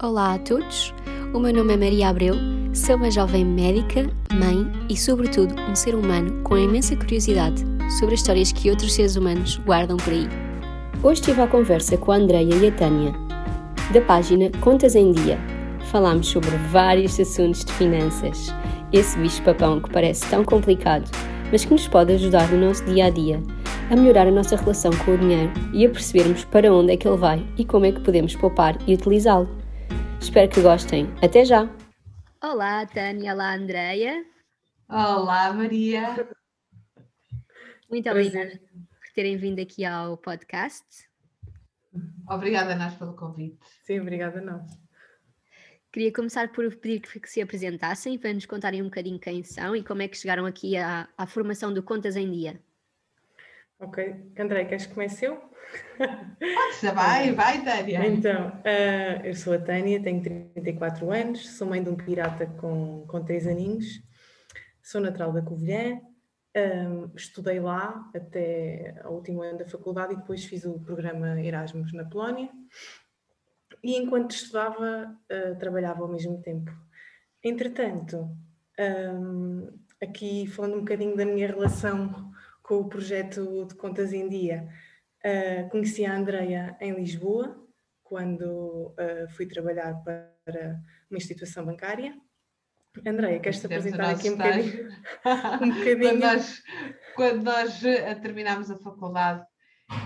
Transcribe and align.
Olá 0.00 0.34
a 0.34 0.38
todos, 0.38 0.94
o 1.34 1.40
meu 1.40 1.52
nome 1.52 1.74
é 1.74 1.76
Maria 1.76 2.08
Abreu, 2.10 2.36
sou 2.72 2.94
uma 2.94 3.10
jovem 3.10 3.44
médica, 3.44 4.08
mãe 4.32 4.64
e, 4.88 4.96
sobretudo, 4.96 5.52
um 5.68 5.74
ser 5.74 5.96
humano 5.96 6.40
com 6.44 6.56
imensa 6.56 6.94
curiosidade 6.94 7.66
sobre 7.98 8.14
as 8.14 8.20
histórias 8.20 8.52
que 8.52 8.70
outros 8.70 8.94
seres 8.94 9.16
humanos 9.16 9.56
guardam 9.66 9.96
por 9.96 10.12
aí. 10.12 10.28
Hoje 11.02 11.20
estive 11.20 11.40
à 11.40 11.48
conversa 11.48 11.96
com 11.96 12.12
a 12.12 12.14
Andreia 12.14 12.54
e 12.54 12.68
a 12.68 12.70
Tânia, 12.70 13.12
da 13.92 14.00
página 14.02 14.48
Contas 14.60 14.94
em 14.94 15.10
Dia. 15.10 15.36
Falámos 15.90 16.28
sobre 16.28 16.50
vários 16.70 17.18
assuntos 17.18 17.64
de 17.64 17.72
finanças, 17.72 18.54
esse 18.92 19.18
bicho-papão 19.18 19.80
que 19.80 19.90
parece 19.90 20.30
tão 20.30 20.44
complicado, 20.44 21.10
mas 21.50 21.64
que 21.64 21.72
nos 21.72 21.88
pode 21.88 22.12
ajudar 22.12 22.48
no 22.52 22.68
nosso 22.68 22.84
dia 22.84 23.06
a 23.06 23.10
dia 23.10 23.42
a 23.90 23.96
melhorar 23.96 24.28
a 24.28 24.30
nossa 24.30 24.54
relação 24.54 24.92
com 25.04 25.14
o 25.14 25.18
dinheiro 25.18 25.50
e 25.72 25.84
a 25.84 25.90
percebermos 25.90 26.44
para 26.44 26.72
onde 26.72 26.92
é 26.92 26.96
que 26.96 27.08
ele 27.08 27.16
vai 27.16 27.44
e 27.56 27.64
como 27.64 27.84
é 27.86 27.90
que 27.90 28.00
podemos 28.00 28.36
poupar 28.36 28.78
e 28.86 28.94
utilizá-lo. 28.94 29.57
Espero 30.20 30.50
que 30.50 30.60
gostem. 30.60 31.06
Até 31.22 31.44
já! 31.44 31.68
Olá, 32.42 32.84
Tânia. 32.86 33.32
Olá, 33.34 33.54
Andreia. 33.54 34.24
Olá, 34.88 35.52
Maria. 35.52 36.28
Muito 37.90 38.10
obrigada 38.10 38.60
por 38.70 39.12
terem 39.14 39.36
vindo 39.36 39.60
aqui 39.60 39.84
ao 39.84 40.16
podcast. 40.16 40.84
Obrigada, 42.28 42.74
nós, 42.74 42.94
pelo 42.94 43.14
convite. 43.14 43.58
Sim, 43.84 44.00
obrigada, 44.00 44.40
nós. 44.40 44.62
Queria 45.90 46.12
começar 46.12 46.52
por 46.52 46.76
pedir 46.76 47.00
que 47.00 47.28
se 47.28 47.40
apresentassem 47.40 48.18
para 48.18 48.32
nos 48.32 48.44
contarem 48.44 48.82
um 48.82 48.86
bocadinho 48.86 49.18
quem 49.18 49.42
são 49.42 49.74
e 49.74 49.82
como 49.82 50.02
é 50.02 50.08
que 50.08 50.18
chegaram 50.18 50.44
aqui 50.44 50.76
à, 50.76 51.08
à 51.16 51.26
formação 51.26 51.72
do 51.72 51.82
Contas 51.82 52.14
em 52.14 52.30
Dia. 52.30 52.60
Ok. 53.80 54.32
André, 54.38 54.64
queres 54.64 54.86
que 54.86 54.94
comece 54.94 55.26
eu? 55.26 55.36
Pode 55.96 56.74
ser, 56.74 56.92
vai, 56.92 57.30
vai, 57.34 57.62
Tânia. 57.62 58.06
Então, 58.06 58.48
uh, 58.48 59.24
eu 59.24 59.34
sou 59.36 59.52
a 59.52 59.58
Tânia, 59.58 60.02
tenho 60.02 60.20
34 60.20 61.10
anos, 61.12 61.48
sou 61.56 61.68
mãe 61.68 61.82
de 61.82 61.88
um 61.88 61.96
pirata 61.96 62.46
com, 62.46 63.06
com 63.06 63.24
3 63.24 63.46
aninhos, 63.46 64.02
sou 64.82 65.00
natural 65.00 65.32
da 65.32 65.42
Covilhã, 65.42 66.00
um, 66.56 67.12
estudei 67.14 67.60
lá 67.60 68.10
até 68.14 69.00
ao 69.04 69.14
último 69.14 69.42
ano 69.42 69.58
da 69.58 69.66
faculdade 69.66 70.14
e 70.14 70.16
depois 70.16 70.44
fiz 70.44 70.64
o 70.64 70.80
programa 70.80 71.40
Erasmus 71.40 71.92
na 71.92 72.04
Polónia. 72.04 72.50
E 73.84 73.96
enquanto 73.96 74.32
estudava, 74.32 75.16
uh, 75.30 75.58
trabalhava 75.58 76.02
ao 76.02 76.08
mesmo 76.08 76.42
tempo. 76.42 76.72
Entretanto, 77.44 78.28
um, 79.14 79.68
aqui 80.02 80.48
falando 80.48 80.76
um 80.76 80.80
bocadinho 80.80 81.16
da 81.16 81.24
minha 81.24 81.46
relação 81.46 82.27
com 82.68 82.80
o 82.80 82.88
projeto 82.88 83.64
de 83.66 83.74
Contas 83.74 84.12
em 84.12 84.28
Dia, 84.28 84.68
Uh, 85.18 85.68
conheci 85.70 86.04
a 86.04 86.14
Andreia 86.14 86.76
em 86.80 86.94
Lisboa, 86.94 87.56
quando 88.04 88.94
uh, 88.94 89.28
fui 89.36 89.46
trabalhar 89.46 89.94
para 90.04 90.80
uma 91.10 91.18
instituição 91.18 91.64
bancária. 91.66 92.14
Andreia, 93.04 93.40
queres-te 93.40 93.66
apresentar 93.66 94.10
aqui 94.10 94.30
um 94.30 94.36
bocadinho? 94.36 94.88
um 95.60 95.68
bocadinho? 95.70 95.98
Quando 95.98 96.20
nós, 96.20 96.62
quando 97.16 97.42
nós 97.42 97.82
uh, 97.82 98.20
terminámos 98.22 98.70
a 98.70 98.78
faculdade 98.78 99.44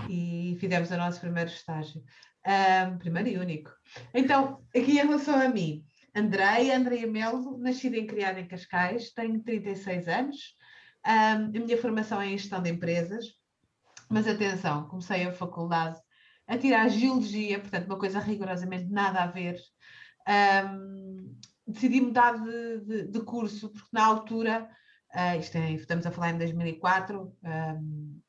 e 0.09 0.57
fizemos 0.59 0.89
o 0.89 0.97
nosso 0.97 1.21
primeiro 1.21 1.49
estágio, 1.51 2.01
um, 2.45 2.97
primeiro 2.97 3.29
e 3.29 3.37
único. 3.37 3.71
Então, 4.13 4.65
aqui 4.75 4.93
em 4.93 5.05
relação 5.05 5.39
a 5.39 5.47
mim, 5.47 5.85
Andreia, 6.15 6.75
Andreia 6.75 7.07
Melo, 7.07 7.57
nascida 7.59 7.97
e 7.97 8.07
criada 8.07 8.39
em 8.39 8.47
Cascais, 8.47 9.11
tenho 9.11 9.41
36 9.43 10.07
anos, 10.07 10.55
um, 11.05 11.09
a 11.09 11.47
minha 11.47 11.77
formação 11.77 12.21
é 12.21 12.27
em 12.27 12.37
gestão 12.37 12.61
de 12.61 12.69
empresas, 12.69 13.25
mas 14.09 14.27
atenção, 14.27 14.87
comecei 14.87 15.25
a 15.25 15.33
faculdade 15.33 15.99
a 16.47 16.57
tirar 16.57 16.87
geologia, 16.89 17.59
portanto, 17.59 17.85
uma 17.85 17.97
coisa 17.97 18.19
rigorosamente 18.19 18.91
nada 18.91 19.23
a 19.23 19.27
ver. 19.27 19.57
Um, 20.27 21.37
decidi 21.65 22.01
mudar 22.01 22.33
de, 22.33 22.79
de, 22.81 23.07
de, 23.07 23.19
curso, 23.21 23.69
porque 23.69 23.89
na 23.91 24.05
altura, 24.05 24.69
uh, 25.15 25.39
isto 25.39 25.57
é, 25.57 25.71
estamos 25.71 26.05
a 26.05 26.11
falar 26.11 26.31
em 26.31 26.37
2004, 26.37 27.33
um, 27.43 28.21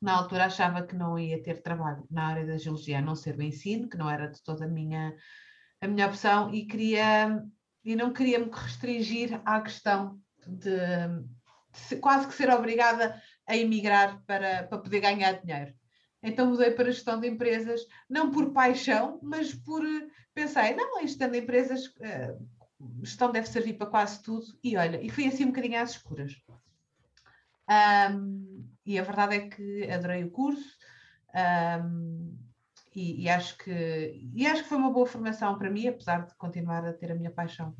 na 0.00 0.16
altura 0.16 0.46
achava 0.46 0.82
que 0.82 0.96
não 0.96 1.18
ia 1.18 1.42
ter 1.42 1.62
trabalho 1.62 2.06
na 2.10 2.26
área 2.26 2.46
da 2.46 2.58
geologia, 2.58 2.98
a 2.98 3.02
não 3.02 3.14
ser 3.14 3.36
o 3.36 3.42
ensino, 3.42 3.88
que 3.88 3.96
não 3.96 4.10
era 4.10 4.28
de 4.28 4.42
toda 4.42 4.64
a 4.64 4.68
minha, 4.68 5.14
a 5.80 5.88
minha 5.88 6.06
opção, 6.06 6.52
e 6.52 6.66
queria 6.66 7.42
e 7.84 7.96
não 7.96 8.12
queria 8.12 8.38
me 8.38 8.50
restringir 8.50 9.40
à 9.44 9.60
questão 9.60 10.20
de 10.46 10.70
quase 12.00 12.26
que 12.26 12.34
ser 12.34 12.50
obrigada 12.50 13.20
a 13.46 13.56
emigrar 13.56 14.22
para, 14.26 14.64
para 14.64 14.78
poder 14.78 15.00
ganhar 15.00 15.40
dinheiro. 15.40 15.74
Então 16.22 16.46
mudei 16.46 16.70
para 16.70 16.88
a 16.88 16.92
gestão 16.92 17.18
de 17.18 17.28
empresas, 17.28 17.80
não 18.08 18.30
por 18.30 18.52
paixão, 18.52 19.18
mas 19.22 19.52
por 19.52 19.84
eh, 19.84 20.06
pensei, 20.32 20.74
não, 20.74 21.00
gestão 21.00 21.28
de 21.28 21.38
empresas, 21.38 21.86
uh, 21.86 22.48
gestão 23.00 23.32
deve 23.32 23.48
servir 23.48 23.74
para 23.74 23.88
quase 23.88 24.22
tudo, 24.22 24.46
e 24.62 24.76
olha, 24.76 25.02
e 25.02 25.10
fui 25.10 25.26
assim 25.26 25.44
um 25.44 25.48
bocadinho 25.48 25.80
às 25.80 25.90
escuras. 25.90 26.40
Um, 27.68 28.68
e 28.86 28.98
a 28.98 29.02
verdade 29.02 29.36
é 29.36 29.48
que 29.48 29.90
adorei 29.90 30.24
o 30.24 30.30
curso 30.30 30.76
um, 31.34 32.36
e, 32.94 33.22
e, 33.22 33.28
acho 33.28 33.56
que, 33.58 34.30
e 34.34 34.46
acho 34.46 34.62
que 34.62 34.68
foi 34.68 34.78
uma 34.78 34.92
boa 34.92 35.06
formação 35.06 35.58
para 35.58 35.70
mim, 35.70 35.88
apesar 35.88 36.26
de 36.26 36.34
continuar 36.36 36.84
a 36.84 36.92
ter 36.92 37.10
a 37.10 37.14
minha 37.14 37.30
paixão 37.30 37.74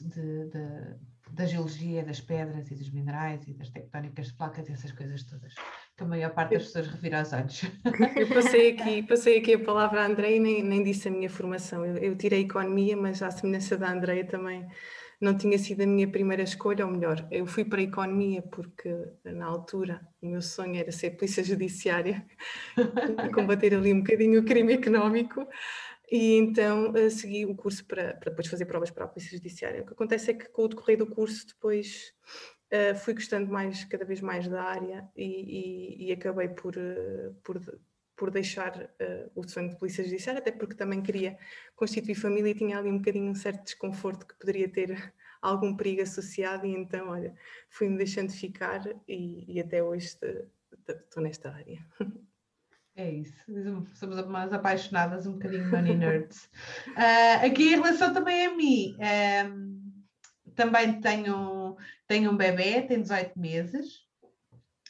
de, 0.00 0.48
de 0.48 0.96
da 1.30 1.46
geologia, 1.46 2.04
das 2.04 2.20
pedras 2.20 2.70
e 2.70 2.74
dos 2.74 2.90
minerais 2.90 3.46
e 3.48 3.54
das 3.54 3.70
tectónicas 3.70 4.28
de 4.28 4.34
placas 4.34 4.68
e 4.68 4.72
essas 4.72 4.92
coisas 4.92 5.24
todas, 5.24 5.54
que 5.96 6.04
a 6.04 6.06
maior 6.06 6.30
parte 6.30 6.54
das 6.54 6.64
pessoas 6.64 6.88
revira 6.88 7.22
os 7.22 7.32
olhos. 7.32 7.62
Eu 8.16 8.28
passei 8.28 8.72
aqui, 8.72 9.02
passei 9.08 9.38
aqui 9.38 9.54
a 9.54 9.64
palavra 9.64 10.02
à 10.02 10.06
André 10.06 10.36
e 10.36 10.40
nem, 10.40 10.62
nem 10.62 10.82
disse 10.82 11.08
a 11.08 11.10
minha 11.10 11.30
formação. 11.30 11.84
Eu, 11.84 11.96
eu 11.96 12.16
tirei 12.16 12.42
economia, 12.42 12.96
mas 12.96 13.22
à 13.22 13.30
semelhança 13.30 13.76
da 13.76 13.90
Andreia 13.90 14.24
também 14.26 14.66
não 15.24 15.36
tinha 15.36 15.58
sido 15.58 15.82
a 15.82 15.86
minha 15.86 16.06
primeira 16.06 16.42
escolha, 16.42 16.86
ou 16.86 16.92
melhor, 16.92 17.26
eu 17.30 17.46
fui 17.46 17.64
para 17.64 17.80
a 17.80 17.84
economia 17.84 18.42
porque 18.42 18.90
na 19.24 19.46
altura 19.46 20.06
o 20.20 20.26
meu 20.26 20.42
sonho 20.42 20.76
era 20.76 20.92
ser 20.92 21.12
polícia 21.12 21.42
judiciária, 21.42 22.24
combater 23.34 23.74
ali 23.74 23.92
um 23.92 24.00
bocadinho 24.00 24.40
o 24.40 24.44
crime 24.44 24.74
económico. 24.74 25.48
E 26.10 26.36
então 26.36 26.92
uh, 26.92 27.10
segui 27.10 27.46
o 27.46 27.54
curso 27.54 27.84
para, 27.86 28.14
para, 28.14 28.30
depois 28.30 28.46
fazer 28.46 28.66
provas 28.66 28.90
para 28.90 29.04
a 29.04 29.08
Polícia 29.08 29.36
Judiciária. 29.36 29.82
O 29.82 29.86
que 29.86 29.94
acontece 29.94 30.30
é 30.30 30.34
que 30.34 30.48
com 30.50 30.62
o 30.62 30.68
decorrer 30.68 30.98
do 30.98 31.06
curso 31.06 31.46
depois 31.46 32.12
uh, 32.70 32.94
fui 32.94 33.14
gostando 33.14 33.50
mais, 33.50 33.84
cada 33.84 34.04
vez 34.04 34.20
mais 34.20 34.46
da 34.46 34.62
área 34.62 35.08
e, 35.16 36.04
e, 36.04 36.08
e 36.08 36.12
acabei 36.12 36.48
por, 36.48 36.76
uh, 36.76 37.34
por, 37.42 37.58
por 38.16 38.30
deixar 38.30 38.90
o 39.34 39.46
sonho 39.48 39.70
de 39.70 39.76
Polícia 39.76 40.04
Judiciária, 40.04 40.38
até 40.40 40.52
porque 40.52 40.74
também 40.74 41.02
queria 41.02 41.36
constituir 41.74 42.14
família 42.14 42.50
e 42.50 42.54
tinha 42.54 42.78
ali 42.78 42.90
um 42.90 42.98
bocadinho 42.98 43.30
um 43.30 43.34
certo 43.34 43.64
desconforto 43.64 44.26
que 44.26 44.38
poderia 44.38 44.68
ter 44.68 45.12
algum 45.42 45.76
perigo 45.76 46.02
associado 46.02 46.66
e 46.66 46.74
então, 46.74 47.08
olha, 47.08 47.34
fui-me 47.68 47.98
deixando 47.98 48.30
ficar 48.30 48.82
e, 49.08 49.44
e 49.52 49.60
até 49.60 49.82
hoje 49.82 50.06
estou 50.06 51.22
nesta 51.22 51.50
área. 51.50 51.84
É 52.96 53.10
isso, 53.10 53.44
somos 53.94 54.16
umas 54.20 54.52
apaixonadas, 54.52 55.26
um 55.26 55.32
bocadinho 55.32 55.68
money 55.68 55.96
nerds. 55.96 56.48
Uh, 56.90 57.42
aqui 57.44 57.72
em 57.72 57.76
relação 57.76 58.14
também 58.14 58.46
a 58.46 58.54
mim, 58.54 58.96
ehm, 59.00 59.80
também 60.54 61.00
tenho, 61.00 61.76
tenho 62.06 62.30
um 62.30 62.36
bebê, 62.36 62.82
tem 62.82 63.02
18 63.02 63.36
meses, 63.36 64.06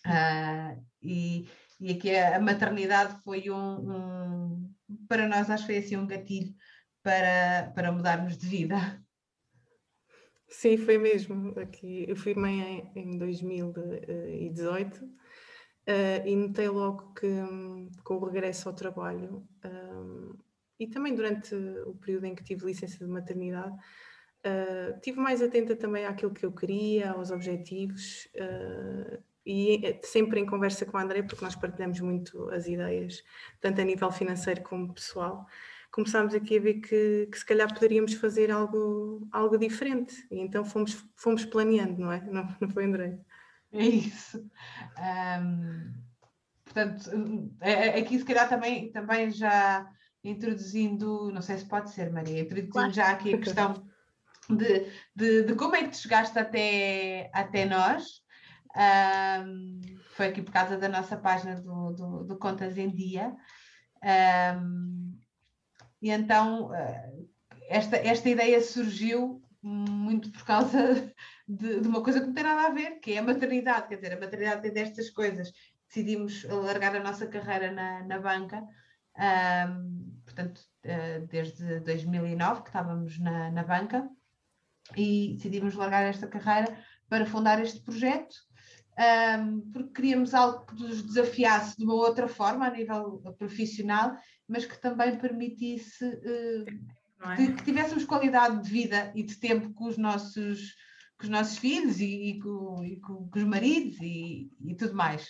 uh, 0.07 0.79
e, 1.03 1.49
e 1.81 1.93
aqui 1.93 2.15
a, 2.15 2.39
maternidade 2.41 3.23
foi 3.23 3.51
um, 3.51 3.57
um, 3.57 4.75
para 5.09 5.29
nós 5.29 5.51
acho 5.51 5.67
que 5.67 5.73
foi 5.73 5.79
assim 5.83 5.97
um 5.97 6.07
gatilho 6.07 6.55
para, 7.03 7.73
para 7.75 7.93
mudarmos 7.93 8.37
de 8.37 8.47
vida. 8.47 8.77
Sim, 10.49 10.77
foi 10.77 10.99
mesmo. 10.99 11.59
Aqui, 11.59 12.05
eu 12.09 12.17
fui 12.17 12.34
mãe 12.34 12.91
em, 12.95 13.15
em 13.15 13.19
2018 13.19 15.05
Uh, 15.87 16.27
e 16.27 16.34
notei 16.34 16.67
logo 16.67 17.13
que 17.13 17.29
com 18.03 18.15
o 18.15 18.25
regresso 18.25 18.71
ao 18.71 18.75
trabalho 18.75 19.47
um, 19.63 20.34
e 20.81 20.87
também 20.87 21.15
durante 21.15 21.55
o 21.55 21.95
período 21.97 22.25
em 22.25 22.34
que 22.34 22.43
tive 22.43 22.65
licença 22.65 23.04
de 23.04 23.10
maternidade, 23.10 23.77
uh, 24.47 24.98
tive 25.03 25.21
mais 25.21 25.43
atenta 25.43 25.77
também 25.77 26.07
àquilo 26.07 26.33
que 26.33 26.47
eu 26.47 26.53
queria, 26.53 27.10
aos 27.10 27.31
objetivos 27.31 28.28
uh, 28.34 29.22
e 29.47 30.01
sempre 30.03 30.41
em 30.41 30.47
conversa 30.47 30.87
com 30.87 30.97
a 30.97 31.03
André, 31.03 31.23
porque 31.23 31.45
nós 31.45 31.55
partilhamos 31.55 32.01
muito 32.01 32.51
as 32.51 32.67
ideias, 32.67 33.23
tanto 33.61 33.81
a 33.81 33.85
nível 33.85 34.11
financeiro 34.11 34.63
como 34.63 34.93
pessoal. 34.95 35.47
Começámos 35.91 36.35
aqui 36.35 36.59
a 36.59 36.61
ver 36.61 36.75
que, 36.75 37.29
que 37.31 37.39
se 37.39 37.45
calhar 37.45 37.73
poderíamos 37.73 38.15
fazer 38.15 38.51
algo, 38.51 39.29
algo 39.31 39.59
diferente, 39.59 40.27
e 40.31 40.41
então 40.41 40.65
fomos, 40.65 41.05
fomos 41.15 41.45
planeando, 41.45 42.01
não 42.01 42.13
é? 42.13 42.21
Não, 42.31 42.49
não 42.61 42.69
foi, 42.69 42.85
André? 42.85 43.19
É 43.73 43.85
isso. 43.85 44.39
Um, 45.41 45.93
portanto, 46.65 47.51
é, 47.61 47.99
aqui 47.99 48.19
se 48.19 48.25
calhar 48.25 48.49
também, 48.49 48.91
também 48.91 49.31
já 49.31 49.89
introduzindo, 50.23 51.31
não 51.33 51.43
sei 51.43 51.59
se 51.59 51.67
pode 51.67 51.91
ser, 51.91 52.11
Maria, 52.11 52.41
introduzindo 52.41 52.73
claro. 52.73 52.93
já 52.93 53.11
aqui 53.11 53.35
a 53.35 53.39
questão 53.39 53.87
de, 54.49 54.87
de, 55.15 55.43
de, 55.45 55.55
como 55.55 55.77
é 55.77 55.85
que 55.85 55.91
te 55.91 55.99
chegaste 55.99 56.39
até, 56.39 57.31
até 57.33 57.67
nós. 57.67 58.23
Um, 58.76 59.80
foi 60.16 60.28
aqui 60.28 60.42
por 60.42 60.53
causa 60.53 60.76
da 60.76 60.88
nossa 60.88 61.16
página 61.16 61.60
do, 61.60 61.92
do, 61.92 62.24
do 62.24 62.38
Contas 62.38 62.76
em 62.76 62.91
Dia. 62.91 63.34
Um, 64.03 65.18
e 66.03 66.10
então, 66.10 66.71
uh, 66.71 67.28
esta, 67.68 67.97
esta 67.97 68.28
ideia 68.28 68.60
surgiu 68.60 69.42
muito 69.62 70.30
por 70.30 70.44
causa 70.44 71.12
de, 71.48 71.80
de, 71.80 71.88
uma 71.88 72.03
coisa 72.03 72.21
que 72.21 72.26
não 72.26 72.34
tem 72.34 72.44
nada 72.44 72.68
a 72.68 72.71
ver, 72.71 73.00
que 73.00 73.12
é 73.12 73.18
a 73.18 73.22
maternidade. 73.22 73.88
Quer 73.88 73.97
dizer, 73.97 74.12
a 74.12 74.21
maternidade 74.21 74.62
tem 74.62 74.72
destas 74.72 75.10
coisas. 75.10 75.53
Decidimos 75.88 76.44
largar 76.44 76.94
a 76.97 77.03
nossa 77.03 77.26
carreira 77.26 77.71
na, 77.71 78.03
na 78.03 78.18
banca, 78.18 78.62
um, 79.16 80.21
portanto, 80.24 80.60
uh, 80.84 81.26
desde 81.28 81.80
2009 81.80 82.62
que 82.62 82.68
estávamos 82.68 83.18
na, 83.21 83.50
na 83.50 83.62
banca, 83.62 84.09
e 84.97 85.34
decidimos 85.36 85.74
largar 85.74 86.03
esta 86.04 86.26
carreira 86.26 86.76
para 87.09 87.24
fundar 87.24 87.60
este 87.62 87.80
projeto. 87.80 88.34
Um, 88.97 89.73
porque 89.73 89.91
queríamos 89.91 90.35
algo 90.35 90.65
que 90.67 90.81
nos 90.81 91.03
desafiasse 91.03 91.77
de 91.77 91.85
uma 91.85 91.95
outra 91.95 92.29
forma, 92.29 92.67
a 92.67 92.71
nível 92.71 93.21
profissional, 93.37 94.17
mas 94.47 94.65
que 94.65 94.81
também 94.81 95.19
permitisse 95.19 96.05
uh, 96.05 97.31
é? 97.33 97.37
que, 97.37 97.53
que, 97.55 97.65
tivéssemos 97.65 98.05
qualidade 98.05 98.63
de 98.63 98.71
vida 98.71 99.13
e 99.15 99.25
de 99.25 99.37
tempo 99.37 99.73
com 99.75 99.87
os 99.87 99.99
nossos, 99.99 100.77
com 101.19 101.25
os 101.25 101.29
nossos 101.29 101.59
filhos 101.59 102.01
e, 102.01 102.31
e, 102.31 102.41
com, 102.41 102.85
e 102.85 103.01
com, 103.01 103.29
com, 103.29 103.39
os 103.39 103.45
maridos 103.45 103.99
e, 104.01 104.49
e 104.65 104.75
tudo 104.77 104.95
mais. 104.95 105.29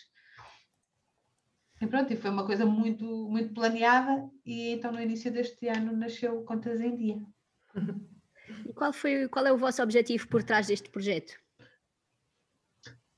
E 1.81 1.87
pronto, 1.87 2.13
e 2.13 2.17
foi 2.17 2.31
uma 2.31 2.45
coisa 2.45 2.67
muito, 2.67 3.05
muito 3.29 3.55
planeada 3.55 4.29
e 4.45 4.71
então 4.71 4.93
no 4.93 5.01
início 5.01 5.33
deste 5.33 5.69
ano 5.69 5.97
nasceu 5.97 6.43
Contas 6.45 6.81
em 6.81 6.97
Dia. 6.97 7.19
E 8.67 8.75
qual, 8.75 8.93
foi, 8.93 9.27
qual 9.29 9.47
é 9.47 9.53
o 9.53 9.57
vosso 9.57 9.83
objetivo 9.83 10.29
por 10.29 10.43
trás 10.43 10.67
deste 10.67 10.91
projeto? 10.91 11.35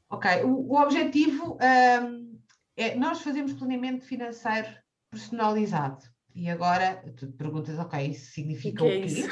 Ok, 0.09 0.45
o, 0.45 0.73
o 0.73 0.81
objetivo 0.81 1.59
um, 1.61 2.39
é 2.77 2.95
nós 2.95 3.23
fazemos 3.23 3.53
planeamento 3.53 4.05
financeiro 4.05 4.69
personalizado. 5.11 6.05
E 6.35 6.51
agora 6.51 7.03
tu 7.17 7.27
te 7.27 7.33
perguntas, 7.33 7.79
ok, 7.79 8.09
isso 8.09 8.33
significa 8.33 8.85
o, 8.85 8.89
que 8.89 8.99
o 8.99 9.07
quê? 9.07 9.25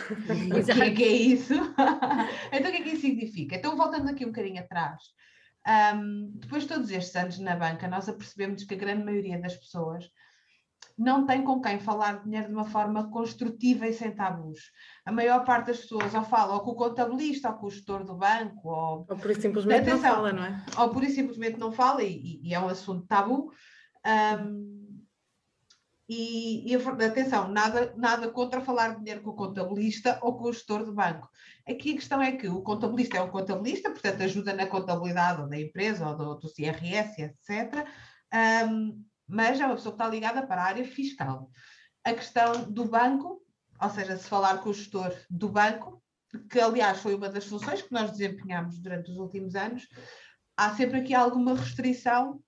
É 0.56 0.59
o 0.59 0.65
que 0.65 0.82
é 0.82 0.91
que 0.91 1.05
é 1.05 1.12
isso? 1.12 1.55
então 2.50 2.71
o 2.71 2.73
que 2.73 2.79
é 2.79 2.82
que 2.82 2.88
isso 2.91 3.03
significa? 3.03 3.56
Então 3.56 3.76
voltando 3.76 4.09
aqui 4.09 4.25
um 4.25 4.29
bocadinho 4.29 4.61
atrás, 4.61 5.03
um, 5.94 6.31
depois 6.35 6.62
de 6.62 6.71
todos 6.71 6.91
estes 6.91 7.15
anos 7.15 7.38
na 7.38 7.56
banca, 7.56 7.87
nós 7.88 8.09
apercebemos 8.09 8.65
que 8.65 8.75
a 8.75 8.79
grande 8.79 9.05
maioria 9.05 9.38
das 9.38 9.55
pessoas 9.55 10.09
não 10.96 11.26
tem 11.26 11.43
com 11.43 11.61
quem 11.61 11.81
falar 11.81 12.19
de 12.19 12.25
dinheiro 12.25 12.49
de 12.49 12.55
uma 12.55 12.64
forma 12.64 13.11
construtiva 13.11 13.87
e 13.87 13.93
sem 13.93 14.14
tabus. 14.14 14.61
A 15.05 15.11
maior 15.11 15.44
parte 15.44 15.67
das 15.67 15.81
pessoas 15.81 16.14
ou 16.14 16.23
fala 16.23 16.55
ou 16.55 16.61
com 16.61 16.70
o 16.70 16.76
contabilista, 16.76 17.50
ou 17.50 17.56
com 17.56 17.67
o 17.67 17.70
gestor 17.70 18.05
do 18.05 18.14
banco, 18.14 18.69
ou, 18.69 19.06
ou 19.08 19.17
por 19.17 19.31
isso 19.31 19.43
simplesmente 19.43 19.91
Atenção, 19.91 19.96
não 19.96 20.14
fala, 20.14 20.32
não 20.32 20.44
é? 20.44 20.64
Ou 20.79 20.91
por 20.91 21.02
isso 21.02 21.17
simplesmente 21.17 21.58
não 21.58 21.73
fala, 21.73 22.02
e, 22.02 22.41
e 22.43 22.55
é 22.55 22.61
um 22.61 22.69
assunto 22.69 23.06
tabu. 23.06 23.50
Um, 24.06 24.85
e, 26.08 26.70
e, 26.70 26.76
atenção, 26.76 27.49
nada, 27.49 27.94
nada 27.96 28.31
contra 28.31 28.61
falar 28.61 28.91
de 28.91 28.99
dinheiro 28.99 29.23
com 29.23 29.31
o 29.31 29.37
contabilista 29.37 30.19
ou 30.23 30.37
com 30.37 30.44
o 30.44 30.52
gestor 30.52 30.85
do 30.85 30.93
banco. 30.93 31.29
Aqui 31.67 31.93
a 31.93 31.94
questão 31.94 32.20
é 32.20 32.32
que 32.32 32.46
o 32.46 32.61
contabilista 32.61 33.17
é 33.17 33.23
um 33.23 33.31
contabilista, 33.31 33.91
portanto 33.91 34.23
ajuda 34.23 34.52
na 34.52 34.67
contabilidade 34.67 35.49
da 35.49 35.58
empresa 35.58 36.06
ou 36.06 36.17
do, 36.17 36.35
do 36.35 36.52
CRS, 36.52 37.19
etc. 37.19 37.88
Um, 38.69 39.02
mas 39.26 39.61
é 39.61 39.67
uma 39.67 39.76
pessoa 39.76 39.94
que 39.94 40.03
está 40.03 40.09
ligada 40.09 40.47
para 40.47 40.62
a 40.62 40.67
área 40.67 40.85
fiscal. 40.85 41.50
A 42.05 42.12
questão 42.12 42.71
do 42.71 42.85
banco, 42.85 43.43
ou 43.81 43.91
seja, 43.91 44.17
se 44.17 44.29
falar 44.29 44.59
com 44.59 44.71
o 44.71 44.75
gestor 44.75 45.12
do 45.31 45.49
banco, 45.49 46.03
que 46.50 46.61
aliás 46.61 47.00
foi 47.00 47.15
uma 47.15 47.29
das 47.29 47.47
funções 47.47 47.82
que 47.82 47.93
nós 47.93 48.11
desempenhamos 48.11 48.79
durante 48.79 49.11
os 49.11 49.17
últimos 49.17 49.55
anos, 49.55 49.87
há 50.56 50.75
sempre 50.75 51.00
aqui 51.00 51.15
alguma 51.15 51.55
restrição. 51.55 52.41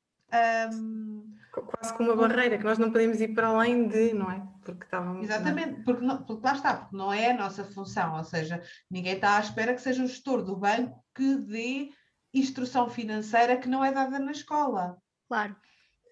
Um, 0.73 1.35
quase 1.51 1.95
como 1.97 2.13
uma 2.13 2.29
barreira, 2.29 2.59
que 2.59 2.65
nós 2.65 2.79
não 2.79 2.91
podemos 2.91 3.21
ir 3.21 3.35
para 3.35 3.49
além 3.49 3.89
de, 3.89 4.13
não 4.13 4.31
é? 4.31 4.47
Porque 4.63 4.85
estávamos. 4.85 5.25
Exatamente, 5.25 5.83
porque, 5.83 6.05
não, 6.05 6.23
porque 6.23 6.45
lá 6.45 6.53
está, 6.53 6.77
porque 6.77 6.97
não 6.97 7.13
é 7.13 7.31
a 7.31 7.37
nossa 7.37 7.65
função, 7.65 8.17
ou 8.17 8.25
seja, 8.25 8.61
ninguém 8.91 9.15
está 9.15 9.37
à 9.37 9.41
espera 9.41 9.73
que 9.73 9.81
seja 9.81 10.03
o 10.03 10.09
gestor 10.09 10.43
do 10.43 10.57
banco 10.57 11.03
que 11.15 11.37
dê 11.37 11.91
instrução 12.35 12.91
financeira 12.91 13.57
que 13.57 13.69
não 13.69 13.85
é 13.85 13.93
dada 13.93 14.19
na 14.19 14.33
escola. 14.33 14.99
Claro. 15.29 15.57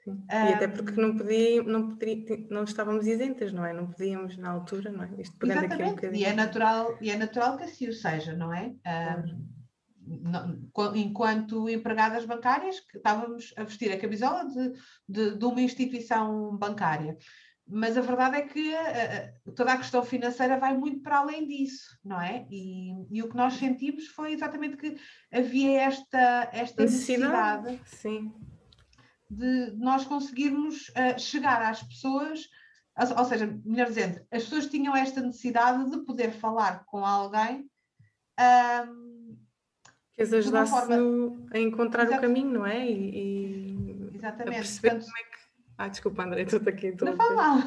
Sim. 0.04 0.22
E 0.30 0.52
até 0.52 0.68
porque 0.68 1.00
não, 1.00 1.16
podia, 1.16 1.62
não, 1.62 1.96
podia, 1.96 2.46
não 2.50 2.64
estávamos 2.64 3.06
isentas, 3.06 3.52
não 3.52 3.64
é? 3.64 3.72
Não 3.72 3.86
podíamos 3.86 4.36
na 4.36 4.50
altura, 4.50 4.90
não 4.90 5.04
é? 5.04 5.10
Isto 5.18 5.34
Exatamente, 5.46 6.06
um 6.06 6.14
e, 6.14 6.24
é 6.24 6.34
natural, 6.34 6.98
e 7.00 7.10
é 7.10 7.16
natural 7.16 7.56
que 7.56 7.64
assim 7.64 7.88
o 7.88 7.92
seja, 7.92 8.34
não 8.34 8.52
é? 8.52 8.74
Um, 9.26 9.54
enquanto 10.94 11.70
empregadas 11.70 12.26
bancárias, 12.26 12.80
que 12.80 12.98
estávamos 12.98 13.54
a 13.56 13.64
vestir 13.64 13.90
a 13.92 13.98
camisola 13.98 14.46
de, 14.46 14.72
de, 15.08 15.38
de 15.38 15.44
uma 15.46 15.62
instituição 15.62 16.54
bancária. 16.54 17.16
Mas 17.66 17.96
a 17.96 18.02
verdade 18.02 18.36
é 18.36 18.42
que 18.42 18.74
uh, 18.74 19.52
toda 19.52 19.72
a 19.72 19.78
questão 19.78 20.04
financeira 20.04 20.58
vai 20.58 20.76
muito 20.76 21.00
para 21.00 21.20
além 21.20 21.46
disso, 21.46 21.98
não 22.04 22.20
é? 22.20 22.46
E, 22.50 22.92
e, 23.10 23.22
o 23.22 23.28
que 23.30 23.36
nós 23.36 23.54
sentimos 23.54 24.06
foi 24.08 24.34
exatamente 24.34 24.76
que 24.76 24.98
havia 25.32 25.80
esta, 25.80 26.50
esta 26.52 26.82
necessidade, 26.82 27.72
necessidade 27.72 28.43
de 29.34 29.72
nós 29.76 30.04
conseguirmos 30.04 30.88
uh, 30.90 31.18
chegar 31.18 31.62
às 31.62 31.82
pessoas, 31.82 32.48
ou 33.16 33.24
seja, 33.24 33.46
melhor 33.64 33.88
dizendo, 33.88 34.20
as 34.30 34.44
pessoas 34.44 34.66
tinham 34.66 34.94
esta 34.94 35.20
necessidade 35.20 35.90
de 35.90 36.04
poder 36.04 36.30
falar 36.30 36.84
com 36.84 37.04
alguém 37.04 37.68
que 40.12 40.22
as 40.22 40.32
ajudasse 40.32 40.70
forma... 40.70 41.48
a 41.52 41.58
encontrar 41.58 42.06
o 42.06 42.20
caminho, 42.20 42.50
não 42.50 42.66
é? 42.66 42.88
E, 42.88 43.72
e 43.72 44.10
Exatamente. 44.14 44.56
A 44.56 44.58
perceber 44.58 44.90
Portanto, 44.90 45.04
como 45.06 45.18
é 45.18 45.22
que. 45.22 45.44
Ah, 45.76 45.88
desculpa, 45.88 46.22
André, 46.22 46.42
estou 46.42 46.60
aqui. 46.66 46.86
Estou 46.86 47.08
não 47.08 47.16
faz 47.16 47.34
mal. 47.34 47.58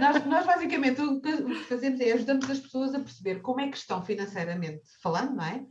nós, 0.00 0.26
nós, 0.26 0.46
basicamente, 0.46 1.00
o 1.00 1.20
que 1.20 1.54
fazemos 1.68 2.00
é 2.00 2.12
ajudamos 2.12 2.50
as 2.50 2.58
pessoas 2.58 2.94
a 2.94 3.00
perceber 3.00 3.40
como 3.40 3.60
é 3.60 3.68
que 3.68 3.76
estão 3.76 4.04
financeiramente 4.04 4.82
falando, 5.00 5.36
não 5.36 5.44
é? 5.44 5.64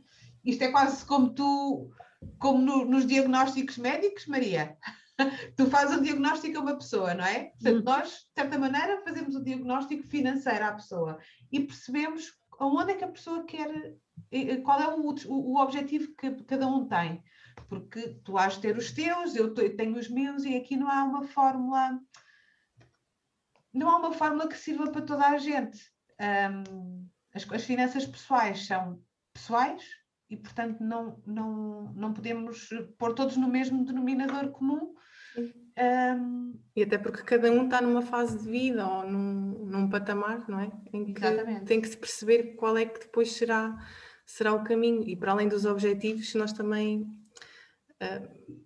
Isto 0.44 0.64
é 0.64 0.70
quase 0.70 1.04
como 1.04 1.30
tu, 1.34 1.90
como 2.38 2.60
no, 2.60 2.84
nos 2.84 3.06
diagnósticos 3.06 3.76
médicos, 3.76 4.26
Maria. 4.26 4.76
tu 5.56 5.66
fazes 5.66 5.96
um 5.96 6.02
diagnóstico 6.02 6.58
a 6.58 6.60
uma 6.60 6.76
pessoa, 6.76 7.14
não 7.14 7.24
é? 7.24 7.50
Portanto, 7.50 7.80
hum. 7.80 7.84
nós, 7.84 8.08
de 8.08 8.34
certa 8.34 8.58
maneira, 8.58 9.02
fazemos 9.02 9.34
um 9.34 9.42
diagnóstico 9.42 10.02
financeiro 10.04 10.64
à 10.64 10.72
pessoa 10.72 11.18
e 11.52 11.60
percebemos 11.60 12.32
aonde 12.58 12.92
é 12.92 12.96
que 12.96 13.04
a 13.04 13.08
pessoa 13.08 13.44
quer 13.44 13.96
qual 14.62 14.80
é 14.80 14.88
o, 14.88 15.14
o, 15.28 15.60
objetivo 15.60 16.14
que 16.16 16.30
cada 16.44 16.66
um 16.66 16.86
tem. 16.86 17.22
Porque 17.68 18.20
tu 18.24 18.36
has 18.36 18.54
de 18.54 18.60
ter 18.60 18.76
os 18.76 18.92
teus, 18.92 19.34
eu 19.34 19.54
tenho 19.54 19.98
os 19.98 20.08
meus, 20.08 20.44
e 20.44 20.56
aqui 20.56 20.76
não 20.76 20.90
há 20.90 21.04
uma 21.04 21.22
fórmula. 21.24 22.00
Não 23.72 23.88
há 23.88 23.96
uma 23.96 24.12
fórmula 24.12 24.48
que 24.48 24.56
sirva 24.56 24.90
para 24.90 25.02
toda 25.02 25.26
a 25.26 25.38
gente. 25.38 25.78
Um, 26.20 27.08
as, 27.32 27.50
as 27.50 27.64
finanças 27.64 28.06
pessoais 28.06 28.66
são 28.66 29.02
pessoais 29.32 29.84
e, 30.34 30.36
portanto, 30.36 30.80
não, 30.82 31.20
não, 31.26 31.92
não 31.94 32.12
podemos 32.12 32.68
pôr 32.98 33.14
todos 33.14 33.36
no 33.36 33.48
mesmo 33.48 33.84
denominador 33.84 34.50
comum. 34.50 34.94
Um, 35.36 36.60
e 36.76 36.82
até 36.82 36.98
porque 36.98 37.22
cada 37.22 37.50
um 37.50 37.64
está 37.64 37.80
numa 37.80 38.02
fase 38.02 38.38
de 38.38 38.48
vida 38.48 38.86
ou 38.86 39.10
num, 39.10 39.64
num 39.64 39.88
patamar, 39.88 40.48
não 40.48 40.60
é? 40.60 40.70
Em 40.92 41.12
que 41.12 41.24
exatamente. 41.24 41.64
tem 41.64 41.80
que 41.80 41.88
se 41.88 41.96
perceber 41.96 42.54
qual 42.54 42.76
é 42.76 42.84
que 42.84 43.00
depois 43.00 43.32
será 43.32 43.76
será 44.26 44.52
o 44.54 44.64
caminho. 44.64 45.02
E 45.08 45.16
para 45.16 45.32
além 45.32 45.48
dos 45.48 45.64
objetivos, 45.64 46.34
nós 46.34 46.52
também 46.52 47.02
uh, 48.02 48.63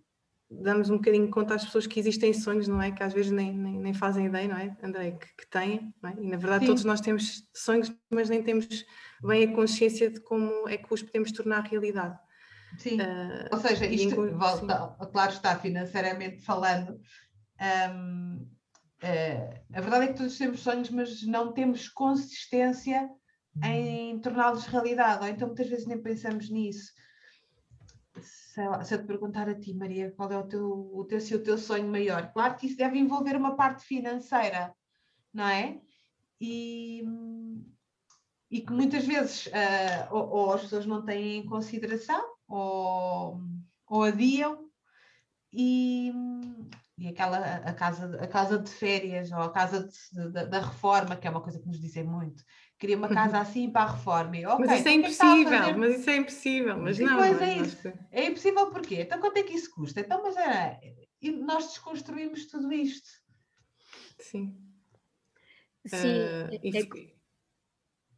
damos 0.50 0.88
um 0.88 0.97
bocadinho 0.97 1.31
conta 1.31 1.55
às 1.55 1.64
pessoas 1.64 1.87
que 1.87 2.00
existem 2.00 2.33
sonhos, 2.33 2.67
não 2.67 2.81
é? 2.81 2.90
Que 2.90 3.02
às 3.02 3.12
vezes 3.12 3.31
nem, 3.31 3.52
nem, 3.52 3.78
nem 3.78 3.95
fazem 3.95 4.26
ideia, 4.26 4.49
não 4.49 4.57
é, 4.57 4.76
André? 4.83 5.12
Que, 5.12 5.26
que 5.37 5.50
têm, 5.50 5.95
é? 6.05 6.14
E 6.21 6.26
na 6.26 6.37
verdade 6.37 6.61
Sim. 6.61 6.67
todos 6.67 6.85
nós 6.85 7.00
temos 7.00 7.45
sonhos, 7.55 7.93
mas 8.11 8.28
nem 8.31 8.43
temos 8.43 8.67
bem 9.23 9.45
a 9.45 9.55
consciência 9.55 10.11
de 10.11 10.21
como 10.21 10.69
é 10.69 10.76
que 10.76 10.93
os 10.93 11.02
podemos 11.02 11.33
tornar 11.33 11.61
realidade. 11.61 12.19
Sim, 12.76 13.00
uh, 13.00 13.49
ou 13.50 13.59
seja, 13.59 13.87
isto 13.87 14.37
volta, 14.37 14.97
claro 15.11 15.33
está, 15.33 15.59
financeiramente 15.59 16.43
falando, 16.43 17.00
um, 17.90 18.35
uh, 18.43 18.49
eh, 19.02 19.62
a 19.73 19.81
verdade 19.81 20.05
é 20.05 20.09
que 20.09 20.19
todos 20.19 20.37
temos 20.37 20.61
sonhos, 20.61 20.90
mas 20.90 21.23
não 21.26 21.52
temos 21.52 21.88
consistência 21.88 23.09
em 23.64 24.19
torná-los 24.21 24.67
realidade, 24.67 25.25
ou 25.25 25.28
então 25.28 25.49
muitas 25.49 25.69
vezes 25.69 25.87
nem 25.87 26.00
pensamos 26.00 26.50
nisso. 26.50 26.93
Lá, 28.67 28.83
se 28.85 28.95
eu 28.95 28.99
te 28.99 29.07
perguntar 29.07 29.49
a 29.49 29.55
ti, 29.55 29.75
Maria, 29.75 30.12
qual 30.12 30.31
é 30.33 30.38
o 30.38 30.47
teu, 30.47 30.91
o 30.93 31.05
teu, 31.05 31.21
se 31.21 31.35
o 31.35 31.43
teu 31.43 31.57
sonho 31.59 31.88
maior, 31.88 32.33
claro 32.33 32.57
que 32.57 32.67
isso 32.67 32.77
deve 32.77 32.99
envolver 32.99 33.37
uma 33.37 33.57
parte 33.57 33.85
financeira, 33.85 34.75
não 35.33 35.47
é? 35.47 35.81
E, 36.41 37.05
e 38.50 38.61
que 38.61 38.73
muitas 38.73 39.05
vezes 39.05 39.47
uh, 39.47 40.15
ou, 40.15 40.29
ou, 40.29 40.53
as 40.55 40.62
pessoas 40.62 40.87
não 40.87 41.05
têm 41.05 41.38
em 41.38 41.47
consideração 41.47 42.25
ou, 42.47 43.41
ou 43.87 44.03
adiam 44.03 44.69
e, 45.53 46.12
e 46.99 47.07
aquela 47.07 47.38
a 47.38 47.73
casa, 47.73 48.19
a 48.21 48.26
casa 48.26 48.59
de 48.59 48.71
férias 48.71 49.31
ou 49.31 49.38
a 49.38 49.52
casa 49.52 49.88
de, 49.88 50.33
de, 50.33 50.47
da 50.47 50.61
reforma, 50.61 51.17
que 51.17 51.28
é 51.28 51.31
uma 51.31 51.40
coisa 51.40 51.61
que 51.61 51.67
nos 51.67 51.81
dizem 51.81 52.02
muito, 52.02 52.45
queria 52.76 52.97
uma 52.97 53.09
casa 53.09 53.38
assim 53.38 53.71
para 53.71 53.83
a 53.83 53.93
reforma. 53.93 54.37
E, 54.37 54.45
okay, 54.45 54.67
mas 54.67 54.78
isso 54.81 54.88
é, 54.88 54.90
é 54.90 54.95
impossível, 54.95 55.78
mas 55.78 56.00
isso 56.00 56.11
é 56.11 56.17
impossível. 56.17 56.76
Mas 56.76 56.99
não, 56.99 57.17
pois 57.17 57.40
é, 57.40 57.57
isso. 57.59 57.93
É 58.11 58.26
impossível 58.26 58.71
porquê? 58.71 59.02
Então 59.02 59.21
quanto 59.21 59.37
é 59.37 59.43
que 59.45 59.55
isso 59.55 59.71
custa? 59.71 60.00
Então, 60.00 60.21
mas 60.23 60.37
é, 60.37 60.81
e 61.23 61.31
nós 61.31 61.69
desconstruímos 61.69 62.47
tudo 62.47 62.73
isto. 62.73 63.09
Sim. 64.19 64.59
Sim. 65.87 66.19
Uh, 66.19 66.55
é, 66.76 67.19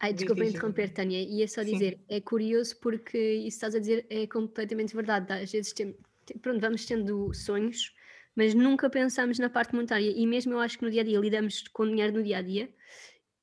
Ai, 0.02 0.14
desculpa 0.14 0.46
interromper, 0.46 0.88
Tânia, 0.94 1.20
ia 1.20 1.46
só 1.46 1.62
dizer, 1.62 1.98
Sim. 1.98 2.04
é 2.08 2.20
curioso 2.22 2.74
porque 2.80 3.18
isso 3.18 3.56
estás 3.58 3.74
a 3.74 3.78
dizer 3.78 4.06
é 4.08 4.26
completamente 4.26 4.94
verdade. 4.94 5.30
Às 5.30 5.52
vezes 5.52 5.74
tem, 5.74 5.94
pronto, 6.40 6.58
vamos 6.58 6.86
tendo 6.86 7.34
sonhos, 7.34 7.94
mas 8.36 8.54
nunca 8.54 8.88
pensamos 8.88 9.38
na 9.38 9.50
parte 9.50 9.74
monetária. 9.74 10.12
E 10.14 10.26
mesmo 10.26 10.52
eu 10.52 10.60
acho 10.60 10.78
que 10.78 10.84
no 10.84 10.90
dia 10.90 11.02
a 11.02 11.04
dia 11.04 11.18
lidamos 11.18 11.66
com 11.68 11.86
dinheiro 11.86 12.12
no 12.12 12.22
dia 12.22 12.38
a 12.38 12.42
dia 12.42 12.72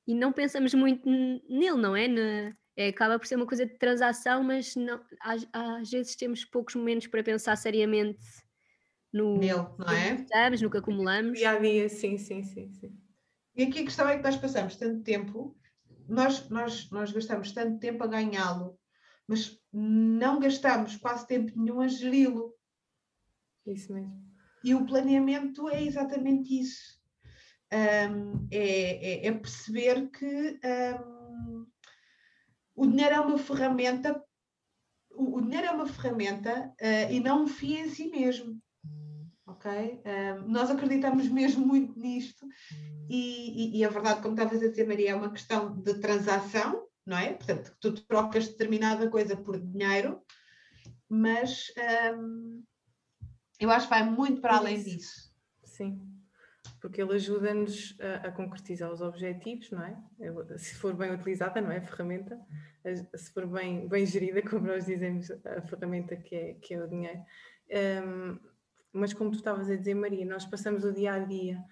e 0.07 0.15
não 0.15 0.31
pensamos 0.31 0.73
muito 0.73 1.07
nele, 1.07 1.77
não 1.77 1.95
é? 1.95 2.07
Na, 2.07 2.55
é 2.75 2.89
acaba 2.89 3.17
por 3.17 3.27
ser 3.27 3.35
uma 3.35 3.47
coisa 3.47 3.65
de 3.65 3.77
transação, 3.77 4.43
mas 4.43 4.75
não, 4.75 5.01
às, 5.19 5.47
às 5.51 5.89
vezes 5.89 6.15
temos 6.15 6.45
poucos 6.45 6.75
momentos 6.75 7.07
para 7.07 7.23
pensar 7.23 7.55
seriamente 7.55 8.19
no 9.11 9.37
nele, 9.37 9.65
não 9.77 9.89
é? 9.89 10.11
No 10.11 10.15
que 10.17 10.23
estamos, 10.23 10.61
no 10.61 10.69
que 10.69 10.77
acumulamos. 10.77 11.37
Dia 11.37 11.51
a 11.51 11.59
dia, 11.59 11.89
sim, 11.89 12.17
sim, 12.17 12.43
sim, 12.43 12.71
sim. 12.71 12.95
E 13.55 13.63
aqui 13.63 13.79
a 13.79 13.83
questão 13.83 14.07
é 14.07 14.17
que 14.17 14.23
nós 14.23 14.37
passamos 14.37 14.75
tanto 14.75 15.03
tempo 15.03 15.57
nós, 16.07 16.49
nós, 16.49 16.89
nós 16.89 17.11
gastamos 17.11 17.51
tanto 17.51 17.79
tempo 17.79 18.03
a 18.03 18.07
ganhá-lo, 18.07 18.79
mas 19.27 19.59
não 19.71 20.39
gastamos 20.39 20.95
quase 20.95 21.27
tempo 21.27 21.51
nenhum 21.55 21.81
a 21.81 21.87
geri-lo. 21.87 22.55
Isso 23.65 23.93
mesmo. 23.93 24.26
E 24.63 24.73
o 24.75 24.85
planeamento 24.85 25.69
é 25.69 25.83
exatamente 25.83 26.59
isso. 26.59 26.97
Um, 27.71 28.47
é, 28.51 29.25
é, 29.25 29.27
é, 29.27 29.31
perceber 29.31 30.09
que 30.09 30.59
um, 30.63 31.65
o 32.75 32.87
dinheiro 32.87 33.15
é 33.15 33.19
uma 33.19 33.37
ferramenta, 33.37 34.23
o, 35.11 35.37
o 35.37 35.41
dinheiro 35.41 35.67
é 35.67 35.71
uma 35.71 35.85
ferramenta 35.85 36.73
uh, 36.81 37.11
e 37.11 37.19
não 37.19 37.43
um 37.43 37.47
fim 37.47 37.75
em 37.75 37.89
si 37.89 38.09
mesmo 38.09 38.61
ok? 39.47 40.01
Um, 40.05 40.47
nós 40.49 40.69
acreditamos 40.69 41.27
mesmo 41.29 41.65
muito 41.65 41.97
nisto 41.99 42.47
e, 43.09 43.77
e, 43.77 43.79
e, 43.79 43.85
a 43.85 43.89
verdade, 43.89 44.21
como 44.21 44.35
estavas 44.35 44.61
a 44.61 44.67
dizer, 44.67 44.87
Maria, 44.87 45.11
é 45.11 45.15
uma 45.15 45.31
questão 45.31 45.81
de 45.81 45.95
transação, 45.95 46.85
não 47.05 47.17
é? 47.17 47.33
Portanto, 47.33 47.75
tu 47.79 47.93
trocas 48.05 48.47
determinada 48.49 49.09
coisa 49.09 49.35
por 49.35 49.59
dinheiro, 49.59 50.21
mas 51.09 51.71
eu 53.59 53.71
acho 53.71 53.87
que 53.87 53.93
vai 53.93 54.03
muito 54.03 54.41
para 54.41 54.57
além 54.57 54.81
disso. 54.81 55.27
Sim, 55.63 55.99
porque 56.81 57.01
ele 57.01 57.13
ajuda-nos 57.13 57.97
a, 57.99 58.27
a, 58.27 58.31
concretizar 58.31 58.91
os 58.91 59.01
objetivos, 59.01 59.71
não 59.71 59.83
é? 59.83 60.57
Se 60.57 60.75
for 60.75 60.93
bem 60.93 61.13
utilizada, 61.13 61.59
não 61.61 61.71
é? 61.71 61.77
A 61.77 61.81
ferramenta, 61.81 62.39
se 63.15 63.31
for 63.31 63.45
bem, 63.47 63.87
bem 63.87 64.05
gerida, 64.05 64.41
como 64.47 64.67
nós 64.67 64.85
dizemos, 64.85 65.31
a 65.31 65.61
ferramenta 65.61 66.15
que 66.15 66.35
é, 66.35 66.53
que 66.55 66.73
é 66.73 66.83
o 66.83 66.87
dinheiro. 66.87 67.21
Um, 68.05 68.39
mas 68.93 69.13
como 69.13 69.31
tu 69.31 69.37
estavas 69.37 69.69
a 69.69 69.75
dizer, 69.75 69.93
Maria, 69.93 70.25
nós 70.25 70.45
passamos 70.45 70.83
o 70.83 70.93
dia 70.93 71.13
a 71.13 71.19
dia 71.19 71.63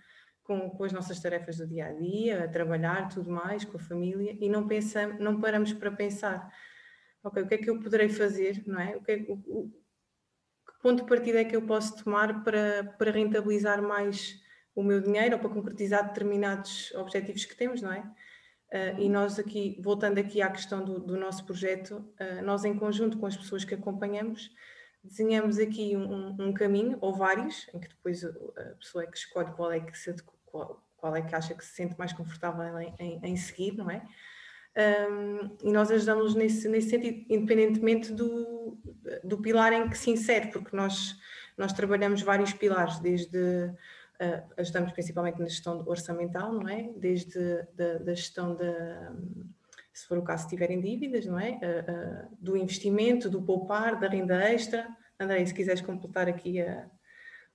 com, 0.44 0.70
com, 0.70 0.84
as 0.84 0.92
nossas 0.92 1.20
tarefas 1.20 1.58
do 1.58 1.68
dia 1.68 1.88
a 1.88 1.94
dia, 1.94 2.44
a 2.44 2.48
trabalhar, 2.48 3.10
tudo 3.10 3.32
mais, 3.32 3.66
com 3.66 3.78
a 3.78 3.80
família, 3.80 4.38
e 4.40 4.48
não 4.48 4.68
pensamos, 4.68 5.20
não 5.20 5.42
paramos 5.42 5.74
para 5.74 5.92
pensar, 5.92 6.52
ok, 7.24 7.42
o 7.44 7.48
que 7.48 7.56
é 7.56 7.58
que 7.58 7.70
eu 7.70 7.80
poderei 7.80 8.10
fazer, 8.10 8.64
não 8.68 8.80
é? 8.80 8.96
O 8.96 9.02
que, 9.02 9.12
é, 9.12 9.26
o, 9.28 9.72
ponto 10.86 11.02
de 11.02 11.10
partida 11.10 11.42
é 11.42 11.44
que 11.44 11.56
eu 11.56 11.64
posso 11.64 12.04
tomar 12.04 12.44
para, 12.44 12.84
para 13.00 13.10
rentabilizar 13.10 13.82
mais 13.82 14.40
o 14.76 14.84
meu 14.84 15.02
dinheiro 15.02 15.34
ou 15.34 15.40
para 15.42 15.50
concretizar 15.50 16.08
determinados 16.08 16.94
objetivos 16.94 17.44
que 17.44 17.56
temos, 17.56 17.82
não 17.82 17.92
é? 17.92 18.02
Uh, 18.02 19.00
e 19.00 19.10
nós 19.10 19.40
aqui, 19.40 19.82
voltando 19.82 20.20
aqui 20.20 20.44
à 20.44 20.52
questão 20.52 20.86
do, 20.86 21.00
do 21.00 21.18
nosso 21.18 21.44
projeto, 21.44 22.08
uh, 22.22 22.44
nós 22.44 22.64
em 22.66 22.78
conjunto 22.78 23.18
com 23.18 23.26
as 23.26 23.36
pessoas 23.36 23.66
que 23.66 23.74
acompanhamos, 23.74 24.52
desenhamos 25.04 25.58
aqui 25.58 25.98
um, 25.98 26.36
um, 26.40 26.54
caminho, 26.54 27.00
ou 27.02 27.12
vários, 27.16 27.68
em 27.74 27.80
que 27.80 27.90
depois 27.90 28.24
a 28.24 28.76
pessoa 28.78 29.06
é 29.06 29.08
que 29.08 29.18
escolhe 29.18 29.52
qual 29.54 29.72
é 29.72 29.80
que, 29.80 29.98
se, 29.98 30.14
qual, 30.46 30.86
qual 30.98 31.16
é 31.16 31.24
que 31.24 31.34
acha 31.34 31.56
que 31.56 31.66
se 31.66 31.74
sente 31.74 31.98
mais 31.98 32.14
confortável 32.14 32.80
em, 32.80 32.94
em, 33.00 33.20
em 33.24 33.36
seguir, 33.36 33.76
não 33.76 33.90
é? 33.90 34.08
Um, 34.78 35.56
e 35.64 35.72
nós 35.72 35.90
ajudamos 35.90 36.36
nesse, 36.36 36.68
nesse 36.68 36.90
sentido, 36.90 37.26
independentemente 37.30 38.12
do, 38.12 38.78
do 39.24 39.38
pilar 39.38 39.72
em 39.72 39.90
que 39.90 39.98
se 39.98 40.12
insere, 40.12 40.52
porque 40.52 40.76
nós, 40.76 41.18
nós 41.58 41.72
trabalhamos 41.72 42.22
vários 42.22 42.52
pilares, 42.52 43.00
desde 43.00 43.38
uh, 43.38 44.44
ajudamos 44.58 44.92
principalmente 44.92 45.40
na 45.40 45.48
gestão 45.48 45.82
orçamental, 45.88 46.52
não 46.52 46.68
é? 46.68 46.90
Desde 46.98 47.66
da, 47.74 48.00
da 48.00 48.14
gestão 48.14 48.54
da, 48.54 49.14
se 49.94 50.06
for 50.08 50.18
o 50.18 50.24
caso, 50.24 50.44
se 50.44 50.50
tiverem 50.50 50.82
dívidas, 50.82 51.26
não 51.26 51.40
é? 51.40 51.52
Uh, 51.52 52.26
uh, 52.26 52.38
do 52.38 52.58
investimento, 52.58 53.30
do 53.30 53.42
poupar, 53.42 53.98
da 53.98 54.10
renda 54.10 54.44
extra. 54.44 54.86
André, 55.18 55.46
se 55.46 55.54
quiseres 55.54 55.82
completar 55.82 56.28
aqui 56.28 56.62
a. 56.62 56.90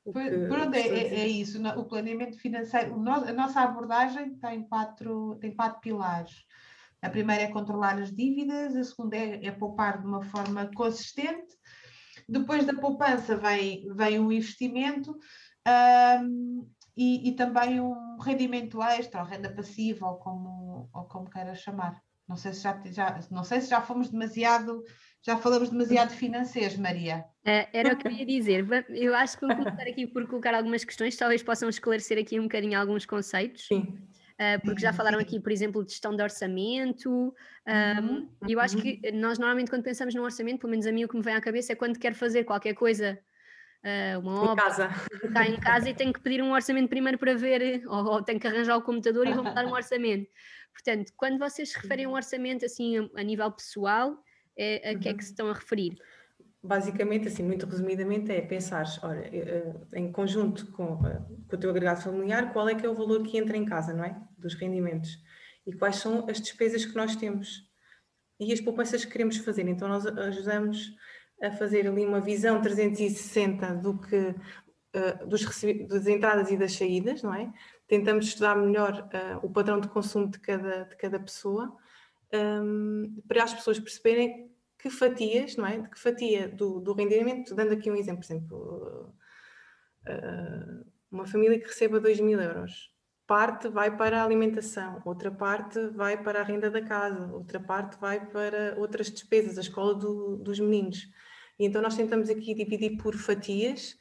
Pronto, 0.03 0.75
é, 0.75 0.81
é, 0.81 1.21
é, 1.21 1.29
isso, 1.29 1.63
o 1.79 1.85
planeamento 1.85 2.39
financeiro. 2.39 2.95
a 2.95 3.33
nossa 3.35 3.61
abordagem 3.61 4.35
tem 4.37 4.63
quatro, 4.63 5.37
tem 5.39 5.55
quatro 5.55 5.79
pilares. 5.81 6.47
A 7.03 7.09
primeira 7.09 7.45
é 7.45 7.49
controlar 7.49 7.99
as 7.99 8.15
dívidas, 8.15 8.77
a 8.77 8.85
segunda 8.85 9.17
é, 9.17 9.47
é 9.47 9.51
poupar 9.51 10.01
de 10.01 10.07
uma 10.07 10.23
forma 10.23 10.71
consistente. 10.75 11.55
Depois 12.29 12.65
da 12.65 12.75
poupança 12.75 13.37
vem, 13.37 13.87
vem 13.95 14.19
o 14.19 14.31
investimento 14.31 15.19
um, 16.23 16.69
e, 16.97 17.29
e, 17.29 17.33
também 17.33 17.81
um 17.81 18.19
rendimento 18.19 18.83
extra, 18.83 19.21
ou 19.21 19.27
renda 19.27 19.53
passiva, 19.53 20.07
ou 20.07 20.17
como, 20.17 20.91
ou 20.93 21.05
como 21.05 21.31
queiras 21.31 21.61
chamar. 21.61 22.01
Não 22.29 22.37
sei 22.37 22.53
se 22.53 22.63
já, 22.63 22.81
já, 22.87 23.21
não 23.31 23.43
sei 23.43 23.61
se 23.61 23.71
já 23.71 23.81
fomos 23.81 24.11
demasiado, 24.11 24.85
já 25.23 25.37
falamos 25.37 25.71
demasiado 25.71 26.11
financeiros, 26.11 26.77
Maria. 26.77 27.25
Uh, 27.45 27.67
era 27.73 27.95
o 27.95 27.97
que 27.97 28.07
eu 28.07 28.13
ia 28.13 28.27
dizer. 28.27 28.67
Eu 28.91 29.17
acho 29.17 29.39
que 29.39 29.47
vou 29.47 29.57
começar 29.57 29.83
aqui 29.83 30.07
por 30.07 30.27
colocar 30.29 30.55
algumas 30.55 30.85
questões, 30.85 31.17
talvez 31.17 31.43
possam 31.43 31.69
esclarecer 31.69 32.19
aqui 32.19 32.39
um 32.39 32.45
bocadinho 32.45 32.79
alguns 32.79 33.05
conceitos. 33.05 33.67
Sim. 33.67 33.99
Uh, 34.41 34.59
porque 34.65 34.81
já 34.81 34.91
falaram 34.91 35.19
aqui, 35.19 35.39
por 35.39 35.53
exemplo, 35.53 35.85
de 35.85 35.91
gestão 35.91 36.17
de 36.17 36.23
orçamento. 36.23 37.35
Um, 37.69 38.27
e 38.49 38.53
eu 38.55 38.61
acho 38.61 38.79
que 38.79 39.13
nós 39.13 39.39
normalmente 39.39 39.69
quando 39.69 39.83
pensamos 39.83 40.15
num 40.15 40.23
orçamento, 40.23 40.61
pelo 40.61 40.71
menos 40.71 40.87
a 40.87 40.93
mim 40.93 41.05
o 41.05 41.09
que 41.09 41.17
me 41.17 41.23
vem 41.23 41.35
à 41.35 41.41
cabeça 41.43 41.75
é 41.75 41.77
quando 41.77 41.99
quero 41.99 42.15
fazer 42.15 42.45
qualquer 42.45 42.73
coisa, 42.73 43.19
uh, 43.85 44.19
uma 44.19 44.53
obra, 44.53 44.65
casa. 44.65 44.89
está 45.23 45.47
em 45.47 45.61
casa 45.61 45.91
e 45.91 45.95
tenho 45.95 46.11
que 46.11 46.21
pedir 46.21 46.43
um 46.43 46.53
orçamento 46.53 46.89
primeiro 46.89 47.19
para 47.19 47.35
ver, 47.35 47.83
ou, 47.87 48.07
ou 48.07 48.23
tenho 48.23 48.41
que 48.41 48.47
arranjar 48.47 48.79
o 48.79 48.83
computador 48.83 49.27
e 49.27 49.35
vou 49.35 49.45
dar 49.45 49.67
um 49.67 49.73
orçamento. 49.73 50.27
Portanto, 50.73 51.13
quando 51.19 51.39
vocês 51.39 51.73
se 51.73 51.79
referem 51.79 52.07
a 52.07 52.09
um 52.09 52.15
orçamento 52.15 52.65
assim 52.65 52.97
a, 52.97 53.21
a 53.21 53.23
nível 53.23 53.53
pessoal, 53.53 54.17
é, 54.57 54.91
a 54.91 54.99
que 54.99 55.07
é 55.07 55.13
que 55.13 55.23
se 55.23 55.33
estão 55.33 55.51
a 55.51 55.53
referir? 55.53 55.99
Basicamente, 56.63 57.29
assim, 57.29 57.43
muito 57.43 57.67
resumidamente, 57.67 58.31
é 58.31 58.41
pensar, 58.43 58.85
olha, 59.03 59.21
eh, 59.35 59.73
em 59.95 60.13
conjunto 60.13 60.71
com, 60.73 61.07
eh, 61.07 61.23
com 61.49 61.57
o 61.57 61.59
teu 61.59 61.71
agregado 61.71 62.03
familiar, 62.03 62.53
qual 62.53 62.69
é 62.69 62.75
que 62.75 62.85
é 62.85 62.89
o 62.89 62.95
valor 62.95 63.23
que 63.23 63.39
entra 63.39 63.57
em 63.57 63.65
casa, 63.65 63.95
não 63.95 64.05
é? 64.05 64.15
Dos 64.37 64.55
rendimentos. 64.55 65.19
E 65.67 65.73
quais 65.73 65.97
são 65.97 66.29
as 66.29 66.41
despesas 66.41 66.85
que 66.85 66.95
nós 66.95 67.17
temos. 67.17 67.67
E 68.39 68.53
as 68.53 68.61
poupanças 68.61 69.05
que 69.05 69.11
queremos 69.11 69.39
fazer. 69.39 69.67
Então, 69.69 69.89
nós 69.89 70.07
ajudamos 70.07 70.95
a 71.43 71.51
fazer 71.51 71.87
ali 71.89 72.05
uma 72.05 72.21
visão 72.21 72.61
360 72.61 73.75
do 73.77 73.99
que, 73.99 74.17
uh, 74.17 75.27
dos, 75.27 75.43
das 75.89 76.07
entradas 76.07 76.51
e 76.51 76.59
das 76.59 76.73
saídas, 76.73 77.23
não 77.23 77.35
é? 77.35 77.51
tentamos 77.91 78.27
estudar 78.27 78.55
melhor 78.55 79.11
o 79.43 79.51
padrão 79.51 79.81
de 79.81 79.89
consumo 79.89 80.31
de 80.31 80.39
cada, 80.39 80.85
de 80.85 80.97
cada 80.97 81.19
pessoa, 81.19 81.77
um, 82.33 83.21
para 83.27 83.43
as 83.43 83.53
pessoas 83.53 83.81
perceberem 83.81 84.50
que 84.81 84.91
fatias, 84.91 85.57
não 85.57 85.67
é? 85.67 85.79
De 85.79 85.89
que 85.89 85.99
fatia 85.99 86.49
do, 86.49 86.81
do 86.81 86.93
rendimento, 86.93 87.55
dando 87.55 87.73
aqui 87.73 87.91
um 87.91 87.97
exemplo, 87.97 88.21
por 88.21 88.33
exemplo, 88.33 89.15
uh, 90.09 90.87
uma 91.11 91.27
família 91.27 91.59
que 91.59 91.67
receba 91.67 92.01
2 92.01 92.21
mil 92.21 92.41
euros, 92.41 92.91
parte 93.27 93.69
vai 93.69 93.97
para 93.97 94.21
a 94.21 94.25
alimentação, 94.25 95.01
outra 95.05 95.31
parte 95.31 95.79
vai 95.89 96.21
para 96.23 96.41
a 96.41 96.43
renda 96.43 96.71
da 96.71 96.83
casa, 96.83 97.33
outra 97.33 97.61
parte 97.61 97.99
vai 98.01 98.25
para 98.27 98.75
outras 98.79 99.11
despesas, 99.11 99.59
a 99.59 99.61
escola 99.61 99.95
do, 99.95 100.37
dos 100.37 100.59
meninos. 100.59 101.09
E 101.59 101.67
então 101.67 101.83
nós 101.83 101.97
tentamos 101.97 102.31
aqui 102.31 102.55
dividir 102.55 102.97
por 102.97 103.15
fatias 103.15 103.97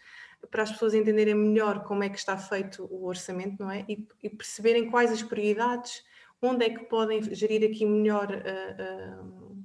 para 0.50 0.64
as 0.64 0.72
pessoas 0.72 0.94
entenderem 0.94 1.36
melhor 1.36 1.84
como 1.84 2.04
é 2.04 2.10
que 2.10 2.18
está 2.18 2.38
feito 2.38 2.88
o 2.90 3.06
orçamento, 3.06 3.62
não 3.62 3.70
é? 3.70 3.86
E, 3.88 4.08
e 4.24 4.30
perceberem 4.30 4.90
quais 4.90 5.12
as 5.12 5.22
prioridades, 5.22 6.02
onde 6.42 6.66
é 6.66 6.70
que 6.70 6.86
podem 6.86 7.22
gerir 7.36 7.70
aqui 7.70 7.86
melhor 7.86 8.30
uh, 8.32 9.24
uh, 9.24 9.59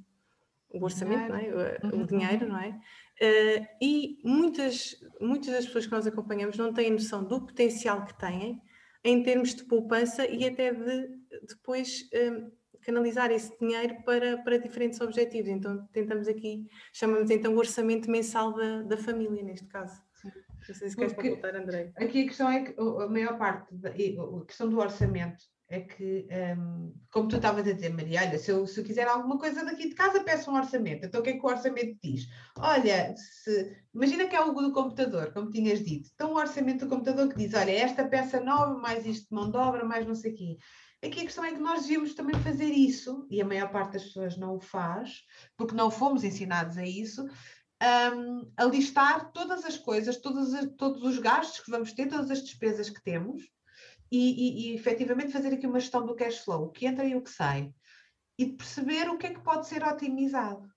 o 0.75 0.85
orçamento, 0.85 1.29
não 1.29 1.37
é? 1.37 1.49
o, 1.49 1.97
uhum. 1.97 2.07
dinheiro, 2.07 2.49
não 2.49 2.59
é? 2.59 2.71
Uh, 3.21 3.67
e 3.81 4.19
muitas, 4.25 4.97
muitas 5.21 5.53
das 5.53 5.67
pessoas 5.67 5.87
que 5.87 5.93
nós 5.93 6.07
acompanhamos 6.07 6.57
não 6.57 6.73
têm 6.73 6.91
noção 6.91 7.25
do 7.25 7.47
potencial 7.47 8.05
que 8.05 8.19
têm 8.19 8.61
em 9.05 9.23
termos 9.23 9.55
de 9.55 9.65
poupança 9.65 10.27
e 10.27 10.47
até 10.47 10.73
de 10.73 11.09
depois 11.49 12.09
canalizar 12.85 13.31
esse 13.31 13.57
dinheiro 13.59 14.03
para, 14.05 14.39
para 14.39 14.59
diferentes 14.59 15.01
objetivos. 15.01 15.49
Então 15.49 15.87
tentamos 15.93 16.29
aqui, 16.29 16.67
chamamos 16.93 17.31
então 17.31 17.55
o 17.55 17.59
orçamento 17.59 18.11
mensal 18.11 18.55
da, 18.55 18.83
da 18.83 18.97
família, 18.97 19.43
neste 19.43 19.67
caso. 19.67 20.01
Não 20.67 20.75
sei 20.75 20.89
se 20.89 20.97
queres 20.97 21.13
completar, 21.13 21.55
André. 21.57 21.93
Aqui 21.97 22.23
a 22.23 22.27
questão 22.27 22.51
é 22.51 22.65
que 22.65 22.81
a 22.81 23.07
maior 23.07 23.37
parte, 23.37 23.75
da, 23.75 23.91
a 23.91 24.45
questão 24.47 24.69
do 24.69 24.79
orçamento 24.79 25.45
é 25.69 25.81
que, 25.81 26.27
um, 26.59 26.95
como 27.11 27.29
tu 27.29 27.37
estavas 27.37 27.67
a 27.67 27.73
dizer, 27.73 27.91
Maria, 27.91 28.21
olha, 28.21 28.39
se 28.39 28.51
eu, 28.51 28.67
se 28.67 28.81
eu 28.81 28.85
quiser 28.85 29.09
alguma 29.09 29.39
coisa 29.39 29.65
daqui 29.65 29.89
de 29.89 29.95
casa, 29.95 30.23
peço 30.23 30.51
um 30.51 30.57
orçamento. 30.57 31.07
Então 31.07 31.21
o 31.21 31.25
que 31.25 31.31
é 31.31 31.33
que 31.33 31.45
o 31.45 31.49
orçamento 31.49 31.99
diz? 32.03 32.29
Olha, 32.59 33.15
se, 33.17 33.77
imagina 33.95 34.27
que 34.27 34.37
é 34.37 34.39
algo 34.39 34.61
do 34.61 34.73
computador, 34.73 35.33
como 35.33 35.51
tinhas 35.51 35.83
dito. 35.83 36.11
Então 36.15 36.33
o 36.33 36.37
orçamento 36.37 36.85
do 36.85 36.91
computador 36.91 37.29
que 37.29 37.39
diz, 37.39 37.55
olha, 37.55 37.73
esta 37.73 38.07
peça 38.07 38.41
nova, 38.41 38.79
mais 38.79 39.07
isto 39.07 39.29
de 39.29 39.35
mão 39.35 39.51
de 39.51 39.57
obra, 39.57 39.85
mais 39.85 40.07
não 40.07 40.15
sei 40.15 40.33
o 40.33 40.37
quê. 40.37 40.59
Aqui 41.03 41.21
a 41.21 41.25
questão 41.25 41.45
é 41.45 41.53
que 41.53 41.61
nós 41.61 41.83
devíamos 41.83 42.15
também 42.15 42.39
fazer 42.41 42.71
isso, 42.71 43.27
e 43.31 43.41
a 43.41 43.45
maior 43.45 43.71
parte 43.71 43.93
das 43.93 44.05
pessoas 44.05 44.39
não 44.39 44.57
o 44.57 44.61
faz, 44.61 45.23
porque 45.57 45.75
não 45.75 45.91
fomos 45.91 46.25
ensinados 46.25 46.79
a 46.79 46.87
isso, 46.87 47.27
um, 48.15 48.51
a 48.57 48.65
listar 48.65 49.31
todas 49.33 49.65
as 49.65 49.77
coisas, 49.77 50.17
todas 50.17 50.55
as, 50.55 50.67
todos 50.77 51.03
os 51.03 51.19
gastos 51.19 51.61
que 51.61 51.71
vamos 51.71 51.93
ter, 51.93 52.09
todas 52.09 52.31
as 52.31 52.43
despesas 52.43 52.89
que 52.89 53.03
temos, 53.03 53.43
e, 54.11 54.19
e, 54.19 54.73
e 54.73 54.75
efetivamente 54.75 55.33
fazer 55.33 55.55
aqui 55.55 55.67
uma 55.67 55.81
gestão 55.81 56.05
do 56.05 56.15
cash 56.15 56.39
flow, 56.39 56.65
o 56.65 56.71
que 56.71 56.87
entra 56.87 57.05
e 57.05 57.17
o 57.17 57.23
que 57.23 57.31
sai, 57.31 57.73
e 58.39 58.47
perceber 58.47 59.09
o 59.09 59.19
que 59.19 59.27
é 59.27 59.35
que 59.35 59.41
pode 59.41 59.67
ser 59.67 59.85
otimizado. 59.85 60.69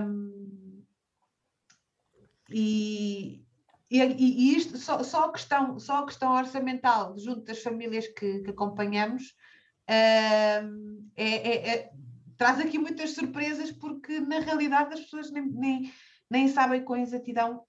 Um, 0.00 0.84
e, 2.50 3.44
e, 3.90 4.00
e, 4.00 4.56
isto, 4.56 4.78
só, 4.78 5.02
só, 5.02 5.24
a 5.24 5.32
questão, 5.32 5.78
só 5.78 5.98
a 5.98 6.06
questão 6.06 6.32
orçamental 6.32 7.18
junto 7.18 7.42
das 7.42 7.62
famílias 7.62 8.06
que, 8.08 8.40
que 8.40 8.50
acompanhamos 8.50 9.34
é, 9.88 10.62
é, 11.16 11.70
é, 11.70 11.90
traz 12.36 12.60
aqui 12.60 12.78
muitas 12.78 13.10
surpresas, 13.10 13.70
porque 13.70 14.20
na 14.20 14.40
realidade 14.40 14.94
as 14.94 15.00
pessoas 15.00 15.30
nem, 15.30 15.46
nem, 15.46 15.92
nem 16.30 16.48
sabem 16.48 16.84
com 16.84 16.96
exatidão 16.96 17.64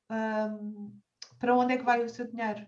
para 1.39 1.55
onde 1.55 1.73
é 1.73 1.77
que 1.77 1.85
vai 1.85 2.03
o 2.03 2.09
seu 2.09 2.27
dinheiro. 2.27 2.65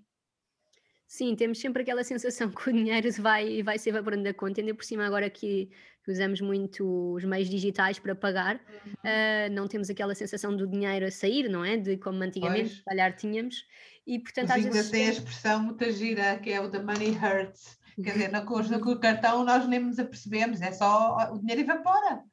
Sim, 1.10 1.36
temos 1.36 1.60
sempre 1.60 1.82
aquela 1.82 2.04
sensação 2.04 2.51
que 2.54 2.70
o 2.70 2.72
dinheiro 2.72 3.12
vai, 3.13 3.63
vai 3.63 3.80
se 3.80 3.89
evaporando 3.89 4.24
da 4.24 4.34
conta, 4.34 4.62
ainda 4.62 4.75
por 4.75 4.86
cima 4.86 5.08
agora 5.08 5.28
que, 5.28 5.68
usamos 6.08 6.42
muito 6.42 7.13
os 7.13 7.24
meios 7.24 7.48
digitais 7.48 8.00
para 8.00 8.16
pagar, 8.16 8.56
uhum. 8.56 8.92
uh, 8.94 9.54
não 9.54 9.68
temos 9.68 9.92
aquela 9.92 10.16
sensação 10.16 10.56
do 10.56 10.66
dinheiro 10.68 11.06
a 11.06 11.12
sair, 11.12 11.48
não 11.50 11.63
é? 11.63 11.78
De 11.78 11.98
como 11.98 12.24
antigamente, 12.24 12.75
se 12.75 12.84
calhar, 12.84 13.16
tínhamos. 13.16 13.63
E, 14.08 14.18
portanto, 14.18 14.51
às 14.51 14.63
vezes... 14.63 14.89
tem 14.89 15.08
a 15.08 15.12
expressão 15.12 15.62
muito 15.62 15.92
gira, 15.92 16.38
que 16.38 16.51
é 16.51 16.60
o 16.60 16.70
the 16.70 16.80
money 16.80 17.12
hurts. 17.12 17.78
Quer 18.04 18.13
dizer, 18.13 18.32
na 18.34 18.42
com 18.42 18.92
o 18.92 19.00
cartão 19.00 19.44
nós 19.44 19.68
nem 19.68 19.80
nos 19.80 20.00
apercebemos, 20.00 20.62
é 20.62 20.72
só 20.72 21.16
o 21.32 21.38
dinheiro 21.39 21.62
evapora. 21.62 22.24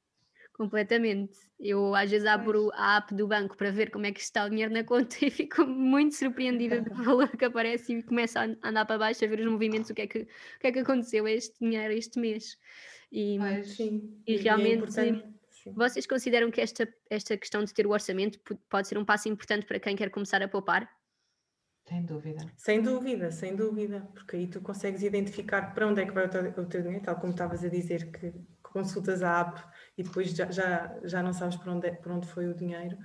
Completamente. 0.57 1.39
Eu 1.61 1.95
às 1.95 2.11
vezes 2.11 2.27
abro 2.27 2.71
a 2.73 2.97
app 2.97 3.15
do 3.15 3.29
banco 3.29 3.55
para 3.57 3.71
ver 3.71 3.91
como 3.91 4.07
é 4.07 4.13
que 4.13 4.21
está 4.21 4.47
o 4.47 4.49
dinheiro 4.49 4.73
na 4.73 4.83
conta 4.83 5.17
e 5.23 5.31
fico 5.31 5.67
muito 5.67 6.15
surpreendida 6.15 6.81
do 6.81 6.95
valor 7.05 7.29
que 7.29 7.45
aparece 7.45 7.99
e 7.99 8.03
começo 8.03 8.39
a 8.39 8.45
andar 8.63 8.87
para 8.87 8.99
baixo 8.99 9.23
a 9.23 9.29
ver 9.29 9.41
os 9.41 9.47
movimentos, 9.47 9.91
o 9.91 9.95
que 9.95 10.03
é 10.03 10.07
que, 10.07 10.21
o 10.21 10.61
que, 10.61 10.67
é 10.67 10.73
que 10.73 10.79
aconteceu 10.79 11.27
a 11.27 11.31
este 11.31 11.59
dinheiro 11.61 11.93
este 11.93 12.19
mês. 12.19 12.59
E, 13.13 13.39
sim, 13.65 14.23
e 14.27 14.37
é 14.37 14.41
realmente 14.41 14.99
é 14.99 15.37
vocês 15.75 16.07
consideram 16.07 16.51
que 16.51 16.61
esta, 16.61 16.89
esta 17.11 17.37
questão 17.37 17.63
de 17.63 17.75
ter 17.75 17.87
o 17.87 17.91
orçamento 17.91 18.39
pode 18.69 18.89
ser 18.89 18.97
um 18.97 19.05
passo 19.05 19.29
importante 19.29 19.67
para 19.67 19.81
quem 19.81 19.95
quer 19.95 20.11
começar 20.11 20.43
a 20.43 20.49
poupar? 20.49 20.89
Sem 21.89 22.05
dúvida. 22.05 22.53
Sem 22.57 22.83
dúvida, 22.83 23.31
sem 23.31 23.55
dúvida, 23.55 24.09
porque 24.15 24.37
aí 24.37 24.47
tu 24.47 24.61
consegues 24.61 25.03
identificar 25.03 25.75
para 25.75 25.87
onde 25.87 26.01
é 26.01 26.07
que 26.07 26.13
vai 26.13 26.27
o 26.27 26.29
teu, 26.29 26.43
o 26.43 26.67
teu 26.67 26.83
dinheiro, 26.83 27.05
tal 27.05 27.17
como 27.17 27.33
estavas 27.33 27.63
a 27.63 27.69
dizer 27.69 28.11
que 28.11 28.33
consultas 28.77 29.23
a 29.23 29.41
app 29.41 29.63
e 29.97 30.03
depois 30.03 30.31
já, 30.31 30.51
já, 30.51 30.99
já 31.03 31.23
não 31.23 31.33
sabes 31.33 31.57
para 31.57 31.73
onde, 31.73 31.87
é, 31.87 31.93
para 31.93 32.15
onde 32.15 32.27
foi 32.27 32.47
o 32.47 32.55
dinheiro, 32.55 32.99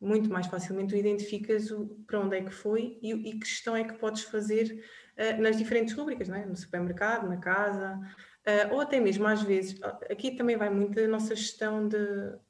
muito 0.00 0.30
mais 0.30 0.46
facilmente 0.46 0.90
tu 0.90 0.96
identificas 0.96 1.72
o, 1.72 1.86
para 2.06 2.20
onde 2.20 2.36
é 2.36 2.42
que 2.42 2.52
foi 2.52 2.96
e, 3.02 3.12
e 3.30 3.38
que 3.38 3.46
gestão 3.46 3.74
é 3.74 3.82
que 3.82 3.94
podes 3.94 4.22
fazer 4.22 4.80
uh, 5.16 5.42
nas 5.42 5.56
diferentes 5.56 5.92
rubricas, 5.94 6.28
é? 6.28 6.46
no 6.46 6.56
supermercado, 6.56 7.28
na 7.28 7.36
casa, 7.38 7.98
uh, 8.46 8.74
ou 8.74 8.80
até 8.80 9.00
mesmo 9.00 9.26
às 9.26 9.42
vezes, 9.42 9.80
aqui 10.08 10.36
também 10.36 10.56
vai 10.56 10.70
muito 10.70 11.00
a 11.00 11.08
nossa 11.08 11.34
gestão 11.34 11.88
de, 11.88 11.98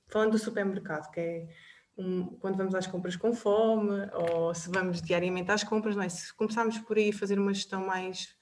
falando 0.08 0.32
do 0.32 0.38
supermercado, 0.38 1.10
que 1.10 1.20
é 1.20 1.48
um, 1.96 2.26
quando 2.38 2.58
vamos 2.58 2.74
às 2.74 2.86
compras 2.86 3.16
com 3.16 3.32
fome, 3.32 4.10
ou 4.12 4.54
se 4.54 4.70
vamos 4.70 5.00
diariamente 5.00 5.50
às 5.50 5.64
compras, 5.64 5.96
não 5.96 6.02
é? 6.02 6.08
Se 6.08 6.34
começarmos 6.36 6.78
por 6.78 6.98
aí 6.98 7.08
a 7.08 7.12
fazer 7.14 7.38
uma 7.38 7.52
gestão 7.52 7.84
mais 7.84 8.36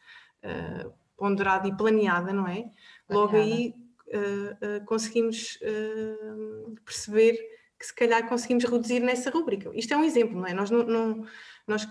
uh, 0.44 0.92
ponderada 1.16 1.66
e 1.68 1.74
planeada, 1.74 2.32
não 2.32 2.46
é? 2.46 2.68
Logo 3.08 3.30
planeada. 3.30 3.54
aí 3.54 3.85
uh, 4.08 4.78
uh, 4.78 4.84
conseguimos 4.84 5.58
uh, 5.62 6.74
perceber 6.84 7.34
que 7.78 7.86
se 7.86 7.94
calhar 7.94 8.26
conseguimos 8.28 8.64
reduzir 8.64 9.00
nessa 9.00 9.30
rúbrica. 9.30 9.70
Isto 9.74 9.92
é 9.92 9.96
um 9.96 10.04
exemplo, 10.04 10.40
não 10.40 10.46
é? 10.46 10.54
Nós, 10.54 10.70
não, 10.70 10.82
não 10.84 11.26
nós 11.66 11.86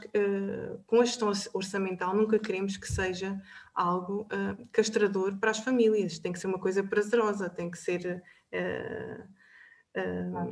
com 0.88 1.00
a 1.00 1.06
gestão 1.06 1.32
orçamental 1.54 2.16
nunca 2.16 2.40
queremos 2.40 2.76
que 2.76 2.88
seja 2.88 3.40
algo 3.72 4.28
castrador 4.72 5.38
para 5.38 5.52
as 5.52 5.60
famílias, 5.60 6.18
tem 6.18 6.32
que 6.32 6.40
ser 6.40 6.48
uma 6.48 6.58
coisa 6.58 6.82
prazerosa, 6.82 7.52
tem 7.52 7.70
que 7.70 7.78
ser. 7.78 8.24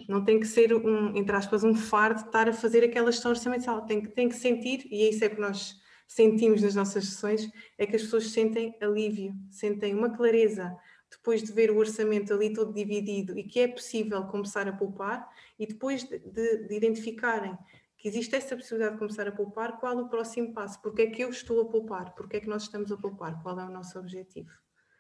não 0.08 0.24
tem 0.24 0.40
que 0.40 0.46
ser 0.46 0.72
um, 0.72 1.18
entre 1.18 1.36
aspas, 1.36 1.64
um 1.64 1.74
fardo 1.74 2.22
estar 2.22 2.48
a 2.48 2.54
fazer 2.54 2.84
aquela 2.84 3.12
gestão 3.12 3.32
orçamental, 3.32 3.88
tem 3.88 4.02
que, 4.02 4.10
tem 4.10 4.30
que 4.30 4.36
sentir, 4.36 4.86
e 4.92 5.02
é 5.02 5.10
isso 5.10 5.26
é 5.26 5.30
que 5.30 5.42
nós 5.42 5.82
sentimos 6.08 6.62
nas 6.62 6.76
nossas 6.76 7.06
sessões, 7.06 7.50
é 7.78 7.88
que 7.88 7.96
as 7.96 8.04
pessoas 8.04 8.28
sentem 8.28 8.78
alívio, 8.82 9.34
sentem 9.50 9.96
uma 9.96 10.16
clareza, 10.16 10.76
depois 11.18 11.44
de 11.44 11.52
ver 11.52 11.72
o 11.72 11.78
orçamento 11.78 12.34
ali 12.34 12.54
todo 12.54 12.74
dividido 12.74 13.38
e 13.38 13.44
que 13.44 13.60
é 13.60 13.68
possível 13.68 14.24
começar 14.26 14.68
a 14.68 14.74
poupar, 14.74 15.30
e 15.58 15.66
depois 15.66 16.04
de, 16.04 16.20
de, 16.20 16.68
de 16.68 16.76
identificarem 16.76 17.58
que 17.98 18.10
existe 18.10 18.36
essa 18.36 18.56
possibilidade 18.56 18.96
de 18.96 19.00
começar 19.00 19.28
a 19.28 19.32
poupar, 19.32 19.80
qual 19.80 19.98
o 19.98 20.10
próximo 20.10 20.54
passo? 20.54 20.82
Porque 20.82 21.04
é 21.04 21.08
que 21.08 21.24
eu 21.24 21.30
estou 21.30 21.62
a 21.62 21.66
poupar? 21.66 22.14
Porque 22.14 22.38
é 22.38 22.40
que 22.42 22.50
nós 22.50 22.64
estamos 22.64 22.92
a 22.92 22.98
poupar? 22.98 23.42
Qual 23.42 23.58
é 23.58 23.64
o 23.64 23.70
nosso 23.70 23.98
objetivo? 23.98 24.52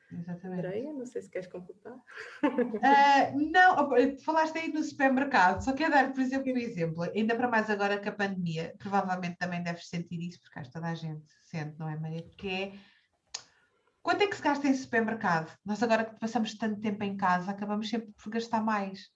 Exatamente. 0.10 0.93
Não 0.93 1.06
sei 1.06 1.21
se 1.21 1.30
queres 1.30 1.47
completar. 1.47 1.93
Uh, 1.93 2.02
não, 3.52 4.17
falaste 4.23 4.58
aí 4.58 4.71
no 4.71 4.84
supermercado, 4.84 5.63
só 5.63 5.73
quero 5.73 5.91
dar, 5.91 6.13
por 6.13 6.21
exemplo, 6.21 6.54
um 6.54 6.58
exemplo, 6.58 7.04
ainda 7.04 7.36
para 7.36 7.47
mais 7.47 7.69
agora 7.69 7.99
que 7.99 8.08
a 8.08 8.12
pandemia, 8.13 8.73
provavelmente 8.78 9.38
também 9.38 9.63
deves 9.63 9.89
sentir 9.89 10.21
isso, 10.21 10.39
porque 10.41 10.60
acho 10.60 10.69
que 10.69 10.73
toda 10.73 10.88
a 10.88 10.95
gente 10.95 11.26
sente, 11.43 11.78
não 11.80 11.89
é, 11.89 11.99
Maria? 11.99 12.23
Que 12.38 12.47
é 12.47 12.73
Quanto 14.04 14.22
é 14.22 14.28
que 14.28 14.36
se 14.36 14.42
gasta 14.42 14.68
em 14.68 14.76
supermercado? 14.76 15.58
Nós 15.66 15.82
agora 15.82 16.04
que 16.04 16.20
passamos 16.20 16.54
tanto 16.56 16.82
tempo 16.82 17.04
em 17.06 17.16
casa, 17.16 17.50
acabamos 17.50 17.89
sempre 17.89 18.12
por 18.22 18.30
gastar 18.30 18.62
mais. 18.62 19.10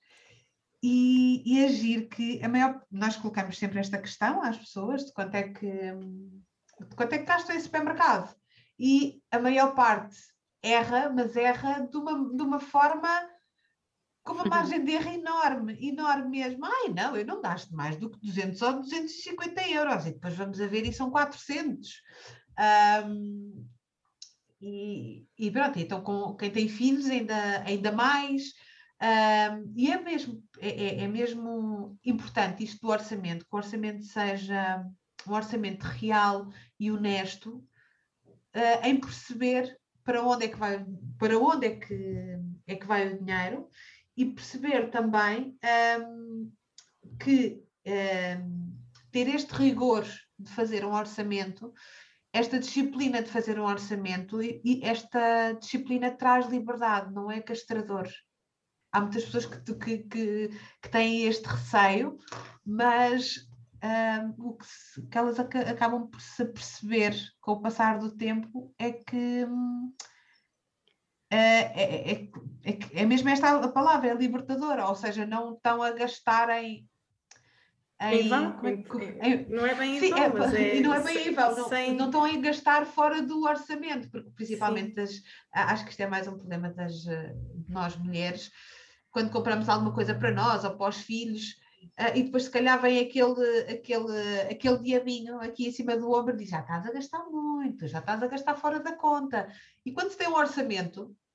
E, 0.81 1.43
e 1.45 1.65
agir 1.65 2.07
que 2.07 2.41
a 2.41 2.47
maior, 2.47 2.81
nós 2.89 3.17
colocamos 3.17 3.57
sempre 3.57 3.79
esta 3.79 3.97
questão 3.97 4.41
às 4.41 4.57
pessoas 4.57 5.05
de 5.05 5.11
quanto 5.11 5.35
é 5.35 5.43
que 5.43 5.67
de 6.79 6.95
quanto 6.95 7.13
é 7.13 7.17
que 7.17 7.25
gastam 7.25 7.55
em 7.55 7.59
supermercado. 7.59 8.33
E 8.79 9.21
a 9.29 9.39
maior 9.39 9.75
parte 9.75 10.15
erra, 10.63 11.09
mas 11.09 11.35
erra 11.35 11.81
de 11.81 11.97
uma, 11.97 12.35
de 12.35 12.41
uma 12.43 12.59
forma 12.59 13.09
com 14.23 14.33
uma 14.33 14.45
margem 14.45 14.83
de 14.83 14.91
erro 14.91 15.09
enorme, 15.09 15.77
enorme 15.85 16.29
mesmo. 16.29 16.65
Ai, 16.65 16.89
não, 16.89 17.15
eu 17.15 17.25
não 17.25 17.41
gasto 17.41 17.75
mais 17.75 17.97
do 17.97 18.09
que 18.09 18.19
200 18.19 18.61
ou 18.61 18.73
250 18.81 19.69
euros, 19.69 20.05
e 20.05 20.11
depois 20.11 20.35
vamos 20.35 20.61
a 20.61 20.67
ver 20.67 20.85
e 20.85 20.93
são 20.93 21.09
400. 21.09 22.01
Um, 23.05 23.67
e, 24.61 25.27
e 25.37 25.51
pronto, 25.51 25.79
então 25.79 26.01
com 26.01 26.35
quem 26.35 26.49
tem 26.49 26.67
filhos 26.67 27.05
ainda, 27.07 27.63
ainda 27.63 27.91
mais. 27.91 28.53
E 29.75 29.91
é 29.91 30.01
mesmo, 30.01 30.43
é, 30.59 30.69
é, 30.69 31.03
é, 31.03 31.07
mesmo 31.07 31.97
importante 32.03 32.63
isto 32.63 32.81
do 32.81 32.91
orçamento, 32.91 33.45
que 33.45 33.53
o 33.53 33.57
orçamento 33.57 34.03
seja 34.03 34.83
um 35.27 35.33
orçamento 35.33 35.83
real 35.83 36.49
e 36.79 36.91
honesto 36.91 37.57
uh, 38.55 38.85
em 38.85 38.99
perceber 38.99 39.77
para 40.03 40.23
onde 40.23 40.45
é 40.45 40.47
que 40.47 40.57
vai, 40.57 40.85
para 41.17 41.37
onde 41.37 41.67
é 41.67 41.75
que, 41.75 42.39
é 42.65 42.75
que 42.75 42.85
vai 42.85 43.07
o 43.07 43.19
dinheiro 43.19 43.69
e 44.15 44.25
perceber 44.25 44.89
também 44.89 45.57
um, 45.99 46.51
que 47.19 47.61
um, 47.85 48.77
ter 49.11 49.27
este 49.27 49.53
rigor 49.53 50.05
de 50.39 50.49
fazer 50.51 50.85
um 50.85 50.93
orçamento 50.93 51.73
esta 52.37 52.59
disciplina 52.59 53.21
de 53.21 53.29
fazer 53.29 53.59
um 53.59 53.65
orçamento 53.65 54.41
e, 54.41 54.61
e 54.63 54.81
esta 54.83 55.53
disciplina 55.53 56.11
traz 56.11 56.47
liberdade, 56.47 57.13
não 57.13 57.31
é 57.31 57.41
castrador. 57.41 58.07
Há 58.91 59.01
muitas 59.01 59.25
pessoas 59.25 59.45
que, 59.45 59.73
que, 59.75 59.97
que, 59.99 60.49
que 60.81 60.89
têm 60.89 61.23
este 61.23 61.45
receio, 61.45 62.17
mas 62.65 63.47
um, 63.83 64.49
o 64.49 64.53
que, 64.57 64.65
se, 64.65 65.07
que, 65.07 65.17
elas 65.17 65.39
ac 65.39 65.57
acabam 65.57 66.07
por 66.07 66.21
se 66.21 66.45
perceber 66.45 67.15
com 67.41 67.53
o 67.53 67.61
passar 67.61 67.99
do 67.99 68.15
tempo 68.15 68.73
é 68.77 68.91
que 68.91 69.45
um, 69.45 69.93
é, 71.29 71.37
é, 71.37 72.11
é, 72.13 72.29
é, 72.93 73.05
mesmo 73.05 73.29
esta 73.29 73.49
a 73.57 73.67
palavra, 73.67 74.09
é 74.09 74.13
libertadora, 74.13 74.87
ou 74.87 74.95
seja, 74.95 75.25
não 75.25 75.55
estão 75.55 75.81
a 75.81 75.91
gastarem 75.91 76.87
em, 77.99 78.29
vão, 78.29 78.59
em, 78.63 79.47
não 79.49 79.65
é 79.65 79.73
bem 79.73 79.99
sim, 79.99 80.13
é, 80.13 80.29
mas 80.29 80.53
é, 80.55 80.79
não 80.81 80.93
é 80.93 81.03
bem 81.03 81.29
em 81.29 81.33
vão, 81.33 81.55
não, 81.55 81.69
sem... 81.69 81.95
não 81.95 82.05
estão 82.05 82.23
a 82.23 82.37
gastar 82.37 82.85
fora 82.85 83.23
do 83.23 83.43
orçamento, 83.43 84.09
porque 84.11 84.29
principalmente 84.29 84.99
as, 84.99 85.21
acho 85.51 85.83
que 85.83 85.91
isto 85.91 86.01
é 86.01 86.07
mais 86.07 86.27
um 86.27 86.37
problema 86.37 86.69
das, 86.69 87.07
eh, 87.07 87.33
de 87.55 87.71
nós 87.71 87.95
mulheres, 87.97 88.51
quando 89.09 89.31
compramos 89.31 89.67
alguma 89.67 89.93
coisa 89.93 90.13
para 90.13 90.31
nós 90.31 90.63
ou 90.63 90.77
para 90.77 90.89
os 90.89 90.97
filhos, 90.97 91.57
uh, 91.99 92.15
e 92.15 92.21
depois 92.21 92.43
se 92.43 92.51
calhar 92.51 92.79
vem 92.79 92.99
aquele, 92.99 93.61
aquele, 93.61 94.41
aquele 94.51 94.77
diabinho 94.77 95.39
aqui 95.41 95.67
em 95.67 95.71
cima 95.71 95.97
do 95.97 96.11
ombro 96.11 96.35
e 96.35 96.37
diz, 96.37 96.49
já 96.49 96.59
estás 96.59 96.85
a 96.85 96.91
gastar 96.91 97.23
muito, 97.25 97.87
já 97.87 97.97
estás 97.97 98.21
a 98.21 98.27
gastar 98.27 98.55
fora 98.55 98.79
da 98.79 98.91
conta. 98.91 99.51
E 99.83 99.91
quando 99.91 100.11
se 100.11 100.17
tem 100.17 100.27
um 100.27 100.35
orçamento, 100.35 101.15
é 101.15 101.26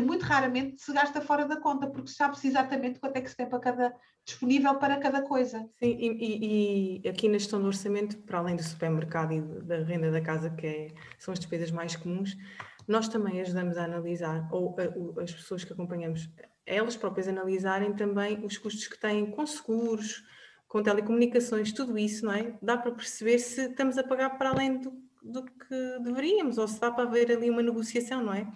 muito 0.00 0.22
raramente 0.22 0.80
se 0.80 0.92
gasta 0.92 1.20
fora 1.20 1.46
da 1.46 1.60
conta, 1.60 1.86
porque 1.86 2.10
sabe-se 2.10 2.48
exatamente 2.48 2.98
quanto 2.98 3.16
é 3.16 3.20
que 3.20 3.30
se 3.30 3.36
tem 3.36 3.48
para 3.48 3.58
cada, 3.58 3.94
disponível 4.24 4.74
para 4.76 4.96
cada 4.98 5.22
coisa. 5.22 5.58
Sim, 5.78 5.96
e, 5.98 7.00
e, 7.04 7.08
aqui 7.08 7.28
na 7.28 7.38
gestão 7.38 7.60
do 7.60 7.66
orçamento, 7.66 8.18
para 8.18 8.38
além 8.38 8.56
do 8.56 8.62
supermercado 8.62 9.32
e 9.32 9.40
da 9.40 9.78
renda 9.78 10.10
da 10.10 10.20
casa, 10.20 10.50
que 10.50 10.66
é, 10.66 10.88
são 11.18 11.32
as 11.32 11.38
despesas 11.38 11.70
mais 11.70 11.96
comuns, 11.96 12.36
nós 12.86 13.08
também 13.08 13.40
ajudamos 13.40 13.76
a 13.76 13.84
analisar, 13.84 14.48
ou 14.52 14.76
a, 14.78 15.22
as 15.22 15.32
pessoas 15.32 15.64
que 15.64 15.72
acompanhamos, 15.72 16.28
elas 16.64 16.96
próprias 16.96 17.28
analisarem 17.28 17.92
também 17.94 18.44
os 18.44 18.58
custos 18.58 18.86
que 18.86 18.98
têm 18.98 19.30
com 19.30 19.46
seguros, 19.46 20.22
com 20.68 20.82
telecomunicações, 20.82 21.72
tudo 21.72 21.96
isso, 21.96 22.24
não 22.24 22.32
é? 22.32 22.58
Dá 22.60 22.76
para 22.76 22.92
perceber 22.92 23.38
se 23.38 23.62
estamos 23.62 23.96
a 23.98 24.04
pagar 24.04 24.30
para 24.36 24.50
além 24.50 24.78
do, 24.78 24.92
do 25.22 25.44
que 25.44 25.98
deveríamos, 26.02 26.58
ou 26.58 26.66
se 26.66 26.80
dá 26.80 26.90
para 26.90 27.04
haver 27.04 27.30
ali 27.30 27.50
uma 27.50 27.62
negociação, 27.62 28.22
não 28.22 28.34
é? 28.34 28.46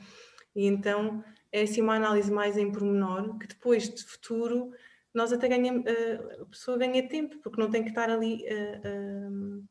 E 0.55 0.67
então 0.67 1.25
é 1.53 1.63
assim 1.63 1.81
uma 1.81 1.97
análise 1.97 2.31
mais 2.31 2.57
em 2.57 2.71
pormenor, 2.71 3.39
que 3.39 3.47
depois 3.47 3.89
de 3.89 4.03
futuro 4.05 4.73
nós 5.13 5.33
até 5.33 5.49
ganhamos, 5.49 5.85
eh, 5.87 6.39
a 6.41 6.47
pessoa 6.47 6.79
ganha 6.79 7.07
tempo, 7.09 7.39
porque 7.39 7.61
não 7.61 7.71
tem 7.71 7.83
que 7.83 7.89
estar 7.89 8.09
ali. 8.09 8.45
Eh, 8.47 8.81
eh, 8.85 9.63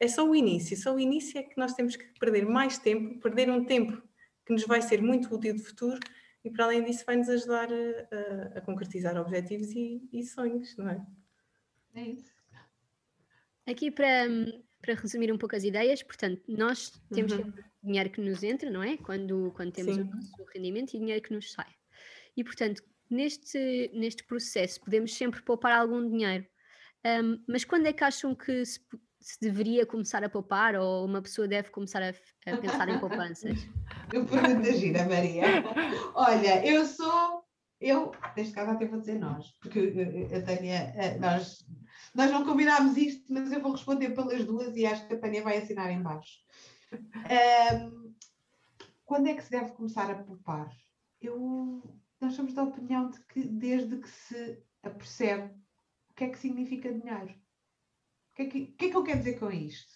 é 0.00 0.08
só 0.08 0.28
o 0.28 0.34
início, 0.34 0.76
só 0.76 0.94
o 0.94 1.00
início 1.00 1.38
é 1.38 1.42
que 1.42 1.58
nós 1.58 1.74
temos 1.74 1.96
que 1.96 2.04
perder 2.18 2.46
mais 2.46 2.78
tempo, 2.78 3.20
perder 3.20 3.50
um 3.50 3.64
tempo 3.64 4.00
que 4.46 4.52
nos 4.52 4.66
vai 4.66 4.82
ser 4.82 5.02
muito 5.02 5.34
útil 5.34 5.54
de 5.54 5.62
futuro 5.62 5.98
e 6.44 6.50
para 6.50 6.66
além 6.66 6.84
disso 6.84 7.04
vai 7.06 7.16
nos 7.16 7.28
ajudar 7.28 7.68
a, 7.72 8.56
a, 8.56 8.58
a 8.58 8.60
concretizar 8.60 9.16
objetivos 9.16 9.70
e, 9.70 10.06
e, 10.12 10.22
sonhos, 10.22 10.76
não 10.76 10.88
é? 10.90 11.06
É 11.94 12.02
isso. 12.02 12.32
Aqui 13.66 13.90
para, 13.90 14.26
para 14.82 14.94
resumir 14.94 15.32
um 15.32 15.38
pouco 15.38 15.56
as 15.56 15.64
ideias, 15.64 16.02
portanto, 16.02 16.42
nós 16.48 16.90
temos 17.12 17.32
uhum. 17.32 17.52
Dinheiro 17.84 18.10
que 18.10 18.20
nos 18.20 18.42
entra, 18.42 18.70
não 18.70 18.82
é? 18.82 18.96
Quando, 18.96 19.52
quando 19.54 19.72
temos 19.72 19.94
Sim. 19.94 20.02
o 20.02 20.04
nosso 20.04 20.44
rendimento 20.54 20.94
e 20.94 20.98
dinheiro 20.98 21.22
que 21.22 21.32
nos 21.32 21.52
sai. 21.52 21.70
E, 22.36 22.42
portanto, 22.42 22.82
neste, 23.10 23.90
neste 23.94 24.24
processo 24.24 24.80
podemos 24.80 25.14
sempre 25.14 25.42
poupar 25.42 25.72
algum 25.72 26.08
dinheiro. 26.08 26.46
Um, 27.04 27.42
mas 27.46 27.64
quando 27.64 27.86
é 27.86 27.92
que 27.92 28.02
acham 28.02 28.34
que 28.34 28.64
se, 28.64 28.80
se, 29.20 29.38
deveria 29.40 29.84
começar 29.84 30.24
a 30.24 30.28
poupar 30.28 30.74
ou 30.74 31.04
uma 31.04 31.20
pessoa 31.20 31.46
deve 31.46 31.70
começar 31.70 32.02
a, 32.02 32.14
a 32.50 32.56
pensar 32.56 32.88
em 32.88 32.98
poupanças? 32.98 33.58
Eu 34.12 34.24
pergunto 34.24 34.72
gira, 34.72 35.06
Maria. 35.06 35.44
Olha, 36.14 36.64
eu 36.64 36.84
sou, 36.86 37.42
eu, 37.80 38.12
neste 38.36 38.52
caso 38.52 38.70
até 38.70 38.86
vou 38.86 39.00
dizer 39.00 39.18
nós, 39.18 39.50
porque 39.60 39.92
a 40.32 40.42
Tânia, 40.42 40.94
nós 41.18 41.64
nós 42.14 42.30
não 42.30 42.44
combinámos 42.44 42.96
isto, 42.96 43.32
mas 43.32 43.50
eu 43.50 43.60
vou 43.60 43.72
responder 43.72 44.10
pelas 44.10 44.44
duas 44.44 44.76
e 44.76 44.86
acho 44.86 45.06
que 45.06 45.14
a 45.14 45.18
Tânia 45.18 45.42
vai 45.42 45.58
assinar 45.58 45.90
em 45.90 46.00
baixo. 46.00 46.38
Um, 46.92 48.14
quando 49.04 49.28
é 49.28 49.34
que 49.34 49.42
se 49.42 49.50
deve 49.50 49.72
começar 49.72 50.10
a 50.10 50.22
poupar? 50.22 50.70
Eu, 51.20 51.82
nós 52.20 52.34
somos 52.34 52.54
da 52.54 52.62
opinião 52.62 53.10
de 53.10 53.20
que 53.26 53.42
desde 53.42 53.98
que 53.98 54.08
se 54.08 54.62
apercebe 54.82 55.54
o 56.10 56.14
que 56.14 56.24
é 56.24 56.28
que 56.28 56.38
significa 56.38 56.92
dinheiro. 56.92 57.32
O 57.32 58.36
que 58.36 58.42
é 58.42 58.46
que, 58.46 58.66
que, 58.66 58.84
é 58.86 58.90
que 58.90 58.96
eu 58.96 59.04
quero 59.04 59.18
dizer 59.18 59.38
com 59.38 59.50
isto? 59.50 59.92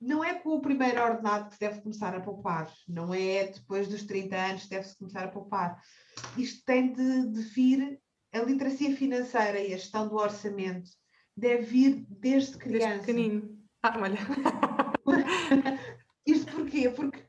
Não 0.00 0.22
é 0.22 0.34
com 0.34 0.50
o 0.50 0.60
primeiro 0.60 1.02
ordenado 1.02 1.48
que 1.48 1.54
se 1.54 1.60
deve 1.60 1.80
começar 1.80 2.14
a 2.14 2.20
poupar, 2.20 2.70
não 2.86 3.14
é 3.14 3.46
depois 3.46 3.88
dos 3.88 4.04
30 4.04 4.36
anos 4.36 4.62
que 4.64 4.70
deve-se 4.70 4.98
começar 4.98 5.24
a 5.24 5.28
poupar. 5.28 5.80
Isto 6.36 6.64
tem 6.64 6.92
de, 6.92 7.28
de 7.30 7.40
vir 7.42 8.00
a 8.32 8.40
literacia 8.40 8.94
financeira 8.96 9.60
e 9.60 9.72
a 9.72 9.78
gestão 9.78 10.08
do 10.08 10.16
orçamento 10.16 10.90
deve 11.36 11.62
vir 11.62 12.06
desde 12.08 12.58
criança. 12.58 12.88
Desde 12.88 13.06
pequenino. 13.06 13.58
Ah, 13.82 13.98
olha. 13.98 14.18
Porquê? 16.90 17.18
Porque 17.18 17.28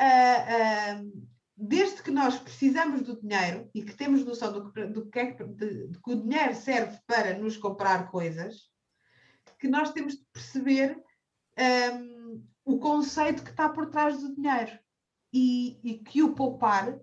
uh, 0.00 1.02
uh, 1.02 1.28
desde 1.56 2.02
que 2.02 2.10
nós 2.10 2.38
precisamos 2.38 3.02
do 3.02 3.20
dinheiro 3.20 3.70
e 3.74 3.82
que 3.82 3.94
temos 3.94 4.24
noção 4.24 4.52
do 4.52 4.72
que, 4.72 4.84
do 4.86 5.08
que, 5.08 5.18
é, 5.18 5.32
de, 5.32 5.88
de 5.88 6.00
que 6.00 6.10
o 6.10 6.22
dinheiro 6.22 6.54
serve 6.54 6.98
para 7.06 7.38
nos 7.38 7.56
comprar 7.56 8.10
coisas, 8.10 8.70
que 9.58 9.66
nós 9.66 9.90
temos 9.92 10.14
de 10.14 10.24
perceber 10.32 11.02
um, 11.94 12.44
o 12.64 12.78
conceito 12.78 13.42
que 13.42 13.50
está 13.50 13.70
por 13.70 13.88
trás 13.88 14.20
do 14.20 14.34
dinheiro 14.34 14.78
e, 15.32 15.80
e 15.82 15.98
que 15.98 16.22
o 16.22 16.34
poupar 16.34 16.98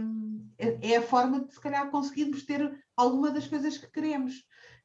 um, 0.00 0.50
é, 0.56 0.92
é 0.92 0.96
a 0.96 1.02
forma 1.02 1.44
de 1.44 1.52
se 1.52 1.60
calhar 1.60 1.90
conseguirmos 1.90 2.44
ter 2.44 2.74
alguma 2.96 3.30
das 3.30 3.46
coisas 3.46 3.76
que 3.76 3.90
queremos. 3.90 4.44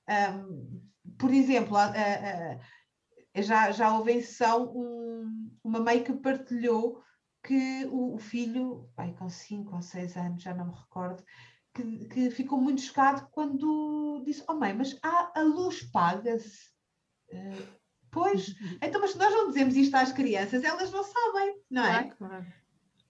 Um, 0.10 0.82
por 1.18 1.32
exemplo, 1.32 1.78
a, 1.78 1.86
a, 1.86 1.92
a, 1.92 2.60
já, 3.36 3.72
já 3.72 3.98
houve 3.98 4.12
em 4.12 4.22
sessão 4.22 4.72
um, 4.76 5.52
uma 5.64 5.80
mãe 5.80 6.04
que 6.04 6.14
partilhou 6.14 7.02
que 7.44 7.86
o, 7.86 8.16
o 8.16 8.18
filho, 8.18 8.90
pai, 8.96 9.14
com 9.18 9.30
5 9.30 9.76
ou 9.76 9.82
6 9.82 10.16
anos, 10.18 10.44
já 10.44 10.54
não 10.54 10.68
me 10.68 10.74
recordo, 10.74 11.24
que, 11.74 12.06
que, 12.08 12.30
ficou 12.30 12.60
muito 12.62 12.82
chocado 12.82 13.28
quando 13.32 14.24
disse: 14.26 14.44
Oh 14.48 14.54
mãe, 14.54 14.74
mas 14.74 14.98
a, 15.04 15.40
a 15.40 15.42
luz 15.42 15.84
paga-se. 15.84 16.72
Uh, 17.30 17.68
pois, 18.12 18.56
então, 18.82 19.02
mas 19.02 19.12
se 19.12 19.18
nós 19.18 19.34
não 19.34 19.48
dizemos 19.48 19.76
isto 19.76 19.96
às 19.96 20.12
crianças, 20.12 20.64
elas 20.64 20.92
não 20.92 21.04
sabem, 21.04 21.62
não 21.70 21.86
é? 21.86 22.04
Claro, 22.04 22.16
claro. 22.18 22.54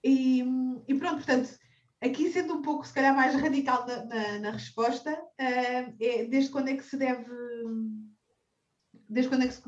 E, 0.02 0.44
e 0.88 0.94
pronto, 0.94 1.16
portanto, 1.16 1.58
Aqui, 2.04 2.30
sendo 2.30 2.52
um 2.52 2.60
pouco, 2.60 2.86
se 2.86 2.92
calhar, 2.92 3.16
mais 3.16 3.34
radical 3.34 3.86
na, 3.86 4.04
na, 4.04 4.38
na 4.38 4.50
resposta, 4.50 5.10
uh, 5.10 5.96
é 5.98 6.26
desde 6.26 6.50
quando 6.50 6.68
é 6.68 6.76
que 6.76 6.84
se 6.84 6.98
deve. 6.98 7.32
Desde 9.08 9.30
quando 9.30 9.44
é 9.44 9.46
que 9.46 9.54
se 9.54 9.62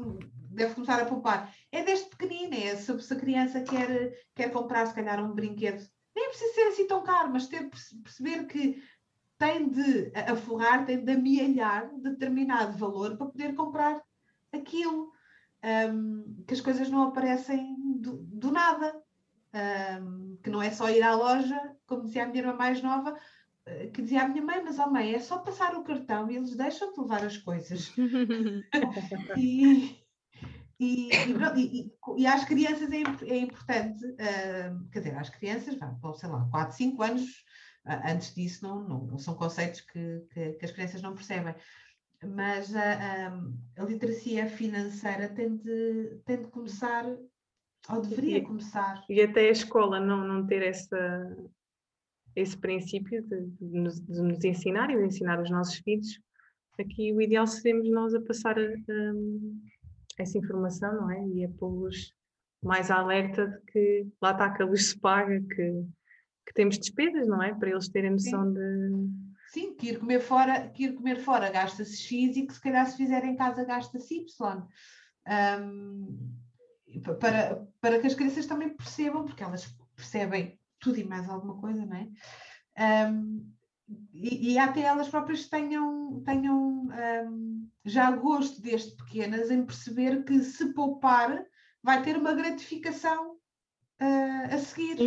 deve 0.57 0.75
começar 0.75 1.01
a 1.01 1.07
poupar? 1.07 1.55
É 1.71 1.83
desde 1.83 2.09
pequenina, 2.11 2.57
é 2.57 2.77
se, 2.77 3.01
se 3.01 3.13
a 3.13 3.17
criança 3.17 3.61
quer, 3.63 4.13
quer 4.35 4.51
comprar, 4.51 4.87
se 4.87 4.95
calhar, 4.95 5.23
um 5.25 5.35
brinquedo. 5.35 5.87
Nem 6.15 6.29
precisa 6.29 6.55
ser 6.55 6.69
assim 6.69 6.87
tão 6.87 7.03
caro, 7.03 7.31
mas 7.33 7.47
ter, 7.47 7.69
perceber 8.03 8.47
que 8.47 8.83
tem 9.39 9.69
de 9.69 10.13
aforrar, 10.15 10.87
tem 10.87 11.05
de 11.05 11.13
amealhar 11.13 11.91
determinado 12.01 12.77
valor 12.79 13.17
para 13.17 13.27
poder 13.27 13.55
comprar 13.55 14.03
aquilo. 14.53 15.13
Um, 15.63 16.45
que 16.47 16.55
as 16.55 16.61
coisas 16.61 16.89
não 16.89 17.03
aparecem 17.03 17.75
do, 18.01 18.19
do 18.23 18.51
nada. 18.51 18.95
Um, 20.01 20.39
que 20.43 20.51
não 20.51 20.63
é 20.63 20.71
só 20.71 20.91
ir 20.91 21.03
à 21.03 21.15
loja 21.15 21.77
como 21.87 22.05
dizia 22.05 22.25
a 22.25 22.27
minha 22.27 22.41
irmã 22.41 22.55
mais 22.55 22.83
nova, 22.83 23.17
eh, 23.65 23.87
que 23.89 24.03
dizia 24.03 24.23
à 24.23 24.29
minha 24.29 24.45
mãe, 24.45 24.63
mas 24.63 24.79
ó 24.79 24.87
oh 24.87 24.91
mãe, 24.91 25.15
é 25.15 25.21
só 25.21 25.39
passar 25.39 25.75
o 25.75 25.85
cartão 25.85 26.31
e 26.31 26.37
eles 26.37 26.57
deixam-te 26.57 27.01
levar 27.01 27.25
as 27.25 27.39
coisas. 27.39 27.93
e, 29.39 29.97
e, 30.79 31.09
e, 31.57 31.93
e, 32.19 32.27
às 32.27 32.45
crianças 32.45 32.91
é, 32.93 33.03
é 33.31 33.39
importante, 33.39 34.05
uh, 34.05 34.89
quer 34.91 34.99
dizer, 34.99 35.17
às 35.17 35.31
crianças, 35.31 35.75
vá, 35.77 36.15
sei 36.15 36.29
lá, 36.29 36.47
4, 36.51 36.77
5 36.77 37.03
anos, 37.03 37.23
uh, 37.87 38.11
antes 38.13 38.35
disso 38.35 38.63
não, 38.63 38.83
não, 38.87 39.19
são 39.19 39.35
conceitos 39.35 39.81
que, 39.81 40.21
que, 40.33 40.53
que, 40.53 40.65
as 40.65 40.71
crianças 40.71 41.01
não 41.01 41.15
percebem. 41.15 41.55
Mas 42.23 42.75
a, 42.75 43.85
literacia 43.85 44.49
financeira 44.49 45.29
tem 45.29 45.57
de, 45.57 46.21
tem 46.25 46.43
de 46.43 46.49
começar, 46.49 47.05
ou 47.89 48.01
deveria 48.03 48.45
começar. 48.45 49.03
E 49.09 49.21
até 49.23 49.49
a 49.49 49.53
escola 49.53 50.01
não, 50.01 50.27
não 50.27 50.47
ter 50.47 50.63
essa, 50.63 51.37
esse 52.35 52.57
princípio 52.57 53.23
de, 53.23 53.47
de, 53.47 53.81
nos, 53.81 54.01
de, 54.01 54.21
nos, 54.21 54.45
ensinar 54.45 54.91
e 54.91 54.97
de 54.97 55.07
ensinar 55.07 55.41
os 55.41 55.51
nossos 55.51 55.77
filhos, 55.77 56.21
aqui 56.79 57.13
o 57.13 57.21
ideal 57.23 57.47
seríamos 57.47 57.91
nós 57.91 58.15
a 58.15 58.21
passar 58.21 58.59
a, 58.59 58.63
a, 58.63 59.13
essa 60.23 60.39
informação, 60.39 60.95
não 60.95 61.11
é? 61.11 61.27
E 61.29 61.45
a 61.45 61.49
pô-los 61.49 62.15
mais 62.63 62.91
alerta 62.91 63.47
de 63.47 63.61
que 63.71 64.07
lá 64.21 64.33
está 64.33 64.51
que 64.51 64.63
a 64.63 64.67
luz 64.67 64.91
se 64.91 64.99
paga, 64.99 65.41
que, 65.41 65.87
que 66.47 66.55
temos 66.55 66.79
despesas, 66.79 67.27
não 67.27 67.43
é? 67.43 67.55
Para 67.55 67.71
eles 67.71 67.89
terem 67.89 68.13
noção 68.13 68.45
Sim. 68.47 68.55
de. 68.55 69.27
Sim, 69.53 69.75
que 69.77 69.91
ir 69.91 69.99
comer 70.01 70.21
fora, 70.21 70.69
que 70.69 70.85
ir 70.85 70.95
comer 70.95 71.19
fora 71.19 71.51
gasta-se 71.51 71.97
X 71.97 72.37
e 72.37 72.47
que 72.47 72.53
se 72.53 72.61
calhar 72.61 72.85
se 72.87 72.97
fizer 72.97 73.25
em 73.25 73.37
casa 73.37 73.65
gasta-se 73.65 74.15
Y. 74.17 74.67
Um, 75.29 76.35
para, 77.21 77.67
para 77.81 78.01
que 78.01 78.07
as 78.07 78.15
crianças 78.15 78.47
também 78.47 78.71
percebam, 78.71 79.25
porque 79.25 79.43
elas 79.43 79.67
percebem 79.95 80.59
tudo 80.81 80.99
e 80.99 81.05
mais 81.05 81.29
alguma 81.29 81.59
coisa, 81.61 81.87
não 81.87 81.97
é? 81.97 83.09
Um, 83.09 83.56
e, 84.13 84.53
e, 84.53 84.59
até 84.59 84.81
elas 84.81 85.09
próprias 85.09 85.49
tenham, 85.49 86.21
tenham 86.25 86.89
um, 87.29 87.69
já 87.85 88.11
gosto 88.11 88.61
desde 88.61 88.97
pequenas 88.97 89.51
em 89.51 89.65
perceber 89.65 90.25
que 90.25 90.41
se 90.41 90.73
poupar 90.73 91.45
vai 91.83 92.03
ter 92.03 92.17
uma 92.17 92.35
gratificação 92.35 93.35
uh, 93.35 94.55
a 94.55 94.59
seguir. 94.59 94.99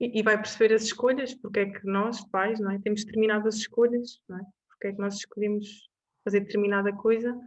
E, 0.00 0.18
e, 0.18 0.22
vai 0.22 0.36
perceber 0.36 0.74
as 0.74 0.84
escolhas, 0.84 1.34
porque 1.34 1.60
é 1.60 1.70
que 1.70 1.86
nós, 1.86 2.24
pais, 2.28 2.58
não 2.58 2.70
é? 2.70 2.78
temos 2.78 3.04
determinadas 3.04 3.56
escolhas, 3.56 4.20
não 4.28 4.38
é? 4.38 4.42
porque 4.68 4.88
é 4.88 4.92
que 4.92 4.98
nós 4.98 5.16
escolhemos 5.16 5.88
fazer 6.24 6.40
determinada 6.40 6.92
coisa 6.92 7.38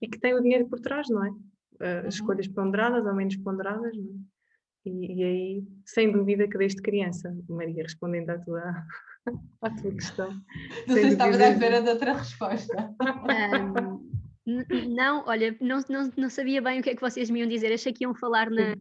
e 0.00 0.08
que 0.08 0.18
tem 0.18 0.34
o 0.34 0.42
dinheiro 0.42 0.68
por 0.68 0.78
trás, 0.78 1.08
não 1.08 1.24
é? 1.24 1.30
Uh, 1.30 2.02
uhum. 2.02 2.08
Escolhas 2.08 2.48
ponderadas 2.48 3.06
ou 3.06 3.14
menos 3.14 3.36
ponderadas, 3.36 3.96
não 3.96 4.04
é? 4.04 4.35
E, 4.86 5.20
e, 5.20 5.24
aí, 5.24 5.64
sem 5.84 6.12
dúvida 6.12 6.48
que 6.48 6.56
desde 6.56 6.80
criança, 6.80 7.36
Maria, 7.48 7.82
respondendo 7.82 8.30
à 8.30 8.38
tua, 8.38 8.62
à 9.62 9.70
tua 9.70 9.90
questão. 9.92 10.30
Não 10.86 10.94
sei 10.94 11.02
se 11.04 11.12
estava 11.12 11.36
à 11.36 11.48
espera 11.50 11.82
de 11.82 11.88
outra 11.90 12.12
resposta. 12.14 12.94
Um, 14.46 14.94
não, 14.94 15.24
olha, 15.26 15.56
não, 15.60 15.80
não, 15.88 16.10
não 16.16 16.30
sabia 16.30 16.62
bem 16.62 16.78
o 16.78 16.82
que 16.82 16.90
é 16.90 16.94
que 16.94 17.00
vocês 17.00 17.28
me 17.30 17.40
iam 17.40 17.48
dizer. 17.48 17.72
Achei 17.72 17.92
que 17.92 18.04
iam 18.04 18.14
falar 18.14 18.48
na, 18.48 18.76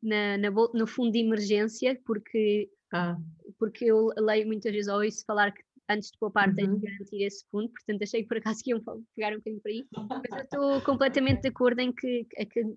na, 0.00 0.38
na, 0.38 0.50
no 0.50 0.86
fundo 0.86 1.10
de 1.10 1.18
emergência, 1.18 2.00
porque, 2.06 2.70
ah. 2.92 3.16
porque 3.58 3.86
eu 3.86 4.10
leio 4.16 4.46
muitas 4.46 4.72
vezes 4.72 4.88
ou 4.88 5.02
ouço 5.02 5.24
falar 5.26 5.50
que 5.50 5.62
antes 5.90 6.10
de 6.10 6.18
poupar 6.18 6.48
uhum. 6.48 6.54
tens 6.54 6.68
de 6.68 6.86
garantir 6.86 7.22
esse 7.24 7.44
fundo, 7.50 7.70
portanto 7.70 8.02
achei 8.02 8.22
que 8.22 8.28
por 8.28 8.36
acaso 8.36 8.60
iam 8.66 8.80
pegar 9.16 9.32
um 9.32 9.38
bocadinho 9.38 9.62
por 9.62 9.70
aí, 9.70 9.86
mas 9.92 10.32
eu 10.32 10.44
estou 10.44 10.80
completamente 10.82 11.42
de 11.42 11.48
acordo 11.48 11.80
em 11.80 11.92
que, 11.92 12.26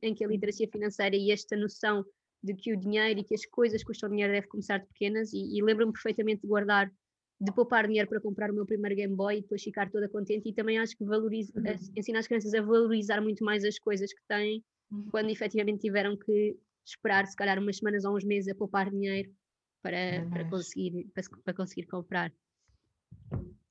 em 0.01 0.15
que 0.15 0.23
a 0.23 0.27
literacia 0.27 0.69
financeira 0.71 1.15
e 1.15 1.31
esta 1.31 1.57
noção 1.57 2.05
de 2.43 2.53
que 2.55 2.73
o 2.73 2.77
dinheiro 2.77 3.19
e 3.19 3.23
que 3.23 3.35
as 3.35 3.45
coisas 3.45 3.83
custam 3.83 4.09
dinheiro 4.09 4.33
deve 4.33 4.47
começar 4.47 4.79
de 4.79 4.87
pequenas 4.87 5.31
e, 5.33 5.57
e 5.57 5.61
lembro-me 5.61 5.93
perfeitamente 5.93 6.41
de 6.41 6.47
guardar, 6.47 6.91
de 7.39 7.51
poupar 7.53 7.87
dinheiro 7.87 8.09
para 8.09 8.19
comprar 8.19 8.51
o 8.51 8.53
meu 8.53 8.65
primeiro 8.65 8.95
Game 8.95 9.15
Boy 9.15 9.37
e 9.37 9.41
depois 9.41 9.63
ficar 9.63 9.89
toda 9.89 10.09
contente 10.09 10.49
e 10.49 10.53
também 10.53 10.79
acho 10.79 10.97
que 10.97 11.03
valoriza, 11.03 11.53
uhum. 11.55 11.93
ensina 11.95 12.19
as 12.19 12.27
crianças 12.27 12.53
a 12.53 12.61
valorizar 12.61 13.21
muito 13.21 13.43
mais 13.43 13.63
as 13.63 13.77
coisas 13.77 14.11
que 14.11 14.21
têm 14.27 14.63
uhum. 14.91 15.07
quando 15.11 15.29
efetivamente 15.29 15.81
tiveram 15.81 16.17
que 16.17 16.57
esperar 16.85 17.25
se 17.27 17.35
calhar 17.35 17.59
umas 17.59 17.77
semanas 17.77 18.05
ou 18.05 18.15
uns 18.15 18.23
meses 18.23 18.51
a 18.51 18.55
poupar 18.55 18.89
dinheiro 18.89 19.31
para, 19.81 19.97
é 19.97 20.25
para, 20.25 20.49
conseguir, 20.49 21.07
para, 21.13 21.23
para 21.43 21.53
conseguir 21.53 21.85
comprar. 21.87 22.31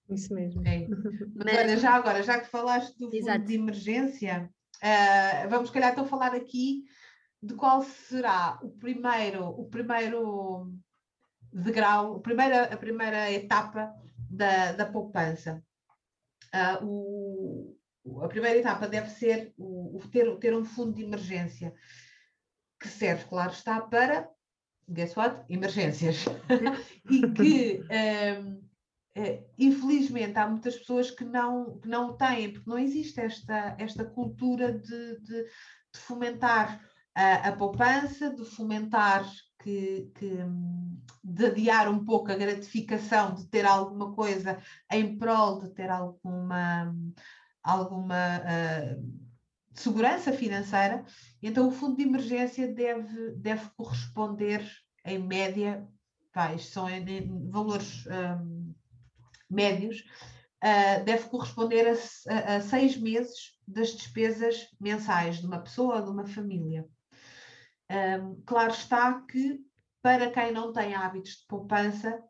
Isso 0.09 0.35
mesmo. 0.35 0.67
É. 0.67 0.89
Mas, 1.35 1.59
olha, 1.59 1.77
já 1.77 1.95
agora, 1.95 2.23
já 2.23 2.41
que 2.41 2.49
falaste 2.49 2.93
do 2.99 3.07
fundo 3.07 3.17
Exato. 3.17 3.45
de 3.45 3.55
emergência, 3.55 4.51
uh, 4.77 5.49
vamos, 5.49 5.69
se 5.69 5.75
calhar, 5.75 5.93
então 5.93 6.07
falar 6.07 6.35
aqui 6.35 6.85
de 7.43 7.55
qual 7.55 7.83
será 7.83 8.59
o 8.63 8.71
primeiro, 8.71 9.47
o 9.49 9.65
primeiro 9.69 10.73
degrau, 11.53 12.17
a 12.17 12.21
primeira, 12.21 12.65
a 12.65 12.77
primeira 12.77 13.33
etapa 13.33 13.95
da, 14.31 14.73
da 14.73 14.87
poupança. 14.87 15.63
Uh, 16.55 17.77
o, 18.05 18.23
a 18.23 18.29
primeira 18.29 18.59
etapa 18.59 18.89
deve 18.89 19.09
ser 19.11 19.53
o, 19.57 19.97
o 19.97 20.09
ter, 20.09 20.37
ter 20.39 20.55
um 20.55 20.65
fundo 20.65 20.95
de 20.95 21.03
emergência, 21.03 21.75
que 22.79 22.89
serve, 22.89 23.25
claro 23.25 23.53
está, 23.53 23.81
para, 23.81 24.29
guess 24.89 25.17
what? 25.17 25.45
Emergências. 25.49 26.25
e 27.11 27.31
que, 27.33 27.81
um, 27.81 28.63
é, 29.15 29.45
infelizmente, 29.59 30.39
há 30.39 30.47
muitas 30.47 30.77
pessoas 30.77 31.11
que 31.11 31.25
não, 31.25 31.79
que 31.79 31.89
não 31.89 32.11
o 32.11 32.17
têm, 32.17 32.53
porque 32.53 32.69
não 32.69 32.79
existe 32.79 33.21
esta, 33.21 33.77
esta 33.79 34.05
cultura 34.05 34.73
de, 34.73 35.21
de, 35.21 35.45
de 35.45 36.01
fomentar 36.01 36.90
a, 37.15 37.49
a 37.49 37.53
poupança, 37.53 38.35
de 38.35 38.45
fomentar 38.45 39.25
que, 39.63 40.11
que, 40.15 40.39
de 41.23 41.47
adiar 41.47 41.89
um 41.89 42.05
pouco 42.05 42.31
a 42.31 42.37
gratificação 42.37 43.35
de 43.35 43.47
ter 43.49 43.65
alguma 43.67 44.13
coisa 44.13 44.59
em 44.91 45.19
prol 45.19 45.61
de 45.61 45.71
ter 45.71 45.91
alguma, 45.91 46.95
alguma 47.63 48.39
uh, 48.39 49.21
segurança 49.75 50.33
financeira, 50.33 51.05
então 51.43 51.69
o 51.69 51.73
fundo 51.73 51.97
de 51.97 52.03
emergência 52.03 52.73
deve, 52.73 53.33
deve 53.33 53.69
corresponder 53.77 54.67
em 55.05 55.19
média, 55.19 55.87
pá, 56.33 56.57
são 56.59 56.89
em, 56.89 57.51
valores 57.51 58.07
um, 58.07 58.75
médios, 59.49 60.01
uh, 60.63 61.05
deve 61.05 61.29
corresponder 61.29 61.87
a, 61.87 61.93
a, 62.35 62.57
a 62.57 62.61
seis 62.61 62.97
meses 62.97 63.59
das 63.67 63.91
despesas 63.93 64.69
mensais 64.81 65.39
de 65.39 65.47
uma 65.47 65.61
pessoa 65.61 65.97
ou 65.97 66.05
de 66.05 66.11
uma 66.11 66.27
família. 66.27 66.87
Um, 67.91 68.41
claro 68.47 68.73
está 68.73 69.21
que, 69.23 69.61
para 70.01 70.31
quem 70.31 70.53
não 70.53 70.73
tem 70.73 70.95
hábitos 70.95 71.33
de 71.33 71.47
poupança, 71.49 72.23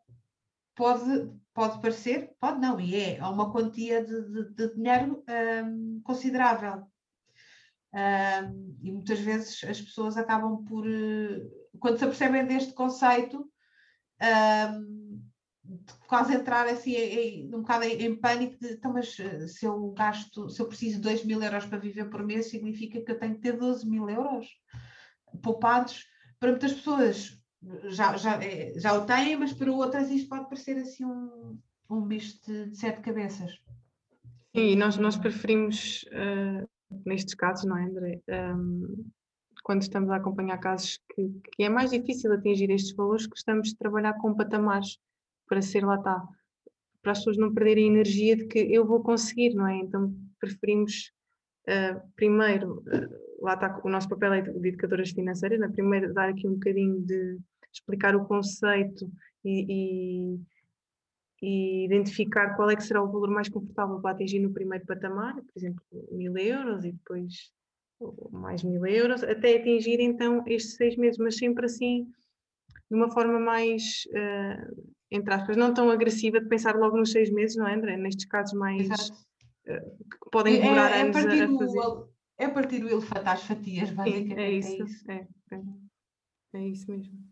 pode, 0.75 1.31
pode 1.53 1.79
parecer, 1.79 2.35
pode 2.39 2.59
não, 2.59 2.79
e 2.79 2.95
é, 2.95 3.17
é 3.17 3.25
uma 3.25 3.51
quantia 3.51 4.03
de, 4.03 4.21
de, 4.23 4.53
de 4.55 4.75
dinheiro 4.75 5.23
um, 5.63 6.01
considerável. 6.03 6.87
Um, 7.93 8.77
e 8.81 8.91
muitas 8.91 9.19
vezes 9.19 9.63
as 9.63 9.79
pessoas 9.79 10.17
acabam 10.17 10.63
por, 10.65 10.85
quando 11.79 11.99
se 11.99 12.05
apercebem 12.05 12.47
deste 12.47 12.73
conceito, 12.73 13.47
quase 16.07 16.33
entrar 16.33 16.67
assim 16.67 16.93
em, 16.93 17.45
um 17.47 17.61
bocado 17.61 17.83
em, 17.85 18.01
em, 18.03 18.15
pânico 18.15 18.57
de 18.59 18.73
então, 18.73 18.93
mas 18.93 19.19
eh, 19.19 19.47
se 19.47 19.65
eu 19.65 19.91
gasto, 19.91 20.49
se 20.49 20.61
eu 20.61 20.67
preciso 20.67 20.97
de 20.97 21.01
2 21.03 21.25
mil 21.25 21.41
euros 21.41 21.65
para 21.65 21.77
viver 21.77 22.09
por 22.09 22.23
mês, 22.23 22.49
significa 22.49 23.01
que 23.01 23.11
eu 23.11 23.19
tenho 23.19 23.35
que 23.35 23.41
ter 23.41 23.57
12 23.57 23.87
mil 23.89 24.09
euros 24.09 24.47
poupados 25.41 26.05
para 26.39 26.51
muitas 26.51 26.73
pessoas 26.73 27.41
já, 27.89 28.17
já, 28.17 28.43
é, 28.43 28.73
já 28.79 28.93
o 28.93 29.05
têm, 29.05 29.37
mas 29.37 29.53
para 29.53 29.71
outras 29.71 30.09
isto 30.09 30.29
pode 30.29 30.45
parecer 30.45 30.77
assim 30.77 31.05
um, 31.05 31.57
um 31.89 32.01
bicho 32.01 32.39
de, 32.45 32.75
sete 32.75 33.01
cabeças. 33.01 33.51
Sim, 34.55 34.75
nós, 34.75 34.97
nós 34.97 35.15
preferimos, 35.15 36.03
uh, 36.07 36.67
nestes 37.05 37.35
casos, 37.35 37.65
não 37.65 37.77
é, 37.77 37.85
André? 37.85 38.21
Um, 38.29 39.05
quando 39.63 39.83
estamos 39.83 40.09
a 40.09 40.15
acompanhar 40.15 40.57
casos 40.57 40.99
que, 41.13 41.29
que 41.55 41.63
é 41.63 41.69
mais 41.69 41.91
difícil 41.91 42.33
atingir 42.33 42.69
estes 42.71 42.95
valores, 42.95 43.27
gostamos 43.27 43.69
de 43.69 43.77
trabalhar 43.77 44.13
com 44.13 44.35
patamares 44.35 44.97
para 45.47 45.61
ser 45.61 45.85
lá 45.85 45.95
está, 45.95 46.27
para 47.01 47.11
as 47.11 47.19
pessoas 47.19 47.37
não 47.37 47.53
perderem 47.53 47.85
a 47.85 47.93
energia 47.93 48.35
de 48.35 48.45
que 48.45 48.59
eu 48.59 48.85
vou 48.85 49.03
conseguir, 49.03 49.53
não 49.53 49.67
é? 49.67 49.77
Então 49.77 50.13
preferimos 50.39 51.11
uh, 51.67 52.01
primeiro 52.15 52.79
uh, 52.79 53.30
lá 53.41 53.55
está 53.55 53.81
o 53.83 53.89
nosso 53.89 54.07
papel 54.07 54.33
é 54.33 54.41
de 54.41 54.67
educadoras 54.67 55.09
financeiras, 55.09 55.59
na 55.59 55.69
primeira 55.69 56.13
dar 56.13 56.29
aqui 56.29 56.47
um 56.47 56.53
bocadinho 56.53 57.01
de 57.01 57.39
explicar 57.73 58.15
o 58.15 58.25
conceito 58.25 59.11
e, 59.43 59.65
e, 59.69 60.39
e, 61.41 61.85
identificar 61.85 62.55
qual 62.55 62.69
é 62.69 62.75
que 62.75 62.83
será 62.83 63.01
o 63.01 63.11
valor 63.11 63.29
mais 63.29 63.49
confortável 63.49 63.99
para 63.99 64.11
atingir 64.11 64.39
no 64.39 64.53
primeiro 64.53 64.85
patamar, 64.85 65.35
por 65.35 65.51
exemplo, 65.57 65.83
mil 66.11 66.37
euros 66.37 66.85
e 66.85 66.91
depois 66.91 67.51
mais 68.31 68.63
mil 68.63 68.85
euros, 68.85 69.23
até 69.23 69.55
atingir 69.55 69.99
então 69.99 70.43
estes 70.47 70.75
seis 70.75 70.95
meses, 70.95 71.17
mas 71.17 71.37
sempre 71.37 71.65
assim 71.65 72.07
de 72.89 72.95
uma 72.95 73.09
forma 73.09 73.39
mais, 73.39 74.03
uh, 74.09 74.91
entre 75.09 75.33
aspas, 75.33 75.55
não 75.55 75.73
tão 75.73 75.89
agressiva 75.89 76.41
de 76.41 76.47
pensar 76.47 76.75
logo 76.75 76.97
nos 76.97 77.11
seis 77.11 77.29
meses, 77.31 77.55
não 77.55 77.67
é, 77.67 77.75
André? 77.75 77.95
Nestes 77.95 78.25
casos 78.25 78.57
mais 78.57 78.89
uh, 78.89 79.97
que 80.11 80.29
podem 80.29 80.57
é, 80.57 80.61
demorar 80.61 80.91
é, 80.91 80.97
é 80.97 81.01
anos 81.01 81.15
a, 81.15 81.19
a 81.21 81.57
fazer. 81.57 82.10
É 82.41 82.47
partir 82.47 82.83
o 82.83 82.89
elefante 82.89 83.29
às 83.29 83.43
fatias, 83.43 83.91
basicamente. 83.91 84.39
É, 84.39 84.43
é 84.43 84.51
isso, 84.51 84.81
é 84.81 84.85
isso. 84.85 85.11
É, 85.11 85.27
é, 85.51 85.61
é 86.53 86.67
isso 86.67 86.89
mesmo. 86.89 87.31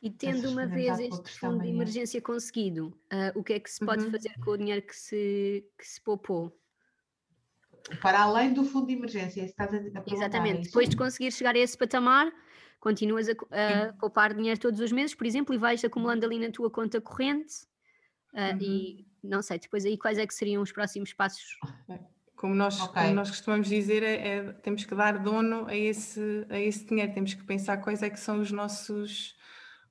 E 0.00 0.10
tendo 0.10 0.48
uma 0.48 0.64
vez 0.64 0.96
este 1.00 1.40
fundo 1.40 1.60
de 1.60 1.68
emergência 1.68 2.22
conseguido, 2.22 2.96
uh, 3.12 3.36
o 3.36 3.42
que 3.42 3.54
é 3.54 3.58
que 3.58 3.68
se 3.68 3.84
pode 3.84 4.04
uhum. 4.04 4.12
fazer 4.12 4.32
com 4.44 4.52
o 4.52 4.56
dinheiro 4.56 4.80
que 4.82 4.94
se, 4.94 5.68
que 5.76 5.84
se 5.84 6.00
poupou? 6.00 6.56
Para 8.00 8.20
além 8.20 8.52
do 8.52 8.64
fundo 8.64 8.86
de 8.86 8.92
emergência, 8.92 9.42
estás 9.42 9.74
a, 9.74 9.78
a 9.78 10.04
Exatamente. 10.06 10.66
Depois 10.66 10.88
de 10.88 10.96
conseguir 10.96 11.32
chegar 11.32 11.56
a 11.56 11.58
esse 11.58 11.76
patamar, 11.76 12.32
continuas 12.78 13.28
a, 13.28 13.32
a 13.32 13.92
poupar 13.94 14.34
dinheiro 14.34 14.60
todos 14.60 14.78
os 14.78 14.92
meses, 14.92 15.16
por 15.16 15.26
exemplo, 15.26 15.52
e 15.52 15.58
vais 15.58 15.84
acumulando 15.84 16.24
ali 16.24 16.38
na 16.38 16.52
tua 16.52 16.70
conta 16.70 17.00
corrente. 17.00 17.66
Uh, 18.32 18.54
uhum. 18.54 18.58
E 18.60 19.06
não 19.20 19.42
sei, 19.42 19.58
depois 19.58 19.84
aí 19.84 19.98
quais 19.98 20.16
é 20.16 20.24
que 20.24 20.34
seriam 20.34 20.62
os 20.62 20.70
próximos 20.70 21.12
passos? 21.12 21.58
Como 22.38 22.54
nós, 22.54 22.80
okay. 22.80 23.02
como 23.02 23.14
nós 23.14 23.30
costumamos 23.30 23.66
dizer, 23.66 24.04
é, 24.04 24.28
é, 24.28 24.52
temos 24.52 24.84
que 24.84 24.94
dar 24.94 25.18
dono 25.18 25.66
a 25.66 25.74
esse, 25.74 26.46
a 26.48 26.56
esse 26.56 26.86
dinheiro, 26.86 27.12
temos 27.12 27.34
que 27.34 27.42
pensar 27.42 27.78
quais 27.78 28.00
é 28.00 28.08
que 28.08 28.18
são 28.18 28.40
os 28.40 28.52
nossos 28.52 29.34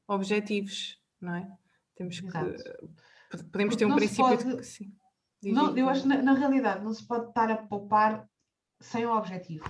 objetivos, 0.07 0.97
não 1.19 1.35
é? 1.35 1.51
Temos 1.93 2.21
que. 2.21 2.27
Exato. 2.27 2.53
Podemos 3.51 3.75
Porque 3.75 3.75
ter 3.75 3.85
um 3.85 3.95
princípio 3.97 4.23
pode, 4.23 4.45
de 4.45 4.55
que 4.55 4.63
sim. 4.63 4.95
Não, 5.43 5.77
eu 5.77 5.89
acho 5.89 6.03
que 6.03 6.07
na, 6.07 6.21
na, 6.21 6.33
realidade 6.33 6.85
não 6.85 6.93
se 6.93 7.05
pode 7.05 7.27
estar 7.27 7.51
a 7.51 7.57
poupar 7.57 8.25
sem 8.79 9.05
um 9.05 9.11
objetivo. 9.11 9.65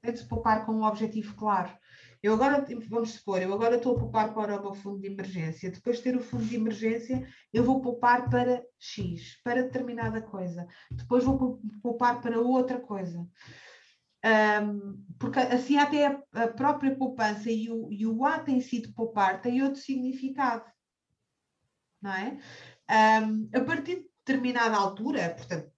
Tem 0.00 0.14
de 0.14 0.20
se 0.20 0.26
poupar 0.26 0.64
com 0.64 0.72
um 0.72 0.84
objetivo 0.84 1.34
claro. 1.34 1.70
Eu 2.22 2.34
agora, 2.34 2.64
vamos 2.88 3.14
supor, 3.14 3.42
eu 3.42 3.52
agora 3.52 3.76
estou 3.76 3.96
a 3.96 3.98
poupar 3.98 4.32
para 4.32 4.56
o 4.56 4.62
meu 4.62 4.74
fundo 4.74 5.00
de 5.00 5.08
emergência. 5.08 5.72
Depois 5.72 5.96
de 5.96 6.04
ter 6.04 6.16
o 6.16 6.22
fundo 6.22 6.44
de 6.44 6.54
emergência, 6.54 7.26
eu 7.52 7.64
vou 7.64 7.80
poupar 7.80 8.30
para 8.30 8.64
X, 8.78 9.40
para 9.42 9.64
determinada 9.64 10.22
coisa. 10.22 10.64
Depois 10.92 11.24
vou 11.24 11.60
poupar 11.82 12.20
para 12.20 12.40
outra 12.40 12.78
coisa. 12.78 13.28
Um, 14.24 15.04
porque 15.18 15.40
assim 15.40 15.78
até 15.78 16.22
a, 16.32 16.46
própria 16.46 16.94
poupança 16.94 17.50
e 17.50 17.68
o, 17.68 17.90
e 17.90 18.06
o 18.06 18.24
ato 18.24 18.52
em 18.52 18.60
si 18.60 18.80
de 18.80 18.92
poupar 18.92 19.42
tem 19.42 19.60
outro 19.60 19.80
significado. 19.80 20.64
Não 22.00 22.12
é? 22.12 22.38
Um, 23.20 23.50
a 23.52 23.64
partir 23.64 23.96
de 23.96 24.10
determinada 24.24 24.76
altura, 24.76 25.34
portanto, 25.36 25.72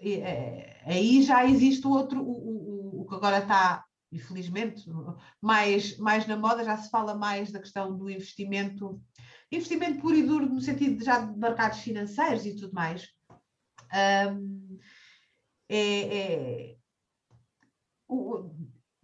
é, 0.00 0.82
aí 0.84 1.22
já 1.22 1.44
existe 1.46 1.86
outro, 1.86 2.20
o, 2.20 2.98
o, 2.98 3.02
o 3.02 3.06
que 3.06 3.14
agora 3.14 3.38
está 3.38 3.85
infelizmente, 4.12 4.84
mais, 5.40 5.96
mais 5.98 6.26
na 6.26 6.36
moda, 6.36 6.64
já 6.64 6.76
se 6.76 6.90
fala 6.90 7.14
mais 7.14 7.50
da 7.50 7.58
questão 7.58 7.96
do 7.96 8.08
investimento, 8.08 9.02
investimento 9.50 10.00
puro 10.00 10.16
e 10.16 10.22
duro 10.22 10.46
no 10.46 10.60
sentido 10.60 10.98
de 10.98 11.04
já 11.04 11.20
de 11.20 11.38
mercados 11.38 11.78
financeiros 11.78 12.46
e 12.46 12.56
tudo 12.56 12.72
mais. 12.72 13.08
Um, 14.32 14.78
é, 15.68 16.18
é 16.18 16.76
o, 18.08 18.50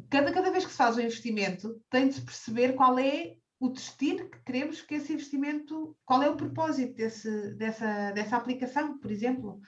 cada, 0.08 0.32
cada 0.32 0.50
vez 0.50 0.64
que 0.64 0.70
se 0.70 0.76
faz 0.76 0.96
um 0.96 1.00
investimento, 1.00 1.80
tem 1.90 2.08
de 2.08 2.14
se 2.14 2.20
perceber 2.22 2.74
qual 2.74 2.98
é 2.98 3.36
o 3.58 3.68
destino 3.68 4.28
que 4.28 4.42
queremos 4.44 4.82
que 4.82 4.94
esse 4.94 5.12
investimento, 5.12 5.96
qual 6.04 6.22
é 6.22 6.28
o 6.28 6.36
propósito 6.36 6.94
desse, 6.94 7.54
dessa, 7.54 8.10
dessa 8.12 8.36
aplicação, 8.36 8.98
por 8.98 9.10
exemplo. 9.10 9.60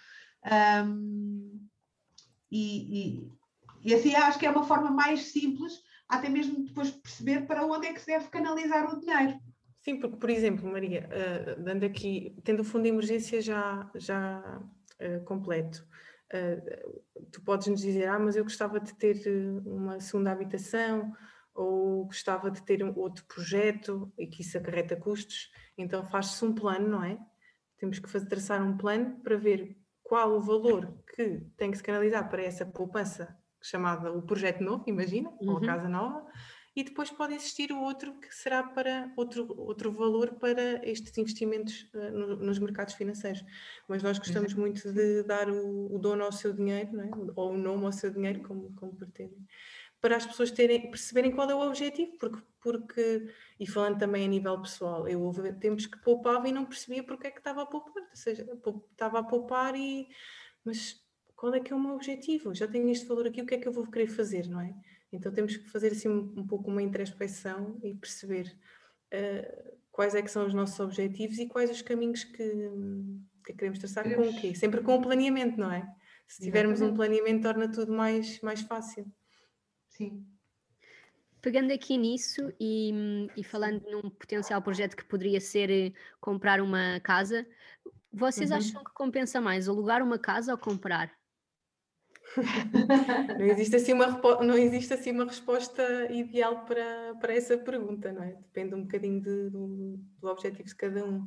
Um, 0.44 1.68
e, 2.50 3.18
e 3.20 3.32
assim 3.92 4.14
acho 4.14 4.38
que 4.38 4.46
é 4.46 4.50
uma 4.50 4.64
forma 4.64 4.90
mais 4.90 5.32
simples, 5.32 5.82
até 6.08 6.28
mesmo 6.28 6.64
depois 6.64 6.92
de 6.92 7.00
perceber 7.00 7.46
para 7.46 7.66
onde 7.66 7.86
é 7.86 7.92
que 7.92 8.00
se 8.00 8.06
deve 8.06 8.28
canalizar 8.28 8.94
o 8.94 9.00
dinheiro. 9.00 9.38
Sim, 9.82 9.98
porque, 9.98 10.16
por 10.16 10.30
exemplo, 10.30 10.70
Maria, 10.70 11.06
uh, 11.10 11.62
dando 11.62 11.84
aqui, 11.84 12.34
tendo 12.42 12.60
o 12.60 12.64
fundo 12.64 12.84
de 12.84 12.88
emergência 12.88 13.42
já, 13.42 13.90
já 13.94 14.40
uh, 14.40 15.24
completo, 15.24 15.86
uh, 16.32 17.26
tu 17.30 17.42
podes 17.42 17.66
nos 17.66 17.82
dizer, 17.82 18.08
ah, 18.08 18.18
mas 18.18 18.34
eu 18.34 18.44
gostava 18.44 18.80
de 18.80 18.94
ter 18.94 19.28
uma 19.66 20.00
segunda 20.00 20.32
habitação, 20.32 21.12
ou 21.54 22.06
gostava 22.06 22.50
de 22.50 22.62
ter 22.62 22.82
um 22.82 22.98
outro 22.98 23.24
projeto 23.26 24.10
e 24.18 24.26
que 24.26 24.40
isso 24.40 24.56
acarreta 24.56 24.96
custos, 24.96 25.50
então 25.76 26.02
faz-se 26.02 26.42
um 26.44 26.54
plano, 26.54 26.88
não 26.88 27.04
é? 27.04 27.18
Temos 27.78 27.98
que 27.98 28.08
fazer, 28.08 28.26
traçar 28.26 28.62
um 28.62 28.76
plano 28.76 29.20
para 29.20 29.36
ver 29.36 29.76
qual 30.02 30.32
o 30.32 30.40
valor 30.40 30.98
que 31.14 31.40
tem 31.56 31.70
que 31.70 31.76
se 31.76 31.82
canalizar 31.82 32.28
para 32.28 32.42
essa 32.42 32.64
poupança 32.64 33.36
chamada 33.64 34.12
o 34.12 34.22
projeto 34.22 34.62
novo, 34.62 34.84
imagina, 34.86 35.30
uhum. 35.40 35.52
ou 35.52 35.56
a 35.56 35.60
casa 35.60 35.88
nova, 35.88 36.26
e 36.76 36.82
depois 36.82 37.10
pode 37.10 37.34
existir 37.34 37.70
o 37.72 37.80
outro 37.80 38.12
que 38.20 38.34
será 38.34 38.62
para 38.62 39.12
outro, 39.16 39.54
outro 39.56 39.92
valor 39.92 40.34
para 40.34 40.86
estes 40.86 41.16
investimentos 41.16 41.88
uh, 41.94 42.10
no, 42.10 42.36
nos 42.36 42.58
mercados 42.58 42.94
financeiros. 42.94 43.44
Mas 43.88 44.02
nós 44.02 44.18
gostamos 44.18 44.52
Exato. 44.52 44.60
muito 44.60 44.92
de 44.92 45.22
dar 45.22 45.48
o, 45.48 45.94
o, 45.94 45.98
dono 45.98 46.24
ao 46.24 46.32
seu 46.32 46.52
dinheiro, 46.52 47.00
é? 47.00 47.10
ou 47.36 47.52
o 47.52 47.56
nome 47.58 47.86
ao 47.86 47.92
seu 47.92 48.10
dinheiro, 48.10 48.42
como, 48.42 48.74
como 48.74 48.94
pretendem, 48.94 49.46
para 50.00 50.16
as 50.16 50.26
pessoas 50.26 50.50
terem, 50.50 50.90
perceberem 50.90 51.30
qual 51.30 51.48
é 51.48 51.54
o 51.54 51.66
objetivo, 51.66 52.18
porque, 52.18 52.42
porque, 52.60 53.32
e 53.58 53.66
falando 53.66 53.98
também 53.98 54.24
a 54.24 54.28
nível 54.28 54.60
pessoal, 54.60 55.08
eu 55.08 55.22
houve 55.22 55.50
tempos 55.54 55.86
que 55.86 55.96
poupava 56.02 56.46
e 56.48 56.52
não 56.52 56.66
percebia 56.66 57.02
porque 57.02 57.28
é 57.28 57.30
que 57.30 57.38
estava 57.38 57.62
a 57.62 57.66
poupar, 57.66 58.02
ou 58.02 58.16
seja, 58.16 58.46
estava 58.90 59.20
a 59.20 59.22
poupar 59.22 59.74
e, 59.76 60.08
mas 60.64 61.03
qual 61.44 61.54
é 61.54 61.60
que 61.60 61.74
é 61.74 61.76
o 61.76 61.78
meu 61.78 61.94
objetivo? 61.94 62.54
Já 62.54 62.66
tenho 62.66 62.88
este 62.88 63.04
valor 63.04 63.26
aqui, 63.26 63.42
o 63.42 63.44
que 63.44 63.54
é 63.54 63.58
que 63.58 63.68
eu 63.68 63.72
vou 63.72 63.86
querer 63.86 64.06
fazer, 64.06 64.48
não 64.48 64.62
é? 64.62 64.74
Então 65.12 65.30
temos 65.30 65.54
que 65.54 65.68
fazer 65.68 65.88
assim 65.88 66.08
um, 66.08 66.32
um 66.38 66.46
pouco 66.46 66.70
uma 66.70 66.82
introspecção 66.82 67.78
e 67.82 67.92
perceber 67.94 68.50
uh, 69.12 69.76
quais 69.92 70.14
é 70.14 70.22
que 70.22 70.30
são 70.30 70.46
os 70.46 70.54
nossos 70.54 70.80
objetivos 70.80 71.36
e 71.36 71.46
quais 71.46 71.70
os 71.70 71.82
caminhos 71.82 72.24
que, 72.24 72.70
que 73.44 73.52
queremos 73.52 73.78
traçar 73.78 74.04
queremos. 74.04 74.30
com 74.30 74.38
o 74.38 74.40
quê? 74.40 74.54
Sempre 74.54 74.80
com 74.80 74.94
o 74.94 75.02
planeamento, 75.02 75.60
não 75.60 75.70
é? 75.70 75.86
Se 76.26 76.40
tivermos 76.40 76.80
Exatamente. 76.80 76.94
um 76.94 76.96
planeamento 76.96 77.42
torna 77.42 77.70
tudo 77.70 77.92
mais, 77.92 78.40
mais 78.40 78.62
fácil. 78.62 79.04
Sim. 79.90 80.26
Pegando 81.42 81.74
aqui 81.74 81.98
nisso 81.98 82.40
e, 82.58 83.28
e, 83.36 83.44
falando 83.44 83.82
num 83.90 84.08
potencial 84.08 84.62
projeto 84.62 84.96
que 84.96 85.04
poderia 85.04 85.42
ser 85.42 85.70
eh, 85.70 85.92
comprar 86.22 86.62
uma 86.62 86.98
casa, 87.00 87.46
vocês 88.10 88.50
uhum. 88.50 88.56
acham 88.56 88.82
que 88.82 88.94
compensa 88.94 89.42
mais 89.42 89.68
alugar 89.68 90.02
uma 90.02 90.18
casa 90.18 90.52
ou 90.52 90.58
comprar? 90.58 91.12
não, 93.38 93.46
existe 93.46 93.76
assim 93.76 93.92
uma, 93.92 94.08
não 94.42 94.56
existe 94.56 94.92
assim 94.92 95.12
uma 95.12 95.24
resposta 95.24 95.82
ideal 96.12 96.64
para, 96.64 97.14
para 97.20 97.34
essa 97.34 97.56
pergunta, 97.56 98.12
não 98.12 98.22
é? 98.22 98.32
Depende 98.32 98.74
um 98.74 98.82
bocadinho 98.82 99.20
de, 99.20 99.50
do, 99.50 99.96
do 100.20 100.28
objetivo 100.28 100.68
de 100.68 100.74
cada 100.74 101.04
um. 101.04 101.24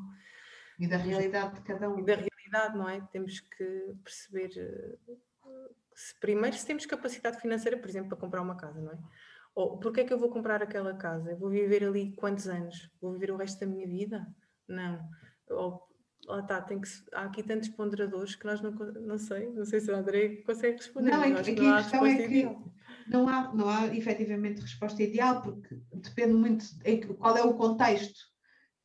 E 0.79 0.87
da 0.87 0.97
realidade 0.97 1.55
de 1.55 1.61
cada 1.61 1.89
um. 1.89 1.99
E 1.99 2.03
da 2.03 2.15
realidade, 2.15 2.77
não 2.77 2.89
é? 2.89 3.01
Temos 3.11 3.39
que 3.39 3.95
perceber 4.03 4.51
eh, 4.57 5.15
se, 5.93 6.19
primeiro 6.19 6.55
se 6.55 6.65
temos 6.65 6.85
capacidade 6.85 7.39
financeira, 7.39 7.77
por 7.77 7.89
exemplo, 7.89 8.09
para 8.09 8.17
comprar 8.17 8.41
uma 8.41 8.55
casa, 8.55 8.79
não 8.79 8.91
é? 8.91 8.97
Ou 9.55 9.79
porque 9.79 10.01
é 10.01 10.03
que 10.03 10.13
eu 10.13 10.19
vou 10.19 10.29
comprar 10.29 10.61
aquela 10.61 10.93
casa? 10.93 11.31
Eu 11.31 11.37
vou 11.37 11.49
viver 11.49 11.83
ali 11.83 12.15
quantos 12.15 12.47
anos? 12.47 12.91
Vou 13.01 13.13
viver 13.13 13.31
o 13.31 13.37
resto 13.37 13.59
da 13.59 13.65
minha 13.65 13.87
vida? 13.87 14.27
Não. 14.67 15.03
Ou 15.49 15.86
lá 16.27 16.41
está, 16.41 16.61
tem 16.61 16.79
que, 16.79 16.89
há 17.13 17.23
aqui 17.23 17.41
tantos 17.41 17.69
ponderadores 17.69 18.35
que 18.35 18.45
nós 18.45 18.61
não, 18.61 18.71
não 18.71 19.17
sei, 19.17 19.49
não 19.51 19.65
sei 19.65 19.79
se 19.79 19.89
o 19.89 19.95
André 19.95 20.41
consegue 20.45 20.77
responder. 20.77 21.11
Não, 21.11 21.21
aqui, 21.21 21.51
aqui 21.51 21.67
a 21.67 21.77
questão 21.77 22.05
é 22.05 22.15
que 22.15 22.23
ideal. 22.23 22.73
não 23.07 23.29
há, 23.29 23.53
não 23.53 23.69
há 23.69 23.87
efetivamente 23.95 24.61
resposta 24.61 25.01
ideal, 25.01 25.41
porque 25.41 25.79
depende 25.93 26.33
muito 26.33 26.65
em 26.83 26.99
qual 27.01 27.37
é 27.37 27.43
o 27.43 27.53
contexto 27.53 28.19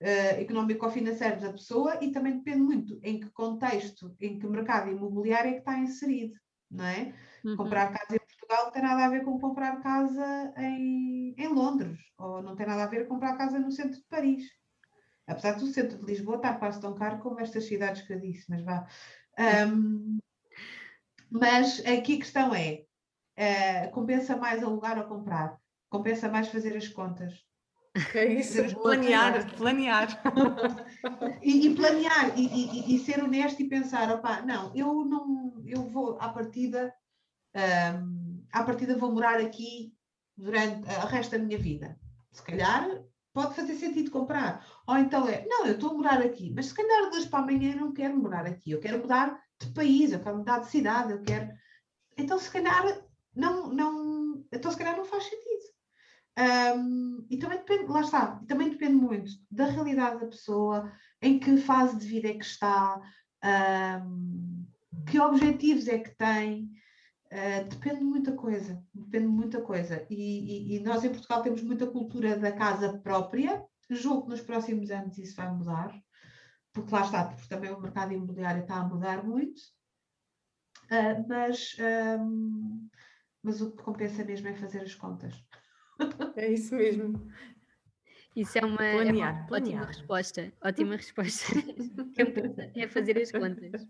uh, 0.02 0.40
económico 0.40 0.86
ou 0.86 0.92
financeiro 0.92 1.40
da 1.40 1.52
pessoa 1.52 1.98
e 2.00 2.12
também 2.12 2.38
depende 2.38 2.60
muito 2.60 3.00
em 3.02 3.18
que 3.18 3.30
contexto, 3.30 4.14
em 4.20 4.38
que 4.38 4.46
mercado 4.46 4.90
imobiliário 4.90 5.50
é 5.50 5.54
que 5.54 5.58
está 5.58 5.76
inserido, 5.78 6.34
não 6.70 6.84
é? 6.84 7.12
Uhum. 7.44 7.56
Comprar 7.56 7.92
casa 7.92 8.14
em 8.14 8.20
Portugal 8.20 8.66
não 8.66 8.72
tem 8.72 8.82
nada 8.82 9.04
a 9.04 9.10
ver 9.10 9.24
com 9.24 9.40
comprar 9.40 9.82
casa 9.82 10.54
em, 10.58 11.34
em 11.36 11.48
Londres, 11.48 11.98
ou 12.16 12.40
não 12.40 12.54
tem 12.54 12.66
nada 12.66 12.84
a 12.84 12.86
ver 12.86 13.08
com 13.08 13.14
comprar 13.14 13.36
casa 13.36 13.58
no 13.58 13.72
centro 13.72 13.98
de 13.98 14.06
Paris 14.08 14.44
apesar 15.32 15.52
do 15.52 15.66
centro 15.66 15.98
de 15.98 16.04
Lisboa 16.04 16.36
estar 16.36 16.58
quase 16.58 16.80
tão 16.80 16.94
caro 16.94 17.18
como 17.18 17.40
estas 17.40 17.64
cidades 17.64 18.02
que 18.02 18.12
eu 18.12 18.20
disse, 18.20 18.44
mas 18.48 18.62
vá. 18.62 18.86
Um, 19.68 20.18
mas 21.30 21.80
aqui 21.86 22.14
a 22.14 22.18
questão 22.18 22.54
é: 22.54 22.84
uh, 23.38 23.90
compensa 23.92 24.36
mais 24.36 24.62
alugar 24.62 24.98
ou 24.98 25.04
comprar? 25.04 25.58
Compensa 25.88 26.28
mais 26.28 26.48
fazer 26.48 26.76
as 26.76 26.88
contas? 26.88 27.32
É 28.14 28.24
isso, 28.24 28.74
planear, 28.80 29.54
planear. 29.54 30.08
e, 31.42 31.66
e, 31.66 31.74
planear, 31.74 32.38
e, 32.38 32.46
e, 32.46 32.96
e, 32.96 32.98
ser 32.98 33.22
honesto 33.22 33.60
e 33.60 33.68
pensar, 33.68 34.10
opá, 34.10 34.40
não, 34.40 34.74
eu 34.74 35.04
não, 35.04 35.62
eu 35.66 35.86
vou 35.88 36.16
à 36.18 36.30
partida, 36.30 36.90
um, 37.54 38.42
à 38.50 38.64
partida 38.64 38.96
vou 38.96 39.12
morar 39.12 39.38
aqui 39.38 39.94
durante 40.34 40.88
o 40.88 41.06
resto 41.06 41.32
da 41.32 41.44
minha 41.44 41.58
vida. 41.58 41.98
Se 42.30 42.42
calhar 42.42 42.88
pode 43.32 43.54
fazer 43.54 43.74
sentido 43.74 44.10
comprar. 44.10 44.66
Ou 44.86 44.96
então 44.96 45.28
é, 45.28 45.44
não, 45.46 45.66
eu 45.66 45.74
estou 45.74 45.90
a 45.90 45.94
morar 45.94 46.20
aqui, 46.20 46.52
mas 46.54 46.66
se 46.66 46.74
calhar 46.74 47.10
de 47.10 47.16
hoje 47.16 47.28
para 47.28 47.40
amanhã 47.40 47.72
eu 47.72 47.80
não 47.80 47.92
quero 47.92 48.16
morar 48.16 48.46
aqui, 48.46 48.70
eu 48.70 48.80
quero 48.80 48.98
mudar 48.98 49.40
de 49.60 49.72
país, 49.72 50.12
eu 50.12 50.20
quero 50.20 50.38
mudar 50.38 50.60
de 50.60 50.70
cidade, 50.70 51.12
eu 51.12 51.22
quero. 51.22 51.48
Então 52.16 52.38
se 52.38 52.50
calhar 52.50 52.84
não, 53.34 53.68
não, 53.72 54.44
então 54.52 54.70
se 54.70 54.76
calhar 54.76 54.96
não 54.96 55.04
faz 55.04 55.24
sentido. 55.24 55.52
Um, 56.38 57.26
e 57.28 57.36
também 57.36 57.58
depende, 57.58 57.90
lá 57.90 58.00
está, 58.00 58.40
e 58.42 58.46
também 58.46 58.70
depende 58.70 58.94
muito 58.94 59.30
da 59.50 59.66
realidade 59.66 60.20
da 60.20 60.26
pessoa, 60.26 60.90
em 61.20 61.38
que 61.38 61.58
fase 61.58 61.98
de 61.98 62.06
vida 62.06 62.28
é 62.28 62.34
que 62.34 62.44
está, 62.44 62.98
um, 64.02 64.64
que 65.06 65.20
objetivos 65.20 65.88
é 65.88 65.98
que 65.98 66.10
tem. 66.16 66.70
Uh, 67.32 67.66
depende 67.66 68.00
de 68.00 68.04
muita 68.04 68.32
coisa, 68.32 68.84
depende 68.92 69.24
de 69.24 69.32
muita 69.32 69.62
coisa. 69.62 70.06
E, 70.10 70.74
e, 70.74 70.76
e, 70.76 70.80
nós 70.80 71.02
em 71.02 71.08
Portugal 71.08 71.42
temos 71.42 71.62
muita 71.62 71.86
cultura 71.86 72.36
da 72.36 72.52
casa 72.52 72.98
própria. 72.98 73.64
Julgo 73.88 74.24
que 74.24 74.30
nos 74.32 74.42
próximos 74.42 74.90
anos 74.90 75.16
isso 75.16 75.34
vai 75.34 75.50
mudar, 75.50 75.98
porque 76.74 76.94
lá 76.94 77.00
está, 77.00 77.24
porque 77.24 77.48
também 77.48 77.70
o 77.70 77.80
mercado 77.80 78.12
imobiliário 78.12 78.60
está 78.60 78.76
a 78.76 78.86
mudar 78.86 79.24
muito. 79.24 79.58
Uh, 80.90 81.26
mas, 81.26 81.74
um, 82.20 82.88
mas 83.42 83.62
o 83.62 83.70
que 83.70 83.82
compensa 83.82 84.22
mesmo 84.24 84.48
é 84.48 84.54
fazer 84.54 84.82
as 84.82 84.94
contas. 84.94 85.34
É 86.36 86.50
isso 86.50 86.74
mesmo. 86.74 87.30
Isso 88.34 88.58
é 88.58 88.64
uma, 88.64 88.76
planear, 88.76 89.36
é 89.36 89.38
uma 89.38 89.46
planear. 89.46 89.82
ótima 89.82 89.86
resposta. 89.86 90.52
Ótima 90.62 90.96
resposta. 90.96 91.52
é 92.76 92.88
fazer 92.88 93.18
as 93.18 93.30
contas. 93.30 93.86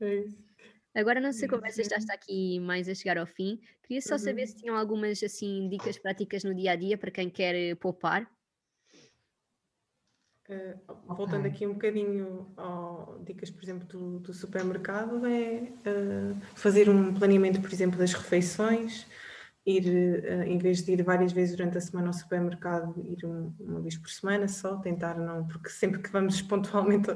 É 0.00 0.14
isso. 0.16 0.48
Agora, 0.94 1.20
nossa 1.20 1.46
conversa 1.46 1.84
já 1.84 1.96
está 1.96 2.14
aqui 2.14 2.58
mais 2.60 2.88
a 2.88 2.94
chegar 2.94 3.18
ao 3.18 3.26
fim. 3.26 3.60
Queria 3.82 4.00
só 4.00 4.18
saber 4.18 4.42
uhum. 4.42 4.46
se 4.48 4.56
tinham 4.56 4.76
algumas 4.76 5.22
assim, 5.22 5.68
dicas 5.68 5.98
práticas 5.98 6.44
no 6.44 6.54
dia 6.54 6.72
a 6.72 6.76
dia 6.76 6.96
para 6.98 7.10
quem 7.10 7.30
quer 7.30 7.54
eh, 7.54 7.74
poupar. 7.74 8.28
Uh, 10.48 11.14
voltando 11.14 11.46
aqui 11.46 11.66
um 11.66 11.74
bocadinho 11.74 12.50
ao 12.56 13.20
dicas, 13.22 13.50
por 13.50 13.62
exemplo, 13.62 13.86
do, 13.86 14.18
do 14.20 14.32
supermercado, 14.32 15.26
é 15.26 15.70
uh, 15.86 16.40
fazer 16.54 16.88
um 16.88 17.12
planeamento, 17.12 17.60
por 17.60 17.70
exemplo, 17.70 17.98
das 17.98 18.14
refeições, 18.14 19.06
ir, 19.66 19.84
uh, 20.24 20.42
em 20.44 20.56
vez 20.56 20.82
de 20.82 20.92
ir 20.92 21.02
várias 21.02 21.32
vezes 21.32 21.54
durante 21.54 21.76
a 21.76 21.80
semana 21.82 22.06
ao 22.06 22.14
supermercado, 22.14 22.94
ir 23.04 23.26
um, 23.26 23.54
uma 23.60 23.80
vez 23.82 23.98
por 23.98 24.08
semana 24.08 24.48
só, 24.48 24.78
tentar 24.78 25.18
não, 25.18 25.46
porque 25.46 25.68
sempre 25.70 26.00
que 26.00 26.10
vamos 26.10 26.40
pontualmente 26.40 27.10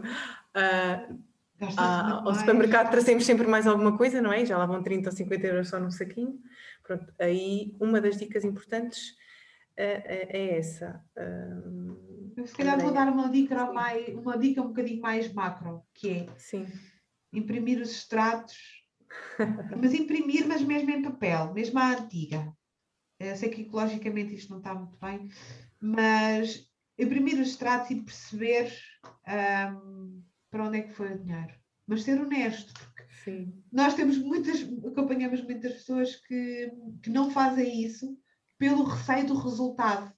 ah, 1.77 2.23
ao 2.25 2.35
supermercado 2.35 2.91
trazemos 2.91 3.25
sempre 3.25 3.47
mais 3.47 3.67
alguma 3.67 3.97
coisa, 3.97 4.21
não 4.21 4.33
é? 4.33 4.45
Já 4.45 4.59
lá 4.59 4.67
vão 4.67 4.83
30 4.83 5.11
ou 5.11 5.17
50 5.17 5.47
euros 5.47 5.69
só 5.69 5.79
no 5.79 5.91
saquinho. 5.91 6.39
Pronto, 6.83 7.13
aí 7.19 7.75
uma 7.81 8.01
das 8.01 8.17
dicas 8.17 8.45
importantes 8.45 9.15
é, 9.77 9.87
é, 9.87 10.37
é 10.37 10.59
essa. 10.59 11.05
Um, 11.17 12.33
se 12.47 12.55
calhar 12.55 12.81
vou 12.81 12.93
dar 12.93 13.09
uma 13.09 13.29
dica, 13.29 13.73
mais, 13.73 14.09
uma 14.09 14.37
dica 14.37 14.63
um 14.63 14.69
bocadinho 14.69 15.01
mais 15.01 15.33
macro, 15.33 15.83
que 15.95 16.11
é 16.11 16.27
Sim. 16.37 16.67
imprimir 17.33 17.81
os 17.81 17.91
extratos, 17.91 18.57
mas 19.81 19.95
imprimir, 19.95 20.47
mas 20.47 20.63
mesmo 20.63 20.91
em 20.91 21.03
papel, 21.03 21.53
mesmo 21.53 21.79
à 21.79 21.93
antiga. 21.93 22.53
Eu 23.21 23.37
sei 23.37 23.51
que 23.51 23.63
ecologicamente 23.63 24.35
isto 24.35 24.51
não 24.51 24.59
está 24.59 24.75
muito 24.75 24.99
bem, 24.99 25.29
mas 25.81 26.69
imprimir 26.99 27.41
os 27.41 27.49
extratos 27.49 27.91
e 27.91 28.03
perceber 28.03 28.73
um, 29.81 30.22
para 30.53 30.65
onde 30.65 30.79
é 30.79 30.83
que 30.83 30.93
foi 30.93 31.15
o 31.15 31.19
dinheiro. 31.19 31.55
Mas 31.87 32.03
ser 32.03 32.21
honesto, 32.21 32.73
porque 32.75 33.03
Sim. 33.25 33.65
nós 33.73 33.95
temos 33.95 34.19
muitas, 34.19 34.63
acompanhamos 34.87 35.43
muitas 35.43 35.73
pessoas 35.73 36.15
que, 36.17 36.71
que 37.03 37.11
não 37.11 37.31
fazem 37.31 37.83
isso 37.83 38.17
pelo 38.59 38.85
receio 38.85 39.27
do 39.27 39.39
resultado. 39.39 40.13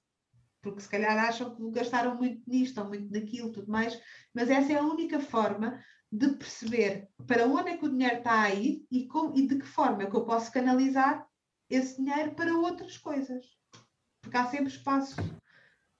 Porque 0.61 0.81
se 0.81 0.89
calhar 0.89 1.17
acham 1.17 1.55
que 1.55 1.71
gastaram 1.71 2.15
muito 2.15 2.43
nisto 2.47 2.79
ou 2.79 2.87
muito 2.87 3.11
naquilo, 3.11 3.51
tudo 3.51 3.71
mais, 3.71 3.99
mas 4.33 4.49
essa 4.49 4.73
é 4.73 4.77
a 4.77 4.83
única 4.83 5.19
forma 5.19 5.81
de 6.11 6.29
perceber 6.29 7.07
para 7.25 7.45
onde 7.45 7.71
é 7.71 7.77
que 7.77 7.85
o 7.85 7.89
dinheiro 7.89 8.17
está 8.17 8.41
a 8.41 8.53
ir 8.53 8.85
e, 8.91 9.07
como, 9.07 9.35
e 9.37 9.47
de 9.47 9.57
que 9.57 9.65
forma 9.65 10.03
é 10.03 10.09
que 10.09 10.15
eu 10.15 10.25
posso 10.25 10.51
canalizar 10.51 11.25
esse 11.69 11.97
dinheiro 11.97 12.35
para 12.35 12.55
outras 12.57 12.97
coisas. 12.97 13.45
Porque 14.21 14.37
há 14.37 14.45
sempre 14.47 14.73
espaço 14.73 15.15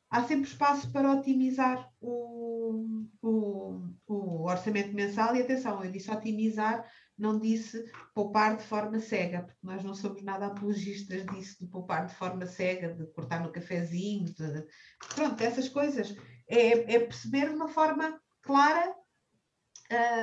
há 0.09 0.23
sempre 0.23 0.49
espaço 0.49 0.91
para 0.91 1.11
otimizar 1.11 1.91
o, 1.99 3.07
o, 3.21 3.81
o, 4.07 4.43
orçamento 4.43 4.93
mensal 4.93 5.35
e 5.35 5.41
atenção, 5.41 5.83
eu 5.83 5.91
disse 5.91 6.11
otimizar 6.11 6.85
não 7.17 7.39
disse 7.39 7.89
poupar 8.13 8.57
de 8.57 8.63
forma 8.63 8.99
cega, 8.99 9.43
porque 9.43 9.59
nós 9.63 9.83
não 9.83 9.95
somos 9.95 10.21
nada 10.21 10.47
apologistas 10.47 11.25
disso, 11.25 11.63
de 11.63 11.71
poupar 11.71 12.05
de 12.05 12.13
forma 12.13 12.45
cega, 12.45 12.93
de 12.93 13.05
cortar 13.13 13.41
no 13.41 13.51
cafezinho, 13.51 14.25
de... 14.25 14.67
pronto, 15.15 15.41
essas 15.41 15.69
coisas. 15.69 16.13
É, 16.47 16.95
é 16.95 16.99
perceber 16.99 17.49
de 17.49 17.55
uma 17.55 17.69
forma 17.69 18.19
clara 18.41 18.93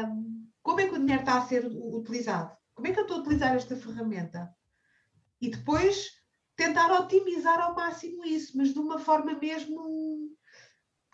um, 0.07 0.49
como 0.63 0.81
é 0.81 0.87
que 0.87 0.95
o 0.95 0.99
dinheiro 0.99 1.23
está 1.23 1.39
a 1.39 1.47
ser 1.47 1.67
utilizado, 1.67 2.55
como 2.75 2.87
é 2.87 2.93
que 2.93 2.99
eu 2.99 3.05
estou 3.05 3.19
a 3.19 3.21
utilizar 3.21 3.55
esta 3.57 3.77
ferramenta. 3.77 4.55
E 5.41 5.51
depois 5.51 6.22
tentar 6.65 6.93
otimizar 7.01 7.61
ao 7.61 7.75
máximo 7.75 8.25
isso, 8.25 8.57
mas 8.57 8.73
de 8.73 8.79
uma 8.79 8.99
forma 8.99 9.35
mesmo 9.35 10.31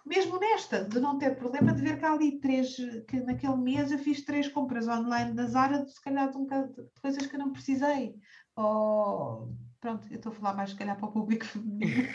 mesmo 0.05 0.37
honesta, 0.37 0.85
de 0.85 0.99
não 1.01 1.19
ter 1.19 1.37
problema 1.37 1.75
de 1.75 1.83
ver 1.83 1.99
que 1.99 2.05
há 2.05 2.13
ali 2.13 2.41
três, 2.41 2.77
que 3.07 3.21
naquele 3.21 3.57
mês 3.57 3.93
eu 3.93 3.99
fiz 3.99 4.25
três 4.25 4.49
compras 4.49 4.89
online 4.89 5.35
da 5.35 5.47
Zara, 5.47 5.85
se 5.87 6.01
calhar 6.03 6.31
de, 6.31 6.39
um, 6.39 6.47
de 6.47 7.01
coisas 7.03 7.27
que 7.27 7.37
eu 7.37 7.39
não 7.39 7.53
precisei. 7.53 8.15
Ou 8.57 9.55
pronto, 9.79 10.09
eu 10.11 10.17
estou 10.17 10.33
a 10.33 10.35
falar 10.35 10.55
mais 10.55 10.71
se 10.71 10.77
calhar 10.77 10.97
para 10.97 11.09
o 11.09 11.13
público 11.13 11.45
feminino. 11.45 12.09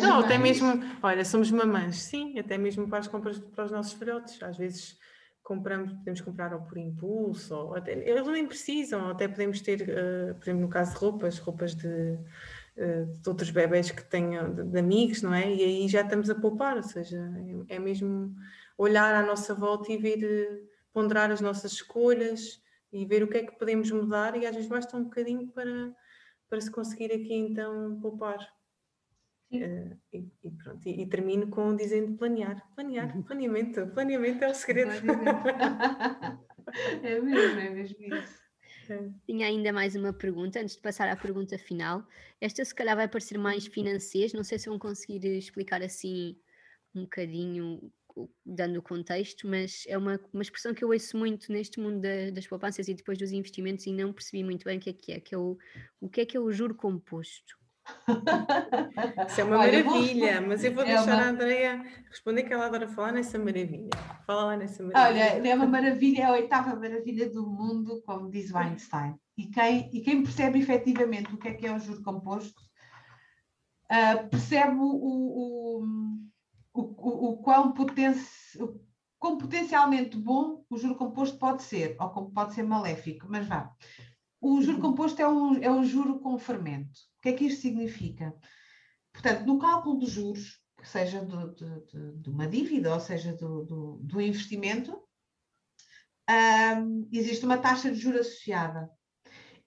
não, 0.00 0.20
até 0.20 0.38
mesmo, 0.38 0.68
olha, 1.02 1.22
somos 1.22 1.50
mamães, 1.50 1.98
sim, 1.98 2.38
até 2.38 2.56
mesmo 2.56 2.88
para 2.88 3.00
as 3.00 3.08
compras 3.08 3.38
para 3.38 3.66
os 3.66 3.70
nossos 3.70 3.92
filhotes. 3.92 4.42
Às 4.42 4.56
vezes 4.56 4.96
compramos, 5.48 5.92
podemos 5.94 6.20
comprar 6.20 6.52
ou 6.52 6.60
por 6.60 6.76
impulso, 6.76 7.54
ou 7.54 7.74
até, 7.74 7.92
eles 7.92 8.26
nem 8.26 8.46
precisam, 8.46 9.08
até 9.08 9.26
podemos 9.26 9.62
ter, 9.62 9.80
uh, 9.80 10.34
por 10.34 10.44
exemplo, 10.44 10.60
no 10.60 10.68
caso 10.68 10.92
de 10.92 10.98
roupas, 10.98 11.38
roupas 11.38 11.74
de 11.74 12.18
eh, 12.78 13.06
de 13.06 13.28
outros 13.28 13.50
bebés 13.50 13.90
que 13.90 14.04
tenham, 14.04 14.54
de, 14.54 14.62
de, 14.62 14.78
amigos, 14.78 15.20
não 15.20 15.34
é? 15.34 15.52
E 15.52 15.64
aí 15.64 15.88
já 15.88 16.02
estamos 16.02 16.30
a 16.30 16.34
poupar, 16.36 16.76
ou 16.76 16.82
seja, 16.84 17.18
é, 17.68 17.74
é 17.74 17.78
mesmo 17.80 18.32
olhar 18.76 19.12
à 19.16 19.26
nossa 19.26 19.52
volta 19.52 19.90
e 19.90 19.96
ver, 19.96 20.22
eh, 20.22 20.60
ponderar 20.92 21.28
as 21.32 21.40
nossas 21.40 21.72
escolhas 21.72 22.62
e 22.92 23.04
ver 23.04 23.24
o 23.24 23.28
que 23.28 23.38
é 23.38 23.42
que 23.44 23.58
podemos 23.58 23.90
mudar 23.90 24.36
e 24.36 24.46
às 24.46 24.54
vezes 24.54 24.70
basta 24.70 24.96
um 24.96 25.04
bocadinho 25.04 25.48
para, 25.48 25.92
para 26.48 26.60
se 26.60 26.70
conseguir 26.70 27.12
aqui 27.12 27.34
então 27.34 27.98
poupar. 28.00 28.38
Uh, 29.50 29.96
e, 30.12 30.30
e, 30.44 30.50
pronto, 30.62 30.86
e, 30.86 31.02
e, 31.02 31.06
termino 31.06 31.48
com 31.48 31.74
dizendo 31.74 32.18
planear, 32.18 32.62
planear, 32.74 33.16
uhum. 33.16 33.22
planeamento, 33.22 33.86
planeamento 33.88 34.44
é 34.44 34.50
o 34.50 34.54
segredo. 34.54 34.90
é 37.02 37.18
mesmo, 37.18 37.60
é 37.60 37.70
mesmo 37.70 38.14
isso. 38.14 38.48
Tinha 39.26 39.46
ainda 39.46 39.72
mais 39.72 39.96
uma 39.96 40.12
pergunta, 40.12 40.60
antes 40.60 40.76
de 40.76 40.82
passar 40.82 41.08
à 41.08 41.16
pergunta 41.16 41.58
final. 41.58 42.06
Esta 42.40 42.64
se 42.64 42.74
calhar 42.74 42.96
vai 42.96 43.08
parecer 43.08 43.38
mais 43.38 43.66
financeira, 43.66 44.32
não 44.34 44.44
sei 44.44 44.58
se 44.58 44.68
vão 44.68 44.78
conseguir 44.78 45.24
explicar 45.26 45.82
assim 45.82 46.36
um 46.94 47.02
bocadinho, 47.02 47.92
dando 48.44 48.78
o 48.78 48.82
contexto, 48.82 49.46
mas 49.46 49.84
é 49.86 49.96
uma, 49.96 50.18
uma 50.32 50.42
expressão 50.42 50.74
que 50.74 50.82
eu 50.82 50.90
ouço 50.90 51.16
muito 51.16 51.52
neste 51.52 51.78
mundo 51.80 52.00
da, 52.00 52.30
das 52.32 52.46
poupanças 52.46 52.88
e 52.88 52.94
depois 52.94 53.18
dos 53.18 53.30
investimentos 53.30 53.86
e 53.86 53.92
não 53.92 54.12
percebi 54.12 54.42
muito 54.42 54.64
bem 54.64 54.78
o 54.78 54.80
que 54.80 54.90
é 54.90 54.92
que 54.92 55.12
é, 55.12 55.20
que 55.20 55.34
é 55.34 55.38
o, 55.38 55.56
o 56.00 56.08
que 56.08 56.22
é 56.22 56.26
que 56.26 56.36
é 56.36 56.40
o 56.40 56.50
juro 56.50 56.74
composto. 56.74 57.56
Isso 59.28 59.40
é 59.40 59.44
uma 59.44 59.58
Olha, 59.58 59.84
maravilha, 59.84 60.40
vou... 60.40 60.48
mas 60.48 60.64
eu 60.64 60.74
vou 60.74 60.82
é 60.82 60.86
deixar 60.86 61.14
uma... 61.14 61.22
a 61.22 61.28
Andrea 61.28 61.84
responder 62.08 62.42
que 62.44 62.52
ela 62.52 62.66
adora 62.66 62.88
falar 62.88 63.12
nessa 63.12 63.38
maravilha. 63.38 63.90
Fala 64.26 64.44
lá 64.44 64.56
nessa 64.56 64.82
maravilha. 64.82 65.24
Olha, 65.36 65.48
é 65.48 65.54
uma 65.54 65.66
maravilha, 65.66 66.22
é 66.22 66.24
a 66.24 66.32
oitava 66.32 66.76
maravilha 66.76 67.30
do 67.30 67.46
mundo, 67.46 68.02
como 68.06 68.30
diz 68.30 68.52
Weinstein. 68.52 69.14
E 69.36 69.46
quem, 69.46 69.90
e 69.92 70.00
quem 70.00 70.22
percebe 70.22 70.58
efetivamente 70.58 71.34
o 71.34 71.38
que 71.38 71.48
é 71.48 71.54
que 71.54 71.66
é 71.66 71.74
o 71.74 71.78
juro 71.78 72.02
composto, 72.02 72.60
uh, 73.90 74.28
percebe 74.28 74.76
o, 74.76 74.82
o, 74.82 75.82
o, 76.74 76.82
o, 76.82 77.32
o 77.32 77.36
quão, 77.38 77.72
poten 77.72 78.14
o 78.58 78.80
quão 79.18 79.36
potencialmente 79.36 80.16
bom 80.16 80.64
o 80.70 80.78
juro 80.78 80.94
composto 80.94 81.38
pode 81.38 81.62
ser, 81.62 81.96
ou 82.00 82.08
como 82.10 82.30
pode 82.30 82.54
ser 82.54 82.62
maléfico, 82.62 83.26
mas 83.28 83.46
vá. 83.46 83.72
O 84.40 84.62
juro 84.62 84.80
composto 84.80 85.20
é 85.20 85.28
um, 85.28 85.62
é 85.62 85.70
um 85.70 85.84
juro 85.84 86.20
com 86.20 86.38
fermento. 86.38 86.98
O 87.18 87.22
que 87.22 87.28
é 87.30 87.32
que 87.32 87.46
isto 87.46 87.62
significa? 87.62 88.34
Portanto, 89.12 89.44
no 89.44 89.58
cálculo 89.58 89.98
dos 89.98 90.10
juros, 90.10 90.60
seja 90.84 91.24
do, 91.24 91.54
de, 92.16 92.30
uma 92.30 92.46
dívida, 92.46 92.94
ou 92.94 93.00
seja, 93.00 93.32
do, 93.32 93.64
do, 93.64 93.96
do 94.02 94.20
investimento, 94.20 94.96
um, 96.30 97.08
existe 97.12 97.44
uma 97.44 97.58
taxa 97.58 97.90
de 97.90 97.98
juros 97.98 98.20
associada. 98.20 98.88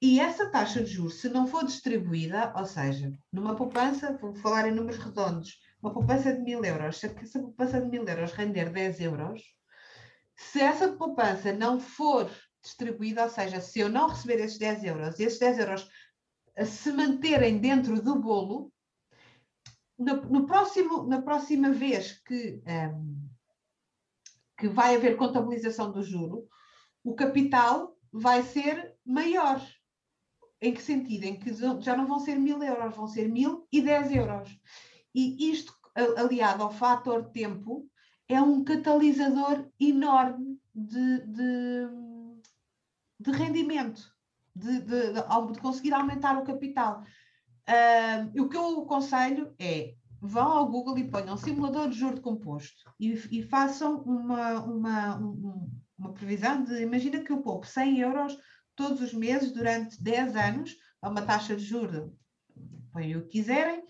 E 0.02 0.20
essa 0.20 0.50
taxa 0.50 0.84
de 0.84 0.90
juros, 0.90 1.16
se 1.16 1.30
não 1.30 1.46
for 1.46 1.66
distribuída, 1.66 2.54
ou 2.56 2.66
seja, 2.66 3.12
numa 3.32 3.56
poupança, 3.56 4.18
vou 4.18 4.34
falar 4.36 4.68
em 4.68 4.74
números 4.74 4.98
redondos, 4.98 5.60
uma 5.82 5.94
poupança 5.94 6.34
de 6.34 6.42
mil 6.42 6.64
euros, 6.64 6.98
se 6.98 7.08
essa 7.08 7.40
poupança 7.40 7.80
de 7.82 7.88
mil 7.88 8.08
euros 8.08 8.32
render 8.32 8.70
10 8.72 9.00
euros, 9.02 9.44
se 10.36 10.60
essa 10.60 10.92
poupança 10.94 11.54
não 11.54 11.80
for 11.80 12.32
distribuída, 12.62 13.24
ou 13.24 13.30
seja, 13.30 13.60
se 13.60 13.80
eu 13.80 13.90
não 13.90 14.08
receber 14.08 14.44
esses 14.44 14.58
10 14.58 14.84
euros 14.84 15.20
e 15.20 15.24
esses 15.24 15.40
10 15.40 15.60
euros 15.60 15.90
se 16.66 16.92
manterem 16.92 17.60
dentro 17.60 18.02
do 18.02 18.20
bolo, 18.20 18.72
no, 19.98 20.16
no 20.24 20.46
próximo, 20.46 21.04
na 21.04 21.22
próxima 21.22 21.72
vez 21.72 22.20
que, 22.24 22.62
um, 22.66 23.30
que 24.58 24.68
vai 24.68 24.96
haver 24.96 25.16
contabilização 25.16 25.92
do 25.92 26.04
juro, 26.04 26.48
o 27.04 27.16
capital 27.16 27.96
vai 28.12 28.44
ser 28.44 28.96
maior. 29.06 29.62
Em 30.60 30.74
que 30.74 30.82
sentido? 30.82 31.24
Em 31.24 31.40
que 31.40 31.54
já 31.54 31.96
não 31.96 32.06
vão 32.06 32.20
ser 32.20 32.36
mil 32.36 32.62
euros, 32.62 32.96
vão 32.96 33.08
ser 33.08 33.28
mil 33.28 33.68
e 33.72 33.82
dez 33.82 34.12
euros. 34.12 34.50
E 35.14 35.50
isto, 35.52 35.74
aliado 36.18 36.64
ao 36.64 36.72
fator 36.72 37.30
tempo, 37.32 37.88
é 38.28 38.42
um 38.42 38.64
catalisador 38.64 39.68
enorme 39.80 40.60
de, 40.74 41.26
de 41.28 41.88
de 43.22 43.32
rendimento, 43.32 44.02
de, 44.56 44.82
de, 44.82 45.14
de, 45.14 45.54
de 45.54 45.60
conseguir 45.60 45.94
aumentar 45.94 46.38
o 46.38 46.44
capital. 46.44 47.04
Uh, 47.68 48.42
o 48.42 48.50
que 48.50 48.58
eu 48.58 48.82
aconselho 48.82 49.54
é 49.60 49.94
vão 50.20 50.52
ao 50.52 50.70
Google 50.70 50.98
e 50.98 51.10
ponham 51.10 51.38
simulador 51.38 51.90
de 51.90 51.98
juro 51.98 52.16
de 52.16 52.22
composto 52.22 52.94
e, 53.00 53.14
e 53.32 53.44
façam 53.44 54.02
uma, 54.02 54.60
uma, 54.62 55.16
uma 55.98 56.14
previsão 56.14 56.64
de 56.64 56.82
imagina 56.82 57.24
que 57.24 57.32
eu 57.32 57.42
poupo 57.42 57.66
100 57.66 58.00
euros 58.00 58.38
todos 58.76 59.02
os 59.02 59.14
meses 59.14 59.52
durante 59.52 60.02
10 60.02 60.36
anos 60.36 60.76
a 61.02 61.10
uma 61.10 61.22
taxa 61.24 61.56
de 61.56 61.64
juros, 61.64 62.12
põem 62.92 63.16
o 63.16 63.24
que 63.24 63.40
quiserem, 63.40 63.84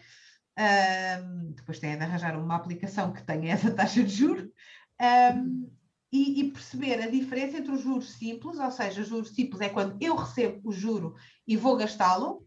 um, 0.58 1.52
depois 1.52 1.80
têm 1.80 1.98
de 1.98 2.04
arranjar 2.04 2.38
uma 2.38 2.56
aplicação 2.56 3.12
que 3.12 3.24
tenha 3.24 3.54
essa 3.54 3.72
taxa 3.72 4.04
de 4.04 4.14
juros. 4.14 4.50
Um, 5.36 5.72
e, 6.12 6.42
e, 6.42 6.52
perceber 6.52 7.02
a 7.02 7.10
diferença 7.10 7.58
entre 7.58 7.72
os 7.72 7.82
juros 7.82 8.12
simples, 8.14 8.60
ou 8.60 8.72
seja, 8.72 9.04
juros 9.04 9.30
simples 9.30 9.62
é 9.62 9.70
quando 9.70 9.98
eu 10.02 10.16
recebo 10.16 10.70
o 10.70 10.72
juro 10.72 11.16
e 11.48 11.56
vou 11.56 11.78
gastá-lo, 11.78 12.46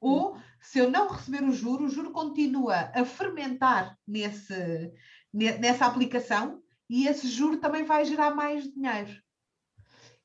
ou 0.00 0.38
se 0.60 0.78
eu 0.78 0.90
não 0.90 1.08
receber 1.08 1.44
o 1.44 1.52
juro, 1.52 1.84
o 1.84 1.88
juro 1.88 2.10
continua 2.10 2.90
a 2.94 3.04
fermentar 3.04 3.98
nesse, 4.06 4.92
nessa 5.32 5.86
aplicação 5.86 6.62
e 6.88 7.06
esse 7.06 7.28
juro 7.28 7.58
também 7.58 7.84
vai 7.84 8.04
gerar 8.04 8.34
mais 8.34 8.64
dinheiro. 8.64 9.20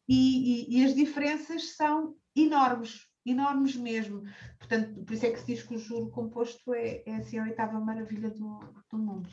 E, 0.07 0.75
e, 0.75 0.79
e 0.79 0.85
as 0.85 0.95
diferenças 0.95 1.75
são 1.75 2.15
enormes, 2.35 3.07
enormes 3.25 3.75
mesmo. 3.75 4.23
Portanto, 4.57 5.03
por 5.03 5.13
isso 5.13 5.25
é 5.25 5.31
que 5.31 5.39
se 5.39 5.45
diz 5.45 5.63
que 5.63 5.75
o 5.75 5.79
juro 5.79 6.09
composto 6.09 6.73
é, 6.73 7.03
é 7.05 7.15
assim 7.15 7.37
a 7.37 7.43
oitava 7.43 7.79
maravilha 7.79 8.29
do, 8.29 8.59
do 8.89 8.97
mundo. 8.97 9.29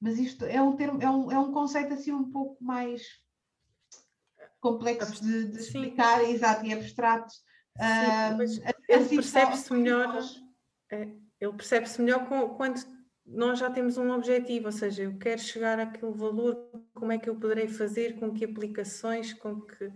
Mas 0.00 0.18
isto 0.18 0.44
é 0.44 0.60
um 0.62 0.76
termo, 0.76 1.02
é 1.02 1.10
um, 1.10 1.32
é 1.32 1.38
um 1.38 1.52
conceito 1.52 1.94
assim 1.94 2.12
um 2.12 2.30
pouco 2.30 2.62
mais 2.62 3.02
complexo 4.60 5.22
de, 5.22 5.46
de 5.46 5.58
explicar, 5.58 6.20
Sim. 6.20 6.32
exato, 6.32 6.66
e 6.66 6.72
abstrato. 6.72 7.32
Sim, 7.32 8.64
uh, 8.64 8.72
ele 8.88 9.08
percebe-se 9.08 9.72
melhor, 9.72 10.18
é, 10.90 11.08
ele 11.40 11.52
percebe-se 11.52 12.00
melhor 12.00 12.26
quando 12.56 12.80
nós 13.24 13.58
já 13.58 13.70
temos 13.70 13.98
um 13.98 14.10
objetivo, 14.10 14.66
ou 14.66 14.72
seja, 14.72 15.02
eu 15.02 15.18
quero 15.18 15.40
chegar 15.40 15.78
àquele 15.78 16.12
valor, 16.12 16.70
como 16.94 17.12
é 17.12 17.18
que 17.18 17.28
eu 17.28 17.36
poderei 17.36 17.68
fazer, 17.68 18.18
com 18.18 18.32
que 18.32 18.44
aplicações, 18.44 19.32
com 19.34 19.60
que. 19.60 19.92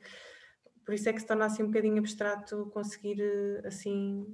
Por 0.84 0.94
isso 0.94 1.08
é 1.08 1.12
que 1.12 1.20
se 1.20 1.26
torna 1.26 1.46
assim 1.46 1.62
um 1.62 1.68
bocadinho 1.68 1.98
abstrato 1.98 2.66
conseguir 2.74 3.20
eh, 3.20 3.66
assim 3.66 4.26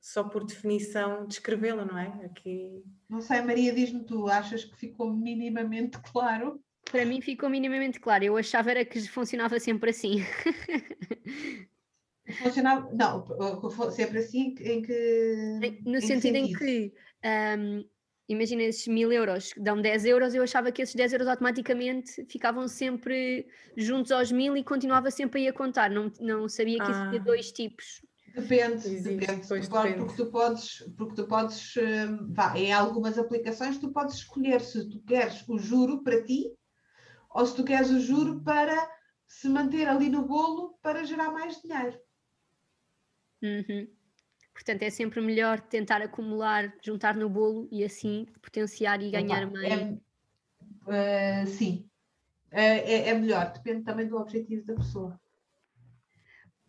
só 0.00 0.24
por 0.24 0.44
definição 0.44 1.26
descrevê-la, 1.26 1.84
não 1.84 1.98
é? 1.98 2.24
Aqui... 2.24 2.82
Não 3.08 3.20
sei, 3.20 3.40
Maria, 3.42 3.72
diz-me 3.72 4.04
tu, 4.04 4.28
achas 4.28 4.64
que 4.64 4.76
ficou 4.76 5.12
minimamente 5.12 5.98
claro? 6.12 6.62
Para 6.90 7.04
mim 7.04 7.20
ficou 7.20 7.50
minimamente 7.50 8.00
claro, 8.00 8.24
eu 8.24 8.36
achava 8.36 8.70
era 8.70 8.84
que 8.84 9.00
funcionava 9.08 9.58
sempre 9.60 9.90
assim. 9.90 10.18
Funcionava, 12.42 12.90
não, 12.92 13.24
sempre 13.90 14.18
assim 14.18 14.54
em 14.60 14.82
que. 14.82 15.80
No 15.84 15.96
em 15.96 16.00
sentido, 16.00 16.02
que 16.02 16.10
sentido, 16.20 16.36
em 16.36 16.52
que. 16.52 16.92
Um, 17.24 17.88
imagina 18.28 18.62
esses 18.64 18.86
mil 18.86 19.10
euros, 19.10 19.52
dão 19.56 19.80
10 19.80 20.04
euros, 20.04 20.34
eu 20.34 20.42
achava 20.42 20.70
que 20.70 20.82
esses 20.82 20.94
10 20.94 21.14
euros 21.14 21.28
automaticamente 21.28 22.26
ficavam 22.26 22.68
sempre 22.68 23.46
juntos 23.76 24.12
aos 24.12 24.30
mil 24.30 24.56
e 24.56 24.62
continuava 24.62 25.10
sempre 25.10 25.40
aí 25.40 25.48
a 25.48 25.52
contar, 25.52 25.90
não, 25.90 26.12
não 26.20 26.48
sabia 26.48 26.78
que 26.78 26.90
existia 26.90 27.20
ah. 27.20 27.24
dois 27.24 27.50
tipos. 27.50 28.02
Depende, 28.40 28.88
Existe, 28.88 29.02
depende. 29.02 29.48
Depende. 29.48 29.96
Porque 29.96 30.16
tu 30.16 30.30
podes, 30.30 30.78
porque 30.96 31.14
tu 31.14 31.26
podes 31.26 31.74
hum, 31.76 32.32
vá, 32.32 32.56
em 32.56 32.72
algumas 32.72 33.18
aplicações 33.18 33.78
tu 33.78 33.92
podes 33.92 34.16
escolher 34.16 34.60
se 34.60 34.88
tu 34.88 35.02
queres 35.02 35.46
o 35.48 35.58
juro 35.58 36.02
para 36.02 36.22
ti 36.22 36.52
ou 37.30 37.46
se 37.46 37.54
tu 37.54 37.64
queres 37.64 37.90
o 37.90 38.00
juro 38.00 38.42
para 38.42 38.90
se 39.26 39.48
manter 39.48 39.88
ali 39.88 40.08
no 40.08 40.26
bolo 40.26 40.78
para 40.82 41.04
gerar 41.04 41.30
mais 41.30 41.60
dinheiro. 41.60 41.98
Uhum. 43.42 43.88
Portanto, 44.52 44.82
é 44.82 44.90
sempre 44.90 45.20
melhor 45.20 45.60
tentar 45.60 46.02
acumular, 46.02 46.74
juntar 46.82 47.14
no 47.14 47.28
bolo 47.28 47.68
e 47.70 47.84
assim 47.84 48.26
potenciar 48.42 49.00
e 49.00 49.10
ganhar 49.10 49.46
Opa, 49.46 49.52
mais. 49.52 49.72
É, 50.88 51.44
uh, 51.44 51.46
sim, 51.46 51.88
uh, 52.52 52.56
é, 52.56 53.08
é, 53.10 53.14
melhor, 53.14 53.52
depende 53.52 53.84
também 53.84 54.08
do 54.08 54.16
objetivo 54.16 54.66
da 54.66 54.74
pessoa. 54.74 55.20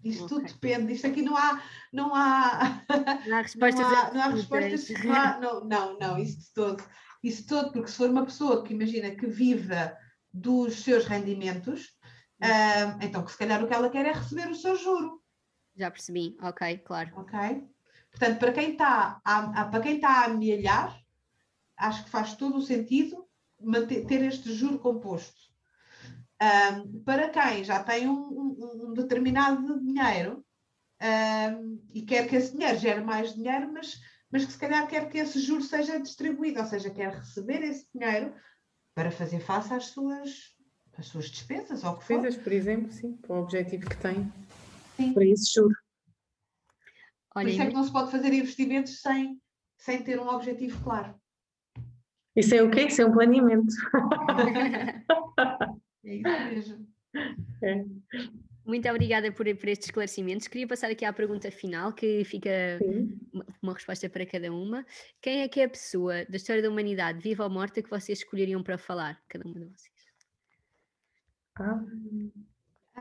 Isto 0.03 0.25
okay. 0.25 0.37
tudo 0.37 0.53
depende, 0.53 0.93
isto 0.93 1.07
aqui 1.07 1.21
não 1.21 1.35
há, 1.35 1.61
não 1.91 2.15
há, 2.15 2.83
não 3.27 3.37
há 3.37 3.41
respostas, 3.41 3.81
não 3.81 3.97
há, 3.97 4.13
não 4.13 4.21
há 4.21 4.27
respostas 4.27 5.03
não, 5.03 5.13
há, 5.13 5.39
não, 5.39 5.65
não, 5.65 5.99
não, 5.99 6.17
isso 6.17 6.39
de 6.39 6.53
todo, 6.53 6.83
isso 7.21 7.45
todo, 7.45 7.71
porque 7.73 7.89
se 7.89 7.97
for 7.97 8.09
uma 8.09 8.25
pessoa 8.25 8.63
que 8.63 8.73
imagina 8.73 9.11
que 9.11 9.27
viva 9.27 9.97
dos 10.31 10.83
seus 10.83 11.05
rendimentos, 11.05 11.87
uh, 12.41 12.97
então 13.01 13.25
que 13.25 13.31
se 13.31 13.37
calhar 13.37 13.61
o 13.61 13.67
que 13.67 13.73
ela 13.73 13.89
quer 13.89 14.05
é 14.05 14.13
receber 14.13 14.49
o 14.49 14.55
seu 14.55 14.75
juro. 14.75 15.21
Já 15.75 15.91
percebi, 15.91 16.37
ok, 16.41 16.77
claro. 16.79 17.11
Ok. 17.15 17.39
Portanto, 18.11 18.39
para 18.39 18.51
quem 18.53 18.71
está 18.71 19.21
a, 19.23 19.65
para 19.65 19.81
quem 19.81 19.95
está 19.95 20.09
a 20.09 20.25
amealhar, 20.25 20.97
acho 21.77 22.03
que 22.03 22.09
faz 22.09 22.35
todo 22.35 22.57
o 22.57 22.61
sentido 22.61 23.27
manter, 23.61 24.05
ter 24.05 24.21
este 24.23 24.53
juro 24.53 24.79
composto. 24.79 25.48
Um, 26.41 27.03
para 27.03 27.29
quem 27.29 27.63
já 27.65 27.83
tem 27.83 28.07
um, 28.07 28.13
um, 28.13 28.87
um 28.89 28.93
determinado 28.93 29.79
dinheiro 29.81 30.45
e 31.93 32.01
quer 32.01 32.27
que 32.27 32.35
esse 32.35 32.51
dinheiro 32.51 32.77
gere 32.77 33.01
mais 33.01 33.33
dinheiro, 33.33 33.71
mas, 33.71 33.99
mas 34.31 34.45
que 34.45 34.51
se 34.51 34.57
calhar 34.57 34.87
quer 34.87 35.09
que 35.09 35.17
esse 35.17 35.39
juro 35.39 35.63
seja 35.63 35.99
distribuído, 35.99 36.59
ou 36.59 36.65
seja, 36.65 36.89
quer 36.89 37.13
receber 37.13 37.61
esse 37.63 37.87
dinheiro 37.93 38.33
para 38.93 39.11
fazer 39.11 39.39
face 39.39 39.73
às 39.73 39.85
suas, 39.87 40.55
às 40.97 41.07
suas 41.07 41.29
despesas, 41.29 41.83
ou 41.83 41.93
que 41.93 41.99
Despesas, 41.99 42.35
por 42.37 42.51
exemplo, 42.51 42.91
sim, 42.91 43.13
para 43.13 43.35
o 43.35 43.43
objetivo 43.43 43.89
que 43.89 43.97
tem, 43.97 44.31
sim. 44.97 45.13
para 45.13 45.25
esse 45.25 45.53
juro. 45.53 45.75
Olha, 47.35 47.45
Por 47.45 47.51
isso 47.51 47.61
é 47.61 47.67
que 47.67 47.73
não 47.73 47.83
se 47.83 47.91
pode 47.91 48.11
fazer 48.11 48.33
investimentos 48.33 49.01
sem, 49.01 49.41
sem 49.77 50.03
ter 50.03 50.19
um 50.19 50.27
objetivo 50.27 50.83
claro. 50.83 51.15
Isso 52.35 52.53
é 52.55 52.61
o 52.61 52.69
quê? 52.69 52.87
Isso 52.87 53.01
é 53.01 53.05
um 53.05 53.11
planeamento. 53.11 53.73
é 56.05 56.15
isso 56.53 56.77
mesmo. 56.77 56.87
É. 57.61 57.85
Muito 58.65 58.87
obrigada 58.87 59.31
por, 59.31 59.45
por 59.55 59.67
estes 59.67 59.87
esclarecimentos. 59.87 60.47
Queria 60.47 60.67
passar 60.67 60.91
aqui 60.91 61.03
à 61.03 61.11
pergunta 61.11 61.49
final, 61.49 61.91
que 61.91 62.23
fica 62.23 62.49
uma, 63.33 63.45
uma, 63.63 63.73
resposta 63.73 64.07
para 64.07 64.25
cada 64.27 64.53
uma. 64.53 64.85
Quem 65.19 65.41
é 65.41 65.47
que 65.47 65.59
é 65.59 65.63
a 65.63 65.69
pessoa 65.69 66.23
da 66.25 66.37
história 66.37 66.61
da 66.61 66.69
humanidade, 66.69 67.19
viva 67.19 67.43
ou 67.43 67.49
morta, 67.49 67.81
que 67.81 67.89
vocês 67.89 68.19
escolheriam 68.19 68.61
para 68.61 68.77
falar, 68.77 69.19
cada 69.27 69.43
uma 69.43 69.59
de 69.59 69.65
vocês? 69.65 69.91
Ah. 71.55 71.83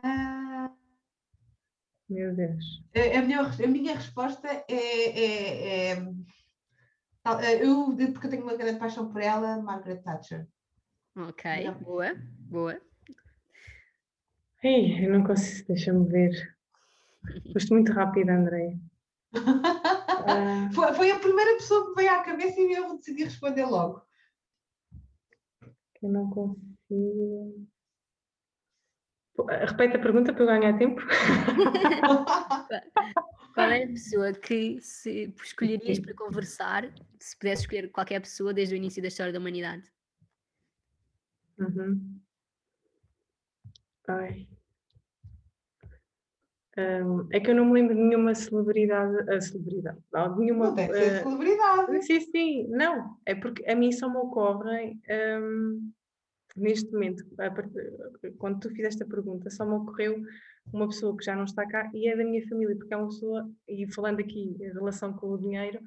ah 0.03 0.72
meu 2.09 2.34
Deus. 2.34 2.82
A, 2.96 3.18
a, 3.18 3.22
minha, 3.22 3.40
a 3.42 3.66
minha 3.66 3.94
resposta 3.94 4.49
é, 4.49 4.64
é, 4.70 5.90
é, 5.90 5.92
é 5.92 7.62
eu, 7.62 7.94
porque 8.12 8.26
eu 8.26 8.30
tenho 8.30 8.42
uma 8.42 8.57
grande 8.57 8.78
paixão 8.78 9.12
por 9.12 9.20
ela, 9.20 9.61
Margaret 9.61 9.99
Thatcher. 9.99 10.49
Ok, 11.14 11.70
boa, 11.82 12.14
boa. 12.38 12.88
Ei, 14.63 15.05
eu 15.05 15.13
não 15.13 15.25
consigo, 15.25 15.67
deixa-me 15.69 16.09
ver. 16.09 16.57
Foste 17.53 17.71
muito 17.71 17.93
rápida, 17.93 18.33
André. 18.33 18.79
uh... 19.35 19.35
foi, 20.75 20.95
foi 20.95 21.11
a 21.11 21.19
primeira 21.19 21.55
pessoa 21.55 21.85
que 21.85 21.91
me 21.91 21.97
veio 21.97 22.13
à 22.13 22.23
cabeça 22.23 22.61
e 22.61 22.73
eu 22.73 22.97
decidi 22.97 23.25
responder 23.25 23.65
logo. 23.65 24.01
Eu 26.03 26.11
não 26.11 26.31
consigo. 26.31 27.67
Repete 29.67 29.97
a 29.97 30.01
pergunta 30.01 30.33
para 30.33 30.43
eu 30.43 30.47
ganhar 30.47 30.79
tempo. 30.79 31.01
Qual 33.55 33.71
é 33.71 33.85
a 33.85 33.89
pessoa 33.89 34.33
que 34.33 34.81
se 34.81 35.33
escolherias 35.43 36.01
para 36.01 36.15
conversar, 36.15 36.91
se 37.19 37.37
pudesse 37.39 37.63
escolher 37.63 37.91
qualquer 37.91 38.21
pessoa 38.21 38.55
desde 38.55 38.75
o 38.75 38.77
início 38.77 39.03
da 39.03 39.09
história 39.09 39.33
da 39.33 39.39
humanidade? 39.39 39.91
Uhum. 41.59 42.21
Ai. 44.09 44.49
Um, 46.77 47.27
é 47.33 47.41
que 47.41 47.51
eu 47.51 47.57
não 47.57 47.65
me 47.65 47.73
lembro 47.73 47.95
de 47.95 48.01
nenhuma 48.01 48.35
celebridade. 48.35 49.31
A 49.31 49.41
celebridade. 49.41 49.99
Não, 50.13 50.39
nenhuma, 50.39 50.67
não 50.67 50.75
deve 50.75 50.95
ser 50.95 51.21
uh, 51.21 51.23
celebridade. 51.23 52.07
Sim, 52.07 52.21
sim. 52.21 52.69
Não, 52.69 53.19
é 53.27 53.35
porque 53.35 53.69
a 53.69 53.75
mim 53.75 53.91
só 53.93 54.09
me 54.09 54.17
ocorrem. 54.17 55.01
Um, 55.41 55.93
neste 56.57 56.93
momento, 56.93 57.25
quando 58.39 58.61
tu 58.61 58.71
fizeste 58.71 59.03
a 59.03 59.07
pergunta, 59.07 59.51
só 59.51 59.65
me 59.65 59.75
ocorreu 59.75 60.23
uma 60.73 60.89
pessoa 60.89 61.17
que 61.17 61.25
já 61.25 61.35
não 61.35 61.45
está 61.45 61.67
cá 61.67 61.91
e 61.95 62.09
é 62.09 62.17
da 62.17 62.25
minha 62.25 62.47
família, 62.49 62.77
porque 62.77 62.93
é 62.93 62.97
uma 62.97 63.09
pessoa, 63.09 63.51
e 63.67 63.91
falando 63.93 64.21
aqui 64.21 64.57
em 64.61 64.73
relação 64.73 65.13
com 65.13 65.29
o 65.29 65.39
dinheiro, 65.39 65.81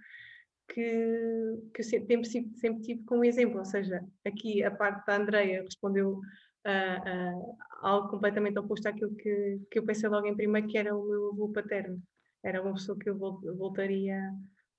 que, 0.68 1.60
que 1.74 1.82
eu 1.82 1.84
sempre, 1.84 2.26
sempre, 2.26 2.58
sempre 2.58 2.82
tive 2.82 3.04
como 3.04 3.26
exemplo, 3.26 3.60
ou 3.60 3.66
seja, 3.66 4.04
aqui 4.26 4.64
a 4.64 4.72
parte 4.72 5.06
da 5.06 5.18
Andreia 5.18 5.62
respondeu 5.62 6.20
uh, 6.66 7.40
uh, 7.40 7.58
algo 7.82 8.10
completamente 8.10 8.60
oposto 8.60 8.88
àquilo 8.88 9.16
que, 9.16 9.60
que 9.70 9.80
eu 9.80 9.86
pensei 9.86 10.10
logo 10.10 10.28
em 10.28 10.36
primeiro, 10.36 10.68
que 10.68 10.78
era 10.78 10.96
o 10.96 11.08
meu 11.08 11.30
avô 11.30 11.50
paterno. 11.50 12.02
Era 12.44 12.62
uma 12.62 12.74
pessoa 12.74 12.98
que 12.98 13.10
eu 13.10 13.18
voltaria 13.18 14.20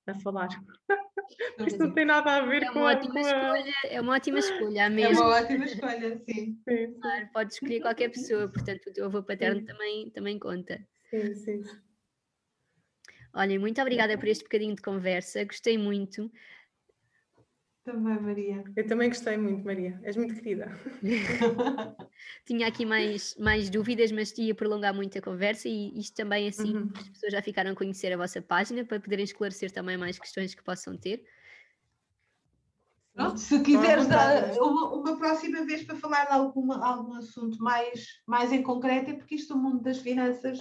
a 0.07 0.15
falar. 0.21 0.49
Isto 1.67 1.79
não 1.79 1.95
tem 1.95 2.05
nada 2.05 2.37
a 2.37 2.47
ver 2.47 2.63
é 2.65 2.73
com, 2.73 2.81
a, 2.81 2.93
ótima 2.93 3.21
escolha, 3.21 3.73
É 3.85 4.01
uma 4.01 4.15
ótima 4.15 4.39
escolha, 4.39 4.91
mesmo. 4.91 5.23
É 5.23 5.27
uma 5.27 5.37
ótima 5.37 5.65
escolha, 5.65 6.23
sim. 6.29 6.59
sim, 6.69 6.95
Claro, 7.01 7.29
podes 7.33 7.55
escolher 7.55 7.81
qualquer 7.81 8.09
pessoa, 8.11 8.49
portanto 8.49 8.87
o 8.89 8.93
teu 8.93 9.07
avô 9.07 9.23
paterno 9.23 9.65
também, 9.65 10.11
também 10.11 10.39
conta. 10.39 10.81
Sim, 11.11 11.35
sim. 11.35 11.63
Olhem, 13.35 13.59
muito 13.59 13.81
obrigada 13.81 14.19
por 14.19 14.29
este 14.29 14.45
bocadinho 14.45 14.75
de 14.75 14.83
conversa, 14.83 15.45
gostei 15.45 15.79
muito. 15.79 16.31
Também, 17.85 18.21
Maria. 18.21 18.63
Eu 18.77 18.87
também 18.87 19.09
gostei 19.09 19.37
muito, 19.37 19.65
Maria. 19.65 19.99
És 20.05 20.17
muito 20.17 20.35
querida. 20.35 20.71
Tinha 22.47 22.69
aqui 22.69 22.87
mais, 22.87 23.37
mais 23.37 23.69
dúvidas, 23.69 24.13
mas 24.13 24.37
ia 24.39 24.55
prolongar 24.55 24.95
muito 24.95 25.19
a 25.19 25.23
conversa 25.23 25.69
e 25.69 25.99
isto 25.99 26.15
também 26.15 26.49
assim 26.49 26.77
uhum. 26.77 26.93
as 26.95 27.09
pessoas 27.09 27.33
já 27.33 27.43
ficaram 27.43 27.73
a 27.73 27.75
conhecer 27.75 28.13
a 28.13 28.17
vossa 28.17 28.41
página 28.41 28.85
para 28.85 29.01
poderem 29.01 29.25
esclarecer 29.25 29.73
também 29.73 29.97
mais 29.97 30.17
questões 30.17 30.55
que 30.55 30.63
possam 30.63 30.97
ter. 30.97 31.25
Pronto, 33.15 33.39
se 33.39 33.61
quiseres 33.63 34.07
dar 34.07 34.53
uma, 34.59 34.95
uma, 34.95 35.19
próxima 35.19 35.67
vez 35.67 35.83
para 35.83 35.97
falar 35.97 36.27
de 36.27 36.33
alguma, 36.33 36.83
algum 36.87 37.15
assunto 37.15 37.59
mais, 37.59 38.07
mais 38.27 38.53
em 38.53 38.63
concreto, 38.63 39.11
é 39.11 39.15
porque 39.15 39.35
isto, 39.35 39.55
o 39.55 39.59
mundo 39.59 39.83
das 39.83 39.99
finanças 39.99 40.59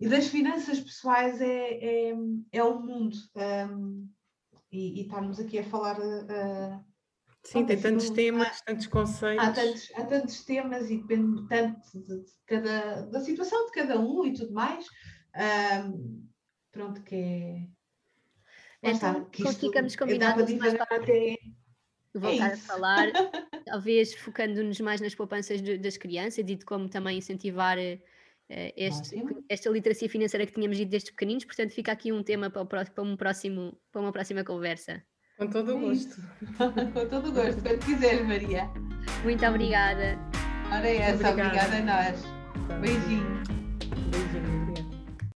e 0.00 0.08
das 0.08 0.26
finanças 0.26 0.80
pessoais 0.80 1.40
é, 1.40 2.10
é, 2.10 2.14
é 2.52 2.64
um 2.64 2.82
mundo. 2.82 3.16
Um, 3.70 4.08
e, 4.74 5.00
e 5.00 5.02
estarmos 5.02 5.38
aqui 5.38 5.58
a 5.58 5.64
falar. 5.64 5.98
Uh, 5.98 6.84
Sim, 7.44 7.66
tem 7.66 7.78
tantos 7.78 8.08
temas, 8.10 8.60
tantos 8.62 8.86
conceitos. 8.86 9.46
Há 9.46 9.52
tantos, 9.52 9.92
há 9.94 10.04
tantos 10.06 10.44
temas 10.44 10.90
e 10.90 10.96
depende 10.96 11.46
tanto 11.46 11.80
de, 11.92 12.24
de, 12.24 12.32
cada, 12.46 13.02
da 13.02 13.20
situação 13.20 13.66
de 13.66 13.72
cada 13.72 14.00
um 14.00 14.24
e 14.24 14.32
tudo 14.32 14.52
mais. 14.52 14.86
Um, 15.86 16.26
pronto, 16.72 17.02
que 17.02 17.14
é. 17.14 18.90
Então, 18.90 19.24
que 19.26 19.46
ficamos 19.54 19.94
combinados 19.96 20.52
mais 20.54 20.74
para 20.74 20.96
até... 20.96 21.36
voltar 22.14 22.50
é 22.50 22.52
a 22.52 22.56
falar, 22.56 23.08
talvez 23.66 24.14
focando-nos 24.14 24.80
mais 24.80 25.00
nas 25.00 25.14
poupanças 25.14 25.60
de, 25.60 25.78
das 25.78 25.96
crianças 25.96 26.38
e 26.38 26.42
de 26.42 26.64
como 26.64 26.88
também 26.88 27.18
incentivar 27.18 27.78
uh, 27.78 28.00
este, 28.48 29.22
esta 29.48 29.70
literacia 29.70 30.08
financeira 30.08 30.46
que 30.46 30.52
tínhamos 30.52 30.76
dito 30.76 30.90
desde 30.90 31.10
pequeninos, 31.10 31.44
portanto 31.44 31.72
fica 31.72 31.92
aqui 31.92 32.12
um 32.12 32.22
tema 32.22 32.50
para, 32.50 32.64
para, 32.64 33.02
um 33.02 33.16
próximo, 33.16 33.78
para 33.90 34.02
uma 34.02 34.12
próxima 34.12 34.44
conversa. 34.44 35.02
Com 35.38 35.48
todo 35.48 35.76
o 35.76 35.80
gosto. 35.80 36.20
Com 36.92 37.08
todo 37.08 37.28
o 37.28 37.32
gosto, 37.32 37.60
quando 37.62 37.84
quiseres, 37.84 38.26
Maria. 38.26 38.70
Muito 39.24 39.44
obrigada. 39.44 40.18
Ora 40.70 40.88
é 40.88 40.96
essa, 40.96 41.30
obrigada. 41.30 41.66
obrigada 41.66 41.76
a 41.76 42.12
nós. 42.12 42.80
Beijinho. 42.80 44.53